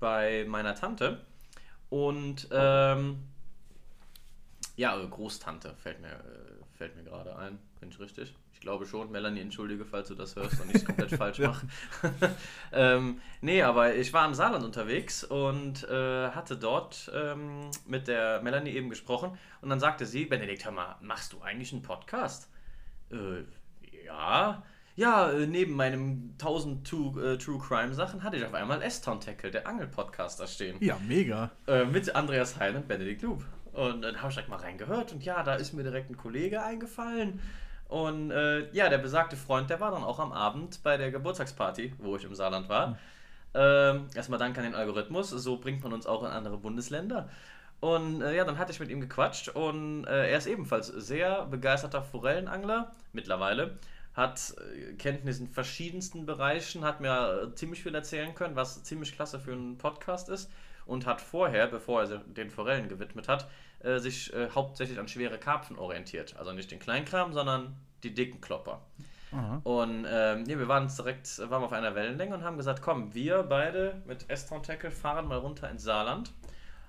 bei 0.00 0.44
meiner 0.48 0.74
Tante. 0.74 1.20
Und 1.90 2.48
ähm, 2.50 3.18
ja, 4.76 5.00
äh, 5.00 5.06
Großtante 5.06 5.74
fällt 5.74 6.00
mir, 6.00 6.12
äh, 6.12 6.76
fällt 6.76 6.96
mir 6.96 7.04
gerade 7.04 7.36
ein. 7.36 7.58
Bin 7.80 7.90
ich 7.90 8.00
richtig? 8.00 8.34
Ich 8.52 8.60
glaube 8.60 8.86
schon. 8.86 9.10
Melanie, 9.10 9.40
entschuldige, 9.40 9.84
falls 9.84 10.08
du 10.08 10.14
das 10.14 10.34
hörst 10.36 10.60
und 10.60 10.70
ich 10.70 10.76
es 10.76 10.84
komplett 10.84 11.10
falsch 11.16 11.38
mache. 11.40 11.66
ähm, 12.72 13.20
nee, 13.40 13.62
aber 13.62 13.94
ich 13.94 14.12
war 14.12 14.26
im 14.26 14.34
Saarland 14.34 14.64
unterwegs 14.64 15.24
und 15.24 15.84
äh, 15.84 16.30
hatte 16.30 16.56
dort 16.56 17.10
ähm, 17.14 17.70
mit 17.86 18.08
der 18.08 18.42
Melanie 18.42 18.70
eben 18.70 18.90
gesprochen. 18.90 19.36
Und 19.60 19.68
dann 19.68 19.80
sagte 19.80 20.06
sie, 20.06 20.24
Benedikt, 20.24 20.64
hör 20.64 20.72
mal, 20.72 20.96
machst 21.00 21.32
du 21.32 21.40
eigentlich 21.42 21.72
einen 21.72 21.82
Podcast? 21.82 22.48
Äh, 23.10 23.44
ja. 24.04 24.62
Ja, 24.96 25.30
äh, 25.30 25.46
neben 25.46 25.74
meinem 25.74 26.32
1000 26.38 26.88
True, 26.88 27.34
äh, 27.34 27.38
True 27.38 27.58
Crime 27.58 27.92
Sachen 27.92 28.22
hatte 28.22 28.38
ich 28.38 28.44
auf 28.46 28.54
einmal 28.54 28.80
S-Town 28.80 29.20
Tackle, 29.20 29.50
der 29.50 29.66
Angel-Podcast, 29.66 30.40
da 30.40 30.46
stehen. 30.46 30.78
ja, 30.80 30.96
mega. 31.06 31.50
Äh, 31.66 31.84
mit 31.84 32.16
Andreas 32.16 32.58
Hein 32.58 32.76
und 32.76 32.88
Benedikt 32.88 33.20
Lub. 33.20 33.44
Und 33.74 34.00
dann 34.00 34.16
habe 34.16 34.30
ich 34.30 34.34
direkt 34.34 34.48
mal 34.48 34.56
reingehört 34.56 35.12
und 35.12 35.22
ja, 35.22 35.42
da 35.42 35.54
ist 35.54 35.74
mir 35.74 35.82
direkt 35.82 36.08
ein 36.08 36.16
Kollege 36.16 36.62
eingefallen. 36.62 37.40
Und 37.88 38.30
äh, 38.30 38.72
ja, 38.72 38.88
der 38.88 38.96
besagte 38.96 39.36
Freund, 39.36 39.68
der 39.68 39.80
war 39.80 39.90
dann 39.90 40.02
auch 40.02 40.18
am 40.18 40.32
Abend 40.32 40.82
bei 40.82 40.96
der 40.96 41.10
Geburtstagsparty, 41.10 41.92
wo 41.98 42.16
ich 42.16 42.24
im 42.24 42.34
Saarland 42.34 42.70
war. 42.70 42.98
Ähm, 43.52 44.06
erstmal 44.14 44.38
Dank 44.38 44.56
an 44.56 44.64
den 44.64 44.74
Algorithmus, 44.74 45.28
so 45.28 45.58
bringt 45.58 45.82
man 45.82 45.92
uns 45.92 46.06
auch 46.06 46.22
in 46.22 46.30
andere 46.30 46.56
Bundesländer. 46.56 47.28
Und 47.80 48.22
äh, 48.22 48.34
ja, 48.34 48.44
dann 48.44 48.56
hatte 48.56 48.72
ich 48.72 48.80
mit 48.80 48.88
ihm 48.88 49.02
gequatscht 49.02 49.50
und 49.50 50.06
äh, 50.06 50.30
er 50.30 50.38
ist 50.38 50.46
ebenfalls 50.46 50.86
sehr 50.86 51.44
begeisterter 51.44 52.02
Forellenangler 52.02 52.92
mittlerweile. 53.12 53.78
Hat 54.16 54.54
äh, 54.58 54.94
Kenntnis 54.94 55.38
in 55.38 55.48
verschiedensten 55.48 56.26
Bereichen, 56.26 56.84
hat 56.84 57.00
mir 57.00 57.50
äh, 57.50 57.54
ziemlich 57.54 57.82
viel 57.82 57.94
erzählen 57.94 58.34
können, 58.34 58.56
was 58.56 58.82
ziemlich 58.82 59.12
klasse 59.12 59.38
für 59.38 59.52
einen 59.52 59.78
Podcast 59.78 60.28
ist. 60.28 60.50
Und 60.86 61.04
hat 61.04 61.20
vorher, 61.20 61.66
bevor 61.66 62.02
er 62.02 62.06
sich 62.06 62.20
den 62.26 62.48
Forellen 62.48 62.88
gewidmet 62.88 63.28
hat, 63.28 63.48
äh, 63.80 63.98
sich 63.98 64.32
hauptsächlich 64.54 64.98
an 65.00 65.08
schwere 65.08 65.36
Karpfen 65.36 65.78
orientiert. 65.78 66.36
Also 66.36 66.52
nicht 66.52 66.70
den 66.70 66.78
Kleinkram, 66.78 67.32
sondern 67.32 67.76
die 68.04 68.14
dicken 68.14 68.40
Klopper. 68.40 68.80
Aha. 69.32 69.60
Und 69.64 70.06
ähm, 70.08 70.44
ja, 70.46 70.58
wir 70.58 70.68
waren 70.68 70.88
direkt, 70.88 71.38
waren 71.50 71.64
auf 71.64 71.72
einer 71.72 71.94
Wellenlänge 71.94 72.34
und 72.34 72.44
haben 72.44 72.56
gesagt, 72.56 72.82
komm, 72.82 73.12
wir 73.14 73.42
beide 73.42 74.00
mit 74.06 74.30
S-Town 74.30 74.62
Tackle 74.62 74.92
fahren 74.92 75.26
mal 75.26 75.38
runter 75.38 75.68
ins 75.68 75.82
Saarland 75.82 76.32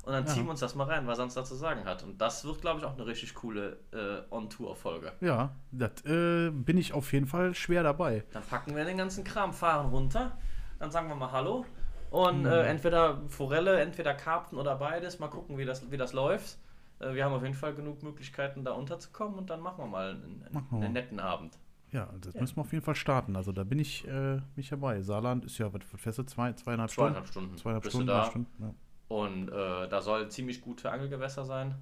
und 0.08 0.14
dann 0.14 0.26
Ja. 0.26 0.32
ziehen 0.34 0.46
wir 0.46 0.52
uns 0.52 0.62
das 0.62 0.74
mal 0.74 0.86
rein, 0.86 1.06
was 1.06 1.18
er 1.20 1.26
uns 1.26 1.34
da 1.34 1.44
zu 1.44 1.54
sagen 1.56 1.84
hat. 1.86 2.02
Und 2.04 2.20
das 2.22 2.46
wird, 2.46 2.62
glaube 2.62 2.80
ich, 2.80 2.86
auch 2.86 2.94
eine 2.94 3.06
richtig 3.06 3.36
coole 3.36 3.78
äh, 3.92 4.22
On-Tour-Folge. 4.34 5.12
Ja, 5.22 5.52
das 5.72 6.04
äh, 6.06 6.50
bin 6.50 6.78
ich 6.78 6.94
auf 6.94 7.12
jeden 7.12 7.28
Fall 7.28 7.54
schwer 7.54 7.84
dabei. 7.84 8.24
Dann 8.32 8.44
packen 8.44 8.76
wir 8.76 8.86
den 8.86 8.98
ganzen 8.98 9.24
Kram, 9.24 9.52
fahren 9.54 9.90
runter, 9.90 10.38
dann 10.80 10.90
sagen 10.92 11.10
wir 11.10 11.16
mal 11.16 11.32
Hallo 11.32 11.66
und 12.10 12.40
Mhm. 12.42 12.46
äh, 12.48 12.64
entweder 12.64 13.22
Forelle, 13.28 13.80
entweder 13.82 14.14
Karpfen 14.14 14.58
oder 14.58 14.76
beides, 14.78 15.20
mal 15.20 15.28
gucken, 15.28 15.58
wie 15.58 15.66
das, 15.66 15.92
wie 15.92 15.98
das 15.98 16.14
läuft. 16.14 16.58
Äh, 17.00 17.14
wir 17.14 17.26
haben 17.26 17.34
auf 17.34 17.44
jeden 17.44 17.54
Fall 17.54 17.76
genug 17.76 18.02
Möglichkeiten, 18.02 18.64
da 18.64 18.72
unterzukommen 18.72 19.38
und 19.38 19.50
dann 19.50 19.60
machen 19.60 19.84
wir 19.84 19.88
mal 19.88 20.12
einen, 20.12 20.40
Machen 20.52 20.68
wir 20.72 20.76
einen 20.86 20.94
mal. 20.94 21.02
netten 21.02 21.20
Abend. 21.20 21.60
Ja, 21.92 22.10
das 22.20 22.34
müssen 22.36 22.56
wir 22.58 22.62
auf 22.62 22.72
jeden 22.74 22.84
Fall 22.84 22.96
starten. 22.96 23.36
Also 23.36 23.52
da 23.52 23.64
bin 23.64 23.80
ich 23.80 24.06
äh, 24.08 24.42
mich 24.56 24.70
dabei. 24.70 25.02
Saarland 25.02 25.46
ist 25.46 25.58
ja, 25.58 25.72
was 25.74 25.80
du? 26.20 26.24
Zwei, 26.24 26.52
zweieinhalb 26.54 26.92
Stunden? 26.92 27.12
Zweieinhalb 27.14 27.28
Stunden. 27.28 27.58
Zweieinhalb 27.58 27.84
bist 27.84 27.94
du 27.94 27.98
Stunden, 28.00 28.08
da. 28.08 28.22
drei 28.22 28.30
Stunden. 28.30 28.64
Ja. 28.64 28.74
Und 29.08 29.50
äh, 29.50 29.88
da 29.88 30.02
soll 30.02 30.30
ziemlich 30.30 30.62
gute 30.62 30.92
Angelgewässer 30.92 31.46
sein. 31.46 31.76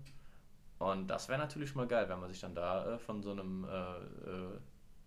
Und 0.78 1.08
das 1.08 1.30
wäre 1.30 1.40
natürlich 1.40 1.74
mal 1.76 1.88
geil, 1.88 2.08
wenn 2.10 2.20
man 2.20 2.30
sich 2.30 2.42
dann 2.42 2.54
da 2.54 2.96
äh, 2.96 3.00
von 3.00 3.24
so 3.24 3.32
einem 3.32 3.64
äh, 3.66 4.30
äh, 4.30 4.60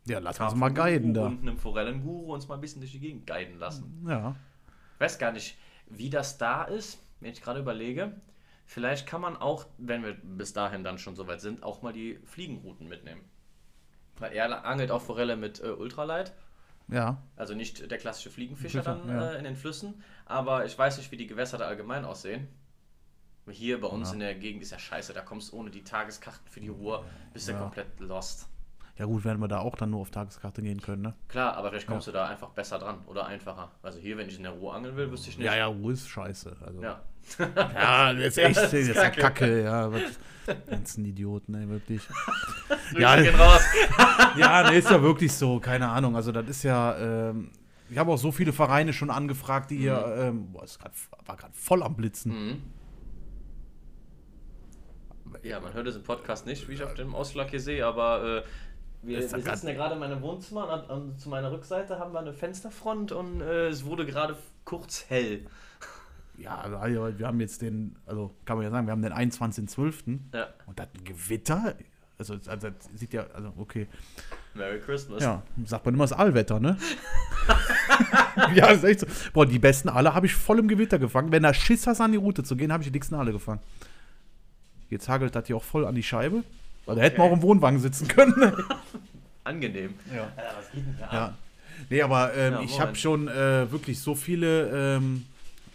Ja, 0.07 0.19
lass 0.19 0.41
uns 0.41 0.55
mal 0.55 0.71
guiden 0.73 1.15
da. 1.15 1.27
und 1.27 1.43
einem 1.43 1.59
Forellenguru 1.59 2.33
uns 2.33 2.49
mal 2.49 2.55
ein 2.55 2.61
bisschen 2.61 2.81
durch 2.81 2.93
die 2.93 3.01
Gegend 3.01 3.27
guiden 3.27 3.59
lassen. 3.59 4.05
Ja. 4.09 4.35
Ich 4.95 5.01
weiß 5.01 5.19
gar 5.19 5.33
nicht, 5.33 5.57
wie 5.87 6.11
das 6.11 6.39
da 6.39 6.65
ist, 6.65 6.99
wenn 7.21 7.33
ich 7.33 7.43
gerade 7.43 7.61
überlege. 7.61 8.21
Vielleicht 8.67 9.07
kann 9.07 9.21
man 9.21 9.37
auch, 9.37 9.67
wenn 9.79 10.03
wir 10.03 10.15
bis 10.15 10.53
dahin 10.53 10.85
dann 10.85 10.99
schon 10.99 11.15
soweit 11.17 11.41
sind, 11.41 11.63
auch 11.63 11.83
mal 11.83 11.93
die 11.93 12.19
Fliegenrouten 12.25 12.89
mitnehmen. 12.89 13.23
Weil 14.19 14.33
er 14.33 14.65
angelt 14.65 14.91
auch 14.91 15.01
Forelle 15.01 15.37
mit 15.37 15.61
äh, 15.63 15.69
Ultralight. 15.69 16.33
Ja. 16.91 17.23
Also 17.37 17.55
nicht 17.55 17.91
der 17.91 17.99
klassische 17.99 18.31
Fliegenfischer 18.31 18.83
Fischer, 18.83 18.97
dann 18.97 19.09
ja. 19.09 19.33
äh, 19.33 19.39
in 19.39 19.45
den 19.45 19.57
Flüssen, 19.57 20.03
aber 20.27 20.65
ich 20.65 20.77
weiß 20.79 20.97
nicht, 20.99 21.11
wie 21.13 21.17
die 21.17 21.27
Gewässer 21.27 21.59
da 21.59 21.67
allgemein 21.67 22.05
aussehen. 22.05 22.49
Hier 23.51 23.81
bei 23.81 23.89
uns 23.89 24.09
Ja. 24.09 24.15
in 24.15 24.21
der 24.21 24.35
Gegend 24.35 24.63
ist 24.63 24.73
ja 24.73 24.79
scheiße, 24.79 25.13
da 25.15 25.23
kommst 25.23 25.53
du 25.53 25.57
ohne 25.57 25.71
die 25.71 25.83
Tageskarten 25.83 26.47
für 26.49 26.61
die 26.61 26.69
Ruhr, 26.69 27.05
bist 27.33 27.49
du 27.49 27.53
Ja. 27.53 27.59
komplett 27.61 27.99
lost. 28.01 28.47
Ja 28.99 29.05
gut, 29.05 29.25
werden 29.25 29.39
wir 29.41 29.47
da 29.49 29.61
auch 29.61 29.77
dann 29.77 29.91
nur 29.91 30.01
auf 30.01 30.11
Tageskarte 30.11 30.61
gehen 30.61 30.81
können, 30.83 31.03
ne? 31.03 31.15
Klar, 31.29 31.57
aber 31.57 31.71
vielleicht 31.71 31.87
kommst 31.87 32.09
du 32.09 32.13
da 32.13 32.27
einfach 32.27 32.49
besser 32.51 32.79
dran 32.81 32.99
oder 33.07 33.27
einfacher. 33.27 33.71
Also 33.81 34.01
hier, 34.01 34.17
wenn 34.19 34.29
ich 34.29 34.37
in 34.37 34.43
der 34.43 34.53
Ruhr 34.53 34.75
angeln 34.75 34.97
will, 34.97 35.09
wüsste 35.11 35.31
ich 35.31 35.39
nicht. 35.39 35.47
Ja, 35.47 35.55
ja, 35.57 35.67
Ruhe 35.67 35.93
ist 35.93 36.09
scheiße. 36.09 36.57
Also. 36.61 36.83
Ja. 36.83 37.01
Ja, 37.75 38.13
das 38.13 38.25
ist 38.25 38.39
echt, 38.39 38.57
das 38.57 38.73
ist 38.73 38.89
ja 38.89 39.03
Kacke. 39.11 39.21
Kacke, 39.21 39.63
ja. 39.63 39.93
Was, 39.93 40.03
ganzen 40.67 41.05
Idioten, 41.05 41.55
ey, 41.55 41.69
wirklich. 41.69 42.03
Ja, 42.97 43.17
ja, 44.37 44.63
ne, 44.71 44.77
ist 44.77 44.91
ja 44.91 45.03
wirklich 45.03 45.33
so, 45.33 45.61
keine 45.61 45.89
Ahnung. 45.89 46.17
Also, 46.17 46.33
das 46.33 46.49
ist 46.49 46.63
ja, 46.63 46.97
ähm, 46.99 47.51
ich 47.91 47.99
habe 47.99 48.11
auch 48.11 48.19
so 48.19 48.33
viele 48.33 48.53
Vereine 48.53 48.93
schon 48.93 49.11
angefragt, 49.11 49.71
die 49.71 49.79
hier, 49.79 50.15
ähm, 50.19 50.53
boah, 50.53 50.65
grad, 50.65 50.93
war 51.27 51.37
gerade 51.37 51.55
voll 51.55 51.83
am 51.83 51.97
Blitzen. 51.97 52.33
Mhm. 52.33 52.63
Ja, 55.43 55.61
man 55.61 55.73
hört 55.75 55.87
es 55.87 55.97
im 55.97 56.03
Podcast 56.03 56.47
nicht, 56.47 56.69
wie 56.69 56.75
ich 56.75 56.83
auf 56.83 56.95
dem 56.95 57.15
Ausschlag 57.15 57.51
hier 57.51 57.61
sehe, 57.61 57.87
aber 57.87 58.23
äh, 58.23 58.43
wir, 59.03 59.19
wir 59.19 59.29
sitzen 59.29 59.69
ja 59.69 59.75
gerade 59.75 59.95
in 59.95 60.01
meinem 60.01 60.23
Wohnzimmer 60.23 60.73
und, 60.73 60.91
und 60.91 61.21
zu 61.21 61.29
meiner 61.29 61.53
Rückseite 61.53 61.99
haben 61.99 62.13
wir 62.13 62.21
eine 62.21 62.33
Fensterfront 62.33 63.13
und 63.13 63.41
äh, 63.41 63.69
es 63.69 63.85
wurde 63.85 64.05
gerade 64.05 64.37
kurz 64.65 65.05
hell. 65.09 65.47
Ja, 66.37 66.57
also, 66.59 67.19
wir 67.19 67.27
haben 67.27 67.41
jetzt 67.41 67.63
den, 67.63 67.97
also 68.07 68.35
kann 68.45 68.57
man 68.57 68.65
ja 68.65 68.71
sagen, 68.71 68.87
wir 68.87 68.93
haben 68.93 69.03
den 69.03 69.13
21.12. 69.13 70.19
Ja. 70.33 70.49
Und 70.67 70.79
das 70.79 70.89
Gewitter, 71.05 71.75
also, 72.19 72.37
also 72.47 72.69
sieht 72.95 73.13
ja, 73.13 73.27
also 73.33 73.53
okay. 73.59 73.87
Merry 74.55 74.81
Christmas. 74.81 75.23
Ja, 75.23 75.43
sagt 75.65 75.85
man 75.85 75.95
immer 75.95 76.05
das 76.05 76.13
Allwetter, 76.13 76.59
ne? 76.59 76.77
ja, 78.55 78.67
ist 78.69 78.83
echt 78.85 79.01
so. 79.01 79.07
Boah, 79.33 79.47
die 79.47 79.59
besten 79.59 79.89
Aale 79.89 80.15
habe 80.15 80.27
ich 80.27 80.35
voll 80.35 80.59
im 80.59 80.67
Gewitter 80.67 80.99
gefangen. 80.99 81.31
Wenn 81.31 81.45
da 81.45 81.55
Schiss 81.55 81.87
hast, 81.87 82.01
an 82.01 82.11
die 82.11 82.19
Route 82.19 82.43
zu 82.43 82.57
gehen, 82.57 82.73
habe 82.73 82.83
ich 82.83 82.89
die 82.89 82.93
dicksten 82.93 83.17
Aale 83.17 83.33
gefangen. 83.33 83.61
Jetzt 84.91 85.09
hagelt 85.09 85.37
das 85.37 85.47
hier 85.47 85.57
auch 85.57 85.63
voll 85.63 85.87
an 85.87 85.95
die 85.95 86.03
Scheibe. 86.03 86.43
Weil 86.87 86.97
da 86.97 87.03
hätten 87.03 87.19
wir 87.19 87.25
auch 87.25 87.33
im 87.33 87.43
Wohnwagen 87.43 87.79
sitzen 87.79 88.09
können. 88.09 88.53
Angenehm. 89.45 89.95
Ja. 90.15 90.33
was 90.57 90.73
geht 90.73 90.87
denn 90.87 90.97
da 90.99 91.13
ja. 91.13 91.35
Nee, 91.91 92.03
aber 92.03 92.35
ähm, 92.35 92.55
Ja, 92.55 92.61
ich 92.63 92.81
habe 92.81 92.97
schon 92.97 93.29
äh, 93.29 93.71
wirklich 93.71 94.01
so 94.01 94.15
viele 94.15 94.97
ähm, 94.97 95.27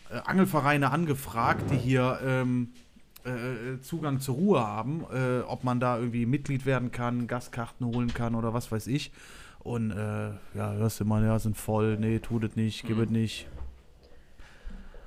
äh, 0.09 0.17
Angelvereine 0.25 0.91
angefragt, 0.91 1.71
die 1.71 1.77
hier 1.77 2.19
ähm, 2.25 2.73
äh, 3.29 3.79
Zugang 3.81 4.19
zur 4.19 4.35
Ruhe 4.35 4.65
haben, 4.65 5.05
äh, 5.13 5.41
ob 5.41 5.63
man 5.63 5.79
da 5.79 5.97
irgendwie 5.97 6.25
Mitglied 6.25 6.65
werden 6.65 6.91
kann, 6.91 7.27
Gastkarten 7.27 7.85
holen 7.87 8.13
kann 8.13 8.35
oder 8.35 8.53
was 8.53 8.71
weiß 8.71 8.87
ich. 8.87 9.11
Und 9.59 9.91
äh, 9.91 10.29
ja, 10.55 10.73
hörst 10.73 10.99
du 10.99 11.05
mal, 11.05 11.23
ja, 11.23 11.39
sind 11.39 11.57
voll, 11.57 11.97
nee, 11.97 12.19
tut 12.19 12.43
es 12.43 12.55
nicht, 12.55 12.85
gib 12.85 12.97
Mhm. 12.97 13.03
es 13.03 13.09
nicht. 13.09 13.47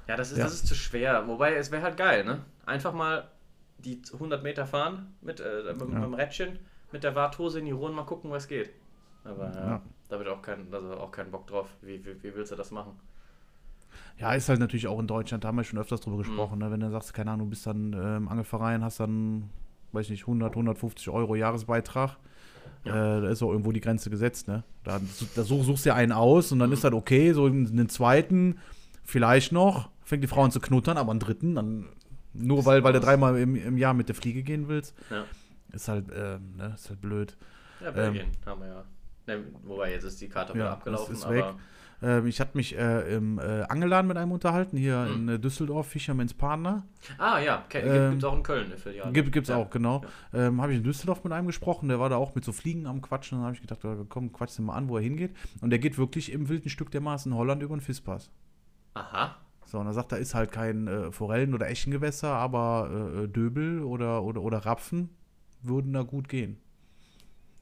Ja, 0.06 0.16
das 0.16 0.30
ist, 0.32 0.38
Ja. 0.38 0.44
das 0.44 0.54
ist 0.54 0.66
zu 0.66 0.74
schwer. 0.74 1.26
Wobei, 1.28 1.54
es 1.56 1.70
wäre 1.70 1.82
halt 1.82 1.96
geil, 1.96 2.24
ne? 2.24 2.44
Einfach 2.64 2.92
mal 2.92 3.30
die 3.78 4.00
100 4.18 4.42
Meter 4.42 4.66
fahren 4.66 5.16
mit, 5.20 5.40
äh, 5.40 5.74
mit, 5.74 5.88
mit 5.90 5.92
Ja. 5.94 6.00
dem 6.00 6.14
Rädchen, 6.14 6.58
mit 6.92 7.04
der 7.04 7.14
Warthose 7.14 7.58
in 7.58 7.66
die 7.66 7.72
Ruhe 7.72 7.88
und 7.90 7.94
mal 7.96 8.04
gucken, 8.04 8.30
was 8.30 8.48
geht. 8.48 8.70
Aber 9.24 9.54
ja, 9.54 9.70
Ja. 9.70 9.82
da 10.08 10.14
habe 10.14 10.24
ich 10.24 10.30
auch 10.30 10.42
keinen 10.42 10.72
also 10.72 10.94
auch 10.96 11.10
keinen 11.10 11.30
Bock 11.30 11.46
drauf. 11.46 11.68
Wie, 11.82 12.04
wie, 12.04 12.22
wie 12.22 12.34
willst 12.34 12.52
du 12.52 12.56
das 12.56 12.70
machen? 12.70 12.98
Ja, 14.18 14.32
ist 14.34 14.48
halt 14.48 14.60
natürlich 14.60 14.86
auch 14.86 14.98
in 14.98 15.06
Deutschland, 15.06 15.44
da 15.44 15.48
haben 15.48 15.56
wir 15.56 15.64
schon 15.64 15.78
öfters 15.78 16.00
Mhm. 16.00 16.04
drüber 16.04 16.18
gesprochen, 16.18 16.58
ne? 16.58 16.70
wenn 16.70 16.80
du 16.80 16.90
sagst, 16.90 17.12
keine 17.14 17.30
Ahnung, 17.32 17.46
du 17.46 17.50
bist 17.50 17.66
dann 17.66 17.92
äh, 17.92 18.16
im 18.16 18.28
Angelverein, 18.28 18.82
hast 18.82 19.00
dann, 19.00 19.50
weiß 19.92 20.06
ich 20.06 20.10
nicht, 20.12 20.22
100, 20.22 20.54
150 20.54 21.08
Euro 21.10 21.34
Jahresbeitrag. 21.36 22.16
Ja. 22.84 23.18
Äh, 23.18 23.20
da 23.22 23.28
ist 23.28 23.42
auch 23.42 23.50
irgendwo 23.50 23.72
die 23.72 23.80
Grenze 23.80 24.10
gesetzt, 24.10 24.48
ne? 24.48 24.62
Da, 24.84 25.00
da 25.34 25.42
such, 25.44 25.64
suchst 25.64 25.84
du 25.84 25.88
ja 25.90 25.94
einen 25.96 26.12
aus 26.12 26.52
und 26.52 26.58
dann 26.60 26.68
Mhm. 26.70 26.74
ist 26.74 26.84
halt 26.84 26.94
okay, 26.94 27.32
so 27.32 27.46
einen 27.46 27.88
zweiten, 27.88 28.58
vielleicht 29.04 29.52
noch, 29.52 29.90
fängt 30.04 30.22
die 30.22 30.28
Frau 30.28 30.44
an 30.44 30.50
zu 30.50 30.60
knuttern, 30.60 30.96
aber 30.96 31.10
einen 31.10 31.20
dritten, 31.20 31.54
dann 31.56 31.86
nur 32.32 32.64
weil, 32.64 32.84
weil 32.84 32.92
du 32.92 33.00
dreimal 33.00 33.38
im, 33.38 33.56
im 33.56 33.76
Jahr 33.78 33.94
mit 33.94 34.08
der 34.08 34.14
Fliege 34.14 34.42
gehen 34.42 34.68
willst. 34.68 34.94
Ja. 35.10 35.24
ist 35.72 35.88
halt, 35.88 36.10
äh, 36.10 36.38
ne, 36.56 36.72
ist 36.74 36.88
halt 36.88 37.00
blöd. 37.00 37.36
Ja, 37.82 37.90
Belgien 37.90 38.28
haben 38.46 38.60
wir 38.60 38.68
ja. 38.68 38.84
Ne, 39.26 39.44
wobei 39.64 39.90
jetzt 39.92 40.04
ist 40.04 40.20
die 40.20 40.28
Karte 40.28 40.54
wieder 40.54 40.66
Ja, 40.66 40.72
abgelaufen, 40.72 41.14
das 41.14 41.24
ist 41.24 41.28
weg. 41.30 41.44
Ähm, 42.02 42.26
ich 42.26 42.40
hatte 42.40 42.56
mich 42.56 42.76
äh, 42.76 43.14
im 43.16 43.38
äh, 43.38 43.62
Angelladen 43.62 44.06
mit 44.08 44.16
einem 44.18 44.32
unterhalten, 44.32 44.76
hier 44.76 44.98
Mhm. 45.06 45.14
in 45.14 45.28
äh, 45.36 45.38
Düsseldorf, 45.38 45.86
Fischermans 45.88 46.34
Partner. 46.34 46.84
Ah 47.18 47.38
ja, 47.38 47.64
ke- 47.68 47.78
Ähm, 47.80 48.10
gibt 48.10 48.22
es 48.22 48.28
auch 48.28 48.36
in 48.36 48.42
Köln 48.42 48.66
eine 48.66 48.76
Filiale. 48.76 49.12
Gibt, 49.12 49.32
gibt's 49.32 49.48
ja. 49.48 49.56
auch, 49.56 49.70
genau. 49.70 50.02
Ähm, 50.34 50.60
habe 50.60 50.72
ich 50.72 50.78
in 50.78 50.84
Düsseldorf 50.84 51.24
mit 51.24 51.32
einem 51.32 51.46
gesprochen, 51.46 51.88
der 51.88 51.98
war 51.98 52.08
da 52.10 52.16
auch 52.16 52.34
mit 52.34 52.44
so 52.44 52.52
Fliegen 52.52 52.86
am 52.86 53.00
Quatschen. 53.00 53.38
Dann 53.38 53.44
habe 53.46 53.54
ich 53.54 53.60
gedacht, 53.62 53.82
ja, 53.82 53.96
komm, 54.08 54.32
quatsch 54.32 54.58
den 54.58 54.66
mal 54.66 54.74
an, 54.74 54.88
wo 54.88 54.96
er 54.98 55.02
hingeht. 55.02 55.34
Und 55.62 55.70
der 55.70 55.78
geht 55.78 55.96
wirklich 55.96 56.32
im 56.32 56.48
wilden 56.48 56.68
Stück 56.68 56.90
der 56.90 57.00
Maß 57.00 57.26
in 57.26 57.34
Holland 57.34 57.62
über 57.62 57.74
den 57.76 57.80
Fischpass. 57.80 58.30
Aha. 58.94 59.36
So, 59.64 59.78
und 59.78 59.86
er 59.86 59.94
sagt, 59.94 60.12
da 60.12 60.16
ist 60.16 60.34
halt 60.34 60.52
kein 60.52 60.86
äh, 60.86 61.10
Forellen- 61.12 61.54
oder 61.54 61.68
Eschengewässer, 61.68 62.28
aber 62.32 62.88
äh, 63.16 63.24
äh, 63.24 63.28
Döbel 63.28 63.82
oder, 63.82 64.22
oder, 64.22 64.42
oder 64.42 64.58
Rapfen 64.58 65.10
würden 65.62 65.92
da 65.92 66.02
gut 66.02 66.28
gehen. 66.28 66.58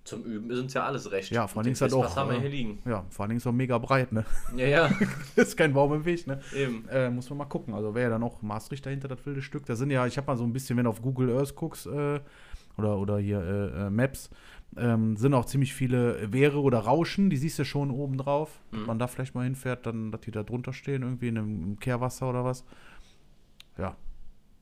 Zum 0.05 0.23
Üben 0.25 0.51
ist 0.51 0.59
uns 0.59 0.75
ja 0.75 0.85
alles 0.85 1.11
recht. 1.11 1.31
Ja, 1.31 1.47
vor 1.47 1.63
allem 1.63 1.73
ist 1.73 1.81
halt 1.81 1.95
auch, 1.95 2.15
haben 2.15 2.29
wir 2.29 2.37
äh, 2.37 2.41
hier 2.41 2.51
liegen. 2.51 2.79
Ja, 2.85 3.07
vor 3.09 3.23
allen 3.23 3.31
Dingen 3.31 3.39
ist 3.39 3.47
er 3.47 3.53
mega 3.53 3.79
breit, 3.79 4.13
ne? 4.13 4.27
Ja, 4.55 4.67
ja, 4.67 4.91
ist 5.37 5.57
kein 5.57 5.73
Baum 5.73 5.95
im 5.95 6.05
Weg, 6.05 6.27
ne? 6.27 6.41
eben. 6.55 6.87
Äh, 6.91 7.09
muss 7.09 7.31
man 7.31 7.39
mal 7.39 7.47
gucken. 7.47 7.73
Also 7.73 7.95
wäre 7.95 8.05
ja 8.05 8.11
dann 8.11 8.23
auch 8.23 8.43
Maastricht 8.43 8.85
dahinter, 8.85 9.09
das 9.09 9.25
wilde 9.25 9.41
Stück. 9.41 9.65
Da 9.65 9.77
sind 9.77 9.91
ja, 9.91 10.07
ich 10.07 10.19
habe 10.19 10.27
mal 10.27 10.37
so 10.37 10.45
ein 10.45 10.53
bisschen, 10.53 10.77
wenn 10.77 10.85
du 10.85 10.91
auf 10.91 11.01
Google 11.01 11.35
Earth 11.35 11.57
guckst, 11.57 11.87
äh, 11.87 12.21
oder, 12.77 12.99
oder 12.99 13.19
hier 13.19 13.41
äh, 13.41 13.87
äh, 13.87 13.91
Maps, 13.91 14.29
ähm, 14.77 15.17
sind 15.17 15.33
auch 15.33 15.47
ziemlich 15.47 15.73
viele 15.73 16.33
Wehre 16.33 16.61
oder 16.61 16.81
Rauschen, 16.81 17.31
die 17.31 17.37
siehst 17.39 17.59
du 17.59 17.65
schon 17.65 17.91
oben 17.91 18.19
drauf. 18.19 18.61
Mhm. 18.71 18.81
Wenn 18.81 18.87
man 18.87 18.99
da 18.99 19.07
vielleicht 19.07 19.35
mal 19.35 19.45
hinfährt, 19.45 19.87
dann, 19.87 20.11
dass 20.13 20.21
die 20.21 20.33
da 20.33 20.43
drunter 20.43 20.75
stehen, 20.75 21.03
irgendwie 21.03 21.29
in 21.29 21.39
einem 21.39 21.63
im 21.63 21.79
Kehrwasser 21.79 22.29
oder 22.29 22.45
was. 22.45 22.65
Ja, 23.79 23.97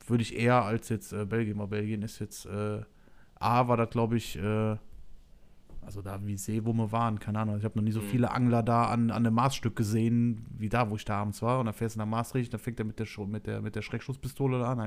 würde 0.07 0.21
ich 0.21 0.37
eher 0.37 0.63
als 0.63 0.87
jetzt 0.87 1.11
äh, 1.11 1.25
Belgien, 1.25 1.57
weil 1.57 1.67
Belgien 1.67 2.01
ist 2.01 2.19
jetzt, 2.19 2.45
äh, 2.45 2.81
A, 3.35 3.67
war 3.67 3.75
das 3.75 3.89
glaube 3.89 4.15
ich, 4.15 4.37
äh, 4.37 4.77
also 5.85 6.01
da 6.01 6.19
wie 6.25 6.37
See, 6.37 6.63
wo 6.65 6.73
wir 6.73 6.91
waren, 6.91 7.19
keine 7.19 7.39
Ahnung. 7.39 7.57
Ich 7.57 7.63
habe 7.63 7.77
noch 7.77 7.83
nie 7.83 7.91
so 7.91 8.01
Mhm. 8.01 8.05
viele 8.05 8.31
Angler 8.31 8.63
da 8.63 8.85
an, 8.85 9.11
an 9.11 9.25
einem 9.25 9.35
Maßstück 9.35 9.75
gesehen, 9.75 10.45
wie 10.57 10.69
da, 10.69 10.89
wo 10.89 10.95
ich 10.95 11.05
da 11.05 11.17
abends 11.21 11.41
war. 11.41 11.59
Und 11.59 11.65
dann 11.65 11.73
fährst 11.73 11.95
du 11.95 11.99
nach 11.99 12.05
Maastricht, 12.05 12.53
dann 12.53 12.59
fängt 12.59 12.79
er 12.79 12.85
mit 12.85 12.99
der, 12.99 13.07
mit 13.27 13.47
der, 13.47 13.61
mit 13.61 13.75
der 13.75 13.81
Schreckschusspistole 13.81 14.65
an. 14.65 14.77
Ja, 14.79 14.85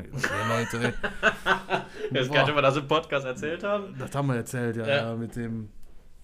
Leute, 0.49 0.87
ey. 0.89 0.93
Das 2.13 2.31
kann 2.31 2.49
ich 2.49 2.55
mal 2.55 2.63
das 2.63 2.77
im 2.77 2.87
Podcast 2.87 3.27
erzählt 3.27 3.63
haben. 3.65 3.95
Das 3.99 4.15
haben 4.15 4.29
wir 4.29 4.37
erzählt, 4.37 4.77
ja, 4.77 4.87
Ja. 4.87 4.97
ja. 5.11 5.17
mit 5.17 5.35
dem. 5.37 5.69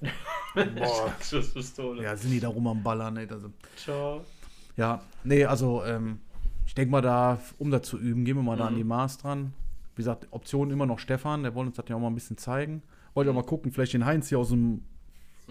Boah. 0.54 1.12
Schusspistole. 1.22 2.02
Ja, 2.02 2.16
sind 2.16 2.30
die 2.32 2.40
da 2.40 2.48
rum 2.48 2.66
am 2.66 2.82
Ballern, 2.82 3.16
ey. 3.16 3.26
Also, 3.30 3.50
Ciao. 3.76 4.24
ja, 4.76 5.00
nee, 5.24 5.44
also, 5.44 5.85
ähm, 5.85 6.18
ich 6.66 6.74
denke 6.74 6.90
mal, 6.90 7.00
da, 7.02 7.38
um 7.58 7.70
das 7.70 7.82
zu 7.82 7.98
üben, 7.98 8.24
gehen 8.24 8.37
wir 8.37 8.42
mal 8.42 8.56
da 8.56 8.66
an 8.66 8.74
Mhm. 8.74 8.78
die 8.78 8.85
Maß 8.85 9.18
dran. 9.18 9.52
Wie 9.94 10.00
gesagt, 10.02 10.26
Option 10.30 10.70
immer 10.70 10.87
noch 10.87 10.98
Stefan, 10.98 11.42
der 11.42 11.54
wollte 11.54 11.68
uns 11.68 11.76
das 11.76 11.85
ja 11.88 11.96
auch 11.96 12.00
mal 12.00 12.06
ein 12.08 12.14
bisschen 12.14 12.37
zeigen. 12.38 12.82
Wollte 13.14 13.31
auch 13.31 13.35
mal 13.35 13.42
gucken, 13.44 13.70
vielleicht 13.72 13.92
den 13.92 14.05
Heinz 14.07 14.29
hier 14.29 14.38
aus 14.38 14.48
dem, 14.51 14.85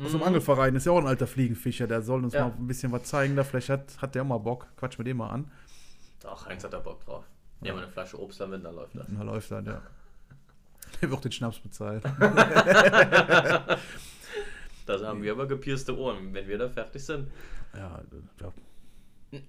aus 0.04 0.12
dem 0.12 0.20
Mhm. 0.22 0.24
Angelverein, 0.28 0.76
ist 0.76 0.86
ja 0.86 0.92
auch 0.94 0.98
ein 1.00 1.08
alter 1.08 1.28
Fliegenfischer, 1.28 1.88
der 1.88 2.02
soll 2.02 2.24
uns 2.24 2.34
Ja. 2.34 2.48
mal 2.48 2.56
ein 2.58 2.68
bisschen 2.68 2.92
was 2.92 3.04
zeigen. 3.04 3.36
Da 3.36 3.44
vielleicht 3.44 3.70
hat, 3.70 4.02
hat 4.02 4.16
der 4.16 4.24
mal 4.24 4.38
Bock. 4.40 4.68
Quatsch 4.78 4.98
mit 4.98 5.08
dem 5.08 5.18
mal 5.18 5.30
an. 5.30 5.52
Ach, 6.26 6.46
Heinz 6.48 6.64
hat 6.64 6.74
da 6.74 6.80
Bock 6.80 7.04
drauf. 7.06 7.26
Ja, 7.62 7.74
mal 7.74 7.84
eine 7.84 7.92
Flasche 7.92 8.20
Obst 8.20 8.40
damit, 8.40 8.64
dann 8.66 8.76
läuft 8.76 8.96
das. 8.96 9.08
Und 9.08 9.18
da 9.20 9.24
läuft 9.24 9.52
dann, 9.52 9.66
ja. 9.66 9.82
Der 11.02 11.10
wird 11.12 11.24
den 11.24 11.32
Schnaps 11.32 11.60
bezahlt. 11.60 12.04
Da 14.86 15.00
haben 15.06 15.22
wir 15.22 15.32
aber 15.32 15.48
gepierste 15.48 15.96
Ohren, 15.98 16.34
wenn 16.34 16.48
wir 16.48 16.58
da 16.58 16.68
fertig 16.68 17.04
sind. 17.06 17.30
Ja, 17.76 18.02
ja. 18.42 18.52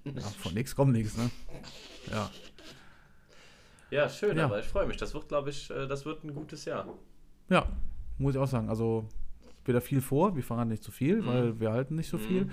ja 0.05 0.21
von 0.21 0.53
nichts 0.53 0.75
kommt 0.75 0.93
nichts, 0.93 1.17
ne? 1.17 1.29
Ja. 2.11 2.29
Ja, 3.89 4.09
schön, 4.09 4.37
Ja. 4.37 4.45
aber 4.45 4.59
ich 4.59 4.65
freue 4.67 4.85
mich. 4.87 4.97
Das 4.97 5.13
wird, 5.13 5.27
glaube 5.27 5.49
ich, 5.49 5.69
äh, 5.71 5.87
das 5.87 6.05
wird 6.05 6.23
ein 6.23 6.33
gutes 6.33 6.65
Jahr. 6.65 6.87
Ja, 7.49 7.67
muss 8.17 8.35
ich 8.35 8.39
auch 8.41 8.47
sagen. 8.47 8.69
Also, 8.69 9.05
wieder 9.65 9.81
viel 9.81 10.01
vor. 10.01 10.35
Wir 10.35 10.43
verraten 10.43 10.69
nicht 10.69 10.83
zu 10.83 10.91
viel, 10.91 11.21
Mhm. 11.21 11.25
weil 11.27 11.59
wir 11.59 11.71
halten 11.71 11.95
nicht 11.95 12.09
so 12.09 12.17
Mhm. 12.17 12.21
viel. 12.21 12.49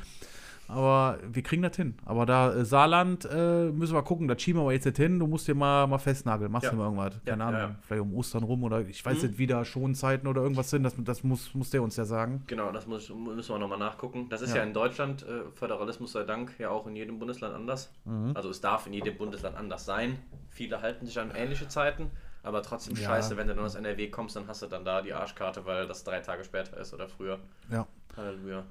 Aber 0.69 1.19
wir 1.29 1.43
kriegen 1.43 1.63
das 1.63 1.75
hin. 1.75 1.97
Aber 2.05 2.27
da 2.27 2.55
äh, 2.55 2.65
Saarland 2.65 3.25
äh, 3.25 3.71
müssen 3.73 3.93
wir 3.93 4.03
gucken, 4.05 4.29
da 4.29 4.39
schieben 4.39 4.61
wir 4.61 4.63
aber 4.63 4.73
jetzt 4.73 4.85
nicht 4.85 4.99
hin. 4.99 5.19
Du 5.19 5.27
musst 5.27 5.49
dir 5.49 5.57
mal, 5.57 5.89
mal 5.89 5.99
festnageln. 5.99 6.53
Machst 6.53 6.67
Ja. 6.67 6.71
du 6.71 6.77
mal 6.77 6.85
irgendwas? 6.85 7.15
Ja, 7.27 7.33
Keine 7.33 7.45
Ahnung. 7.45 7.61
ja. 7.61 7.77
Vielleicht 7.83 8.03
um 8.03 8.15
Ostern 8.15 8.45
rum 8.45 8.63
oder 8.63 8.81
ich 8.87 9.05
weiß 9.05 9.21
Mhm. 9.21 9.29
nicht, 9.31 9.39
wieder 9.39 9.65
Schonzeiten 9.65 10.29
oder 10.29 10.43
irgendwas 10.43 10.71
sind. 10.71 10.85
Das, 10.85 10.95
das 10.97 11.25
muss, 11.25 11.53
muss 11.57 11.71
der 11.71 11.83
uns 11.83 11.97
ja 11.97 12.05
sagen. 12.05 12.45
Genau, 12.47 12.71
das 12.71 12.87
muss, 12.87 13.11
müssen 13.11 13.53
wir 13.53 13.59
nochmal 13.59 13.81
nachgucken. 13.81 14.29
Das 14.29 14.43
ist 14.43 14.51
Ja. 14.51 14.59
ja, 14.59 14.63
in 14.63 14.73
Deutschland, 14.73 15.25
äh, 15.25 15.51
Föderalismus 15.55 16.13
sei 16.13 16.23
Dank, 16.23 16.53
ja 16.61 16.71
auch 16.71 16.87
in 16.87 16.95
jedem 16.95 17.19
Bundesland 17.19 17.53
anders. 17.53 17.93
Mhm. 18.05 18.31
Also 18.35 18.49
es 18.51 18.61
darf 18.61 18.87
in 18.87 18.93
jedem 18.93 19.17
Bundesland 19.19 19.57
anders 19.57 19.85
sein. 19.85 20.19
Viele 20.51 20.81
halten 20.83 21.05
sich 21.05 21.19
an 21.19 21.33
ähnliche 21.35 21.67
Zeiten, 21.67 22.13
aber 22.43 22.63
trotzdem 22.63 22.97
Ja. 22.97 23.03
scheiße, 23.09 23.37
wenn 23.37 23.47
du 23.49 23.55
dann 23.55 23.65
aus 23.65 23.75
NRW 23.75 24.09
kommst, 24.09 24.37
dann 24.37 24.47
hast 24.49 24.63
du 24.63 24.67
dann 24.67 24.85
da 24.85 25.03
die 25.03 25.13
Arschkarte, 25.13 25.65
weil 25.67 25.87
das 25.87 26.05
drei 26.05 26.21
Tage 26.21 26.45
später 26.45 26.77
ist 26.79 26.93
oder 26.95 27.09
früher. 27.09 27.39
Ja. 27.71 27.87
Halleluja. 28.17 28.65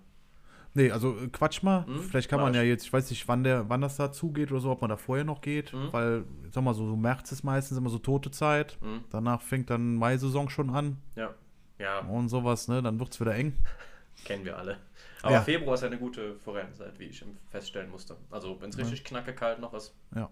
Nee, 0.76 0.92
also 0.92 1.18
äh, 1.18 1.28
Quatsch 1.30 1.64
mal. 1.64 1.84
Mhm, 1.88 2.02
Vielleicht 2.04 2.30
kann 2.30 2.40
mach 2.40 2.46
man 2.48 2.54
ja 2.54 2.62
jetzt, 2.62 2.84
ich 2.86 2.94
weiß 2.94 3.10
nicht, 3.10 3.28
wann, 3.28 3.44
der, 3.44 3.68
wann 3.70 3.82
das 3.82 3.98
da 3.98 4.12
zugeht 4.12 4.52
oder 4.52 4.62
so, 4.62 4.70
ob 4.72 4.82
man 4.82 4.90
da 4.90 4.98
vorher 4.98 5.26
noch 5.26 5.42
geht. 5.42 5.74
Mhm. 5.74 5.92
Weil, 5.92 6.24
sag 6.52 6.64
mal, 6.64 6.74
so, 6.76 6.88
so 6.88 6.96
März 6.96 7.32
ist 7.32 7.44
meistens 7.44 7.78
immer 7.78 7.90
so 7.90 7.98
tote 7.98 8.30
Zeit. 8.32 8.78
Mhm. 8.82 9.04
Danach 9.10 9.42
fängt 9.42 9.70
dann 9.72 9.96
Mai-Saison 9.96 10.50
schon 10.50 10.70
an 10.70 10.98
Ja. 11.16 11.34
Ja, 11.80 12.00
und 12.00 12.28
sowas, 12.30 12.68
ne? 12.68 12.82
Dann 12.84 13.00
wird 13.00 13.14
es 13.14 13.20
wieder 13.22 13.34
eng. 13.36 13.54
kennen 14.26 14.44
wir 14.46 14.58
alle. 14.58 14.78
Aber 15.24 15.34
Ja. 15.36 15.42
Februar 15.42 15.74
ist 15.76 15.84
eine 15.84 15.98
gute 15.98 16.36
Forellenzeit, 16.36 17.00
wie 17.00 17.06
ich 17.06 17.24
feststellen 17.50 17.90
musste. 17.90 18.16
Also 18.30 18.62
wenn 18.62 18.70
es 18.70 18.78
richtig 18.78 19.04
knacke 19.06 19.34
kalt 19.34 19.60
noch 19.60 19.74
ist, 19.74 19.96
Ja. 20.16 20.30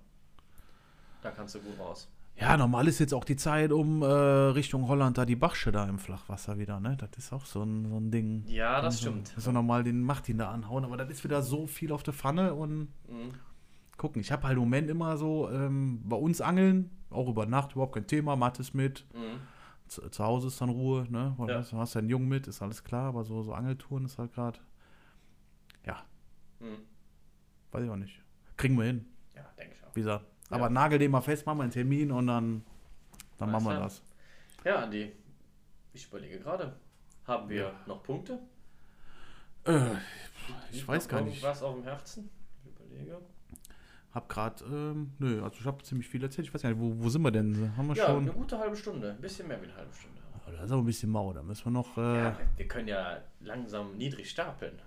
da 1.23 1.32
kannst 1.32 1.56
du 1.56 1.60
gut 1.62 1.80
raus. 1.80 2.08
Ja, 2.39 2.56
normal 2.56 2.88
ist 2.88 3.00
jetzt 3.00 3.13
auch 3.13 3.23
die 3.23 3.36
Zeit 3.36 3.71
um 3.71 4.04
äh, 4.04 4.06
Richtung 4.06 4.88
Holland 4.88 5.17
da 5.17 5.26
die 5.26 5.36
Bachsche 5.36 5.71
da 5.71 5.86
im 5.89 5.97
Flachwasser 5.97 6.60
wieder, 6.60 6.80
ne? 6.80 6.95
Das 6.97 7.10
ist 7.17 7.34
auch 7.34 7.45
so 7.45 7.63
ein, 7.63 7.88
so 7.89 7.97
ein 7.97 8.12
Ding. 8.12 8.43
Ja, 8.47 8.80
das 8.80 9.00
so, 9.00 9.10
stimmt. 9.10 9.34
So 9.38 9.52
normal 9.52 9.84
den 9.84 10.04
Martin 10.04 10.38
da 10.38 10.52
anhauen, 10.52 10.86
aber 10.86 10.97
das 10.97 11.10
ist 11.10 11.23
wieder 11.23 11.41
so 11.41 11.65
viel 11.65 11.91
auf 11.91 12.04
der 12.04 12.13
Pfanne 12.13 12.54
und 12.54 12.89
Mhm. 13.10 13.34
gucken. 13.97 14.21
Ich 14.21 14.32
habe 14.32 14.43
halt 14.43 14.54
im 14.54 14.60
Moment 14.60 14.89
immer 14.89 15.17
so 15.17 15.50
ähm, 15.52 16.02
bei 16.06 16.15
uns 16.15 16.39
angeln, 16.39 16.91
auch 17.10 17.28
über 17.28 17.47
Nacht 17.47 17.71
überhaupt 17.73 17.95
kein 17.95 18.06
Thema, 18.06 18.36
Mattes 18.36 18.73
mit. 18.73 19.06
Mhm. 19.15 19.39
Zu, 19.88 20.08
zu 20.10 20.23
Hause 20.23 20.47
ist 20.50 20.62
dann 20.62 20.69
Ruhe, 20.69 21.08
ne? 21.10 21.34
Weil 21.38 21.50
Ja. 21.50 21.62
Du 21.62 21.78
hast 21.78 21.95
ja 21.95 22.00
einen 22.00 22.10
Jungen 22.10 22.28
mit, 22.28 22.45
ist 22.45 22.62
alles 22.62 22.84
klar, 22.84 23.08
aber 23.08 23.23
so, 23.23 23.41
so 23.41 23.54
Angeltouren 23.54 24.06
ist 24.06 24.19
halt 24.19 24.34
gerade, 24.34 24.60
ja, 25.86 25.97
Mhm. 26.60 26.78
weiß 27.71 27.84
ich 27.84 27.89
auch 27.89 27.95
nicht. 27.95 28.21
Kriegen 28.58 28.78
wir 28.78 28.84
hin, 28.86 29.06
Ja, 29.36 29.41
denke 29.58 29.76
ich 29.76 29.84
auch. 29.88 29.95
wie 29.95 30.02
gesagt. 30.02 30.26
Ja. 30.49 30.55
Aber 30.57 30.69
nagel 30.69 30.97
den 30.99 31.12
mal 31.12 31.21
fest, 31.21 31.45
machen 31.45 31.60
wir 31.60 31.63
einen 31.63 31.71
Termin 31.71 32.12
und 32.12 32.27
dann, 32.27 32.63
dann 33.38 33.49
Alles 33.49 33.63
machen 33.63 33.75
wir 33.75 33.83
das. 33.83 34.01
Ja, 34.63 34.75
Andi, 34.83 35.12
ich 35.93 36.07
überlege 36.07 36.39
gerade. 36.39 36.73
Haben 37.25 37.49
wir 37.49 37.62
Ja. 37.62 37.71
noch 37.86 38.01
Punkte? 38.03 38.39
Äh, 39.65 39.91
ich 40.71 40.75
Liegt 40.77 40.88
weiß 40.88 41.07
gar 41.10 41.21
nicht. 41.21 41.43
Was 41.43 41.62
auf 41.62 41.75
dem 41.75 41.83
Herzen? 41.83 42.29
Ich 42.63 42.71
überlege. 42.71 43.17
Hab 44.13 44.29
gerade, 44.29 44.63
ähm, 44.63 45.12
nö, 45.19 45.43
also 45.43 45.57
ich 45.60 45.65
habe 45.65 45.83
ziemlich 45.83 46.07
viel 46.07 46.23
erzählt. 46.23 46.47
Ich 46.47 46.53
weiß 46.53 46.62
gar 46.62 46.69
nicht, 46.69 46.79
wo, 46.79 46.93
wo 46.97 47.10
sind 47.10 47.21
wir 47.21 47.31
denn? 47.31 47.75
Haben 47.75 47.88
wir 47.89 47.95
Ja, 47.95 48.05
schon? 48.07 48.23
eine 48.23 48.31
gute 48.31 48.57
halbe 48.57 48.75
Stunde. 48.75 49.12
Ein 49.12 49.21
bisschen 49.21 49.47
mehr 49.47 49.60
wie 49.62 49.65
eine 49.65 49.75
halbe 49.75 49.93
Stunde. 49.93 50.17
Oh, 50.47 50.51
das 50.51 50.63
ist 50.63 50.71
aber 50.71 50.81
ein 50.81 50.86
bisschen 50.86 51.10
mau, 51.12 51.33
da 51.33 51.43
müssen 51.43 51.65
wir 51.65 51.71
noch. 51.71 51.97
Äh, 51.97 52.01
Ja, 52.23 52.38
wir 52.55 52.67
können 52.69 52.88
ja 52.88 53.17
langsam 53.41 53.97
niedrig 53.97 54.29
stapeln. 54.29 54.79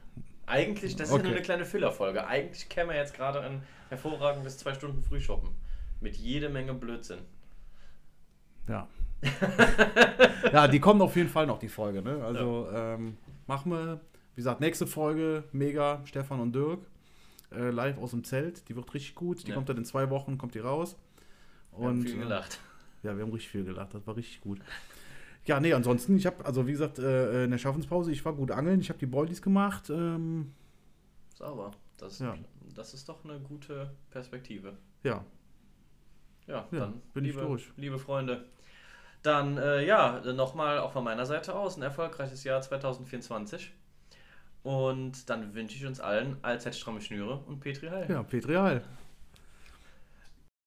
Eigentlich, 0.50 0.96
das 0.96 1.08
ist 1.08 1.14
Okay. 1.14 1.22
ja 1.22 1.28
nur 1.28 1.36
eine 1.36 1.44
kleine 1.44 1.64
Füllerfolge. 1.64 2.26
Eigentlich 2.26 2.68
käme 2.68 2.94
jetzt 2.94 3.14
gerade 3.14 3.40
ein 3.40 3.62
hervorragendes 3.88 4.58
zwei 4.58 4.74
Stunden 4.74 5.02
Frühshoppen. 5.02 5.50
Mit 6.00 6.16
jede 6.16 6.48
Menge 6.48 6.74
Blödsinn. 6.74 7.20
Ja. 8.68 8.88
ja, 10.52 10.68
die 10.68 10.80
kommt 10.80 11.02
auf 11.02 11.14
jeden 11.16 11.28
Fall 11.28 11.46
noch, 11.46 11.58
die 11.58 11.68
Folge, 11.68 12.02
ne? 12.02 12.24
Also, 12.24 12.68
ähm, 12.72 13.16
machen 13.46 13.70
wir, 13.72 14.00
wie 14.34 14.40
gesagt, 14.40 14.60
nächste 14.60 14.86
Folge, 14.86 15.44
mega, 15.52 16.00
Stefan 16.06 16.40
und 16.40 16.54
Dirk, 16.54 16.80
äh, 17.52 17.70
live 17.70 17.98
aus 17.98 18.12
dem 18.12 18.24
Zelt. 18.24 18.68
Die 18.68 18.76
wird 18.76 18.92
richtig 18.94 19.14
gut. 19.14 19.44
Die 19.44 19.48
Ja. 19.50 19.54
kommt 19.54 19.68
dann 19.68 19.76
in 19.76 19.84
zwei 19.84 20.08
Wochen, 20.10 20.38
kommt 20.38 20.54
die 20.54 20.60
raus. 20.60 20.96
Wir 21.76 21.86
haben 21.86 21.98
Und, 21.98 22.02
viel 22.04 22.16
äh, 22.16 22.20
gelacht. 22.20 22.60
Ja, 23.02 23.16
wir 23.16 23.22
haben 23.24 23.32
richtig 23.32 23.50
viel 23.50 23.64
gelacht, 23.64 23.94
das 23.94 24.06
war 24.06 24.16
richtig 24.16 24.40
gut. 24.40 24.60
Ja, 25.46 25.58
nee, 25.58 25.72
ansonsten, 25.72 26.16
ich 26.16 26.26
habe, 26.26 26.44
also 26.44 26.66
wie 26.66 26.72
gesagt, 26.72 26.98
äh, 26.98 27.44
in 27.44 27.50
der 27.50 27.58
Schaffenspause, 27.58 28.12
ich 28.12 28.24
war 28.24 28.34
gut 28.34 28.50
angeln, 28.50 28.80
ich 28.80 28.88
habe 28.90 28.98
die 28.98 29.06
Boilies 29.06 29.40
gemacht. 29.42 29.88
Ähm, 29.90 30.52
Sauber. 31.34 31.72
Das, 31.98 32.18
Ja. 32.18 32.34
das 32.74 32.94
ist 32.94 33.08
doch 33.08 33.24
eine 33.24 33.38
gute 33.40 33.90
Perspektive. 34.10 34.76
ja, 35.02 35.24
Ja, 36.46 36.66
Ja, 36.72 36.78
dann 36.80 37.00
bin 37.14 37.24
ich 37.24 37.32
liebe, 37.34 37.46
durch. 37.46 37.70
liebe 37.76 37.98
Freunde. 37.98 38.44
Dann, 39.22 39.56
äh, 39.58 39.84
ja, 39.86 40.20
nochmal 40.32 40.78
auch 40.78 40.92
von 40.92 41.04
meiner 41.04 41.26
Seite 41.26 41.54
aus 41.54 41.76
ein 41.76 41.82
erfolgreiches 41.82 42.42
Jahr 42.44 42.60
2024. 42.62 43.72
Und 44.62 45.28
dann 45.30 45.54
wünsche 45.54 45.76
ich 45.76 45.86
uns 45.86 46.00
allen 46.00 46.36
allzeit 46.42 46.74
stramme 46.74 47.00
Schnüre 47.00 47.38
und 47.46 47.60
Petri 47.60 47.88
Heil. 47.88 48.06
ja, 48.10 48.22
Petri 48.22 48.54
Heil. 48.54 48.82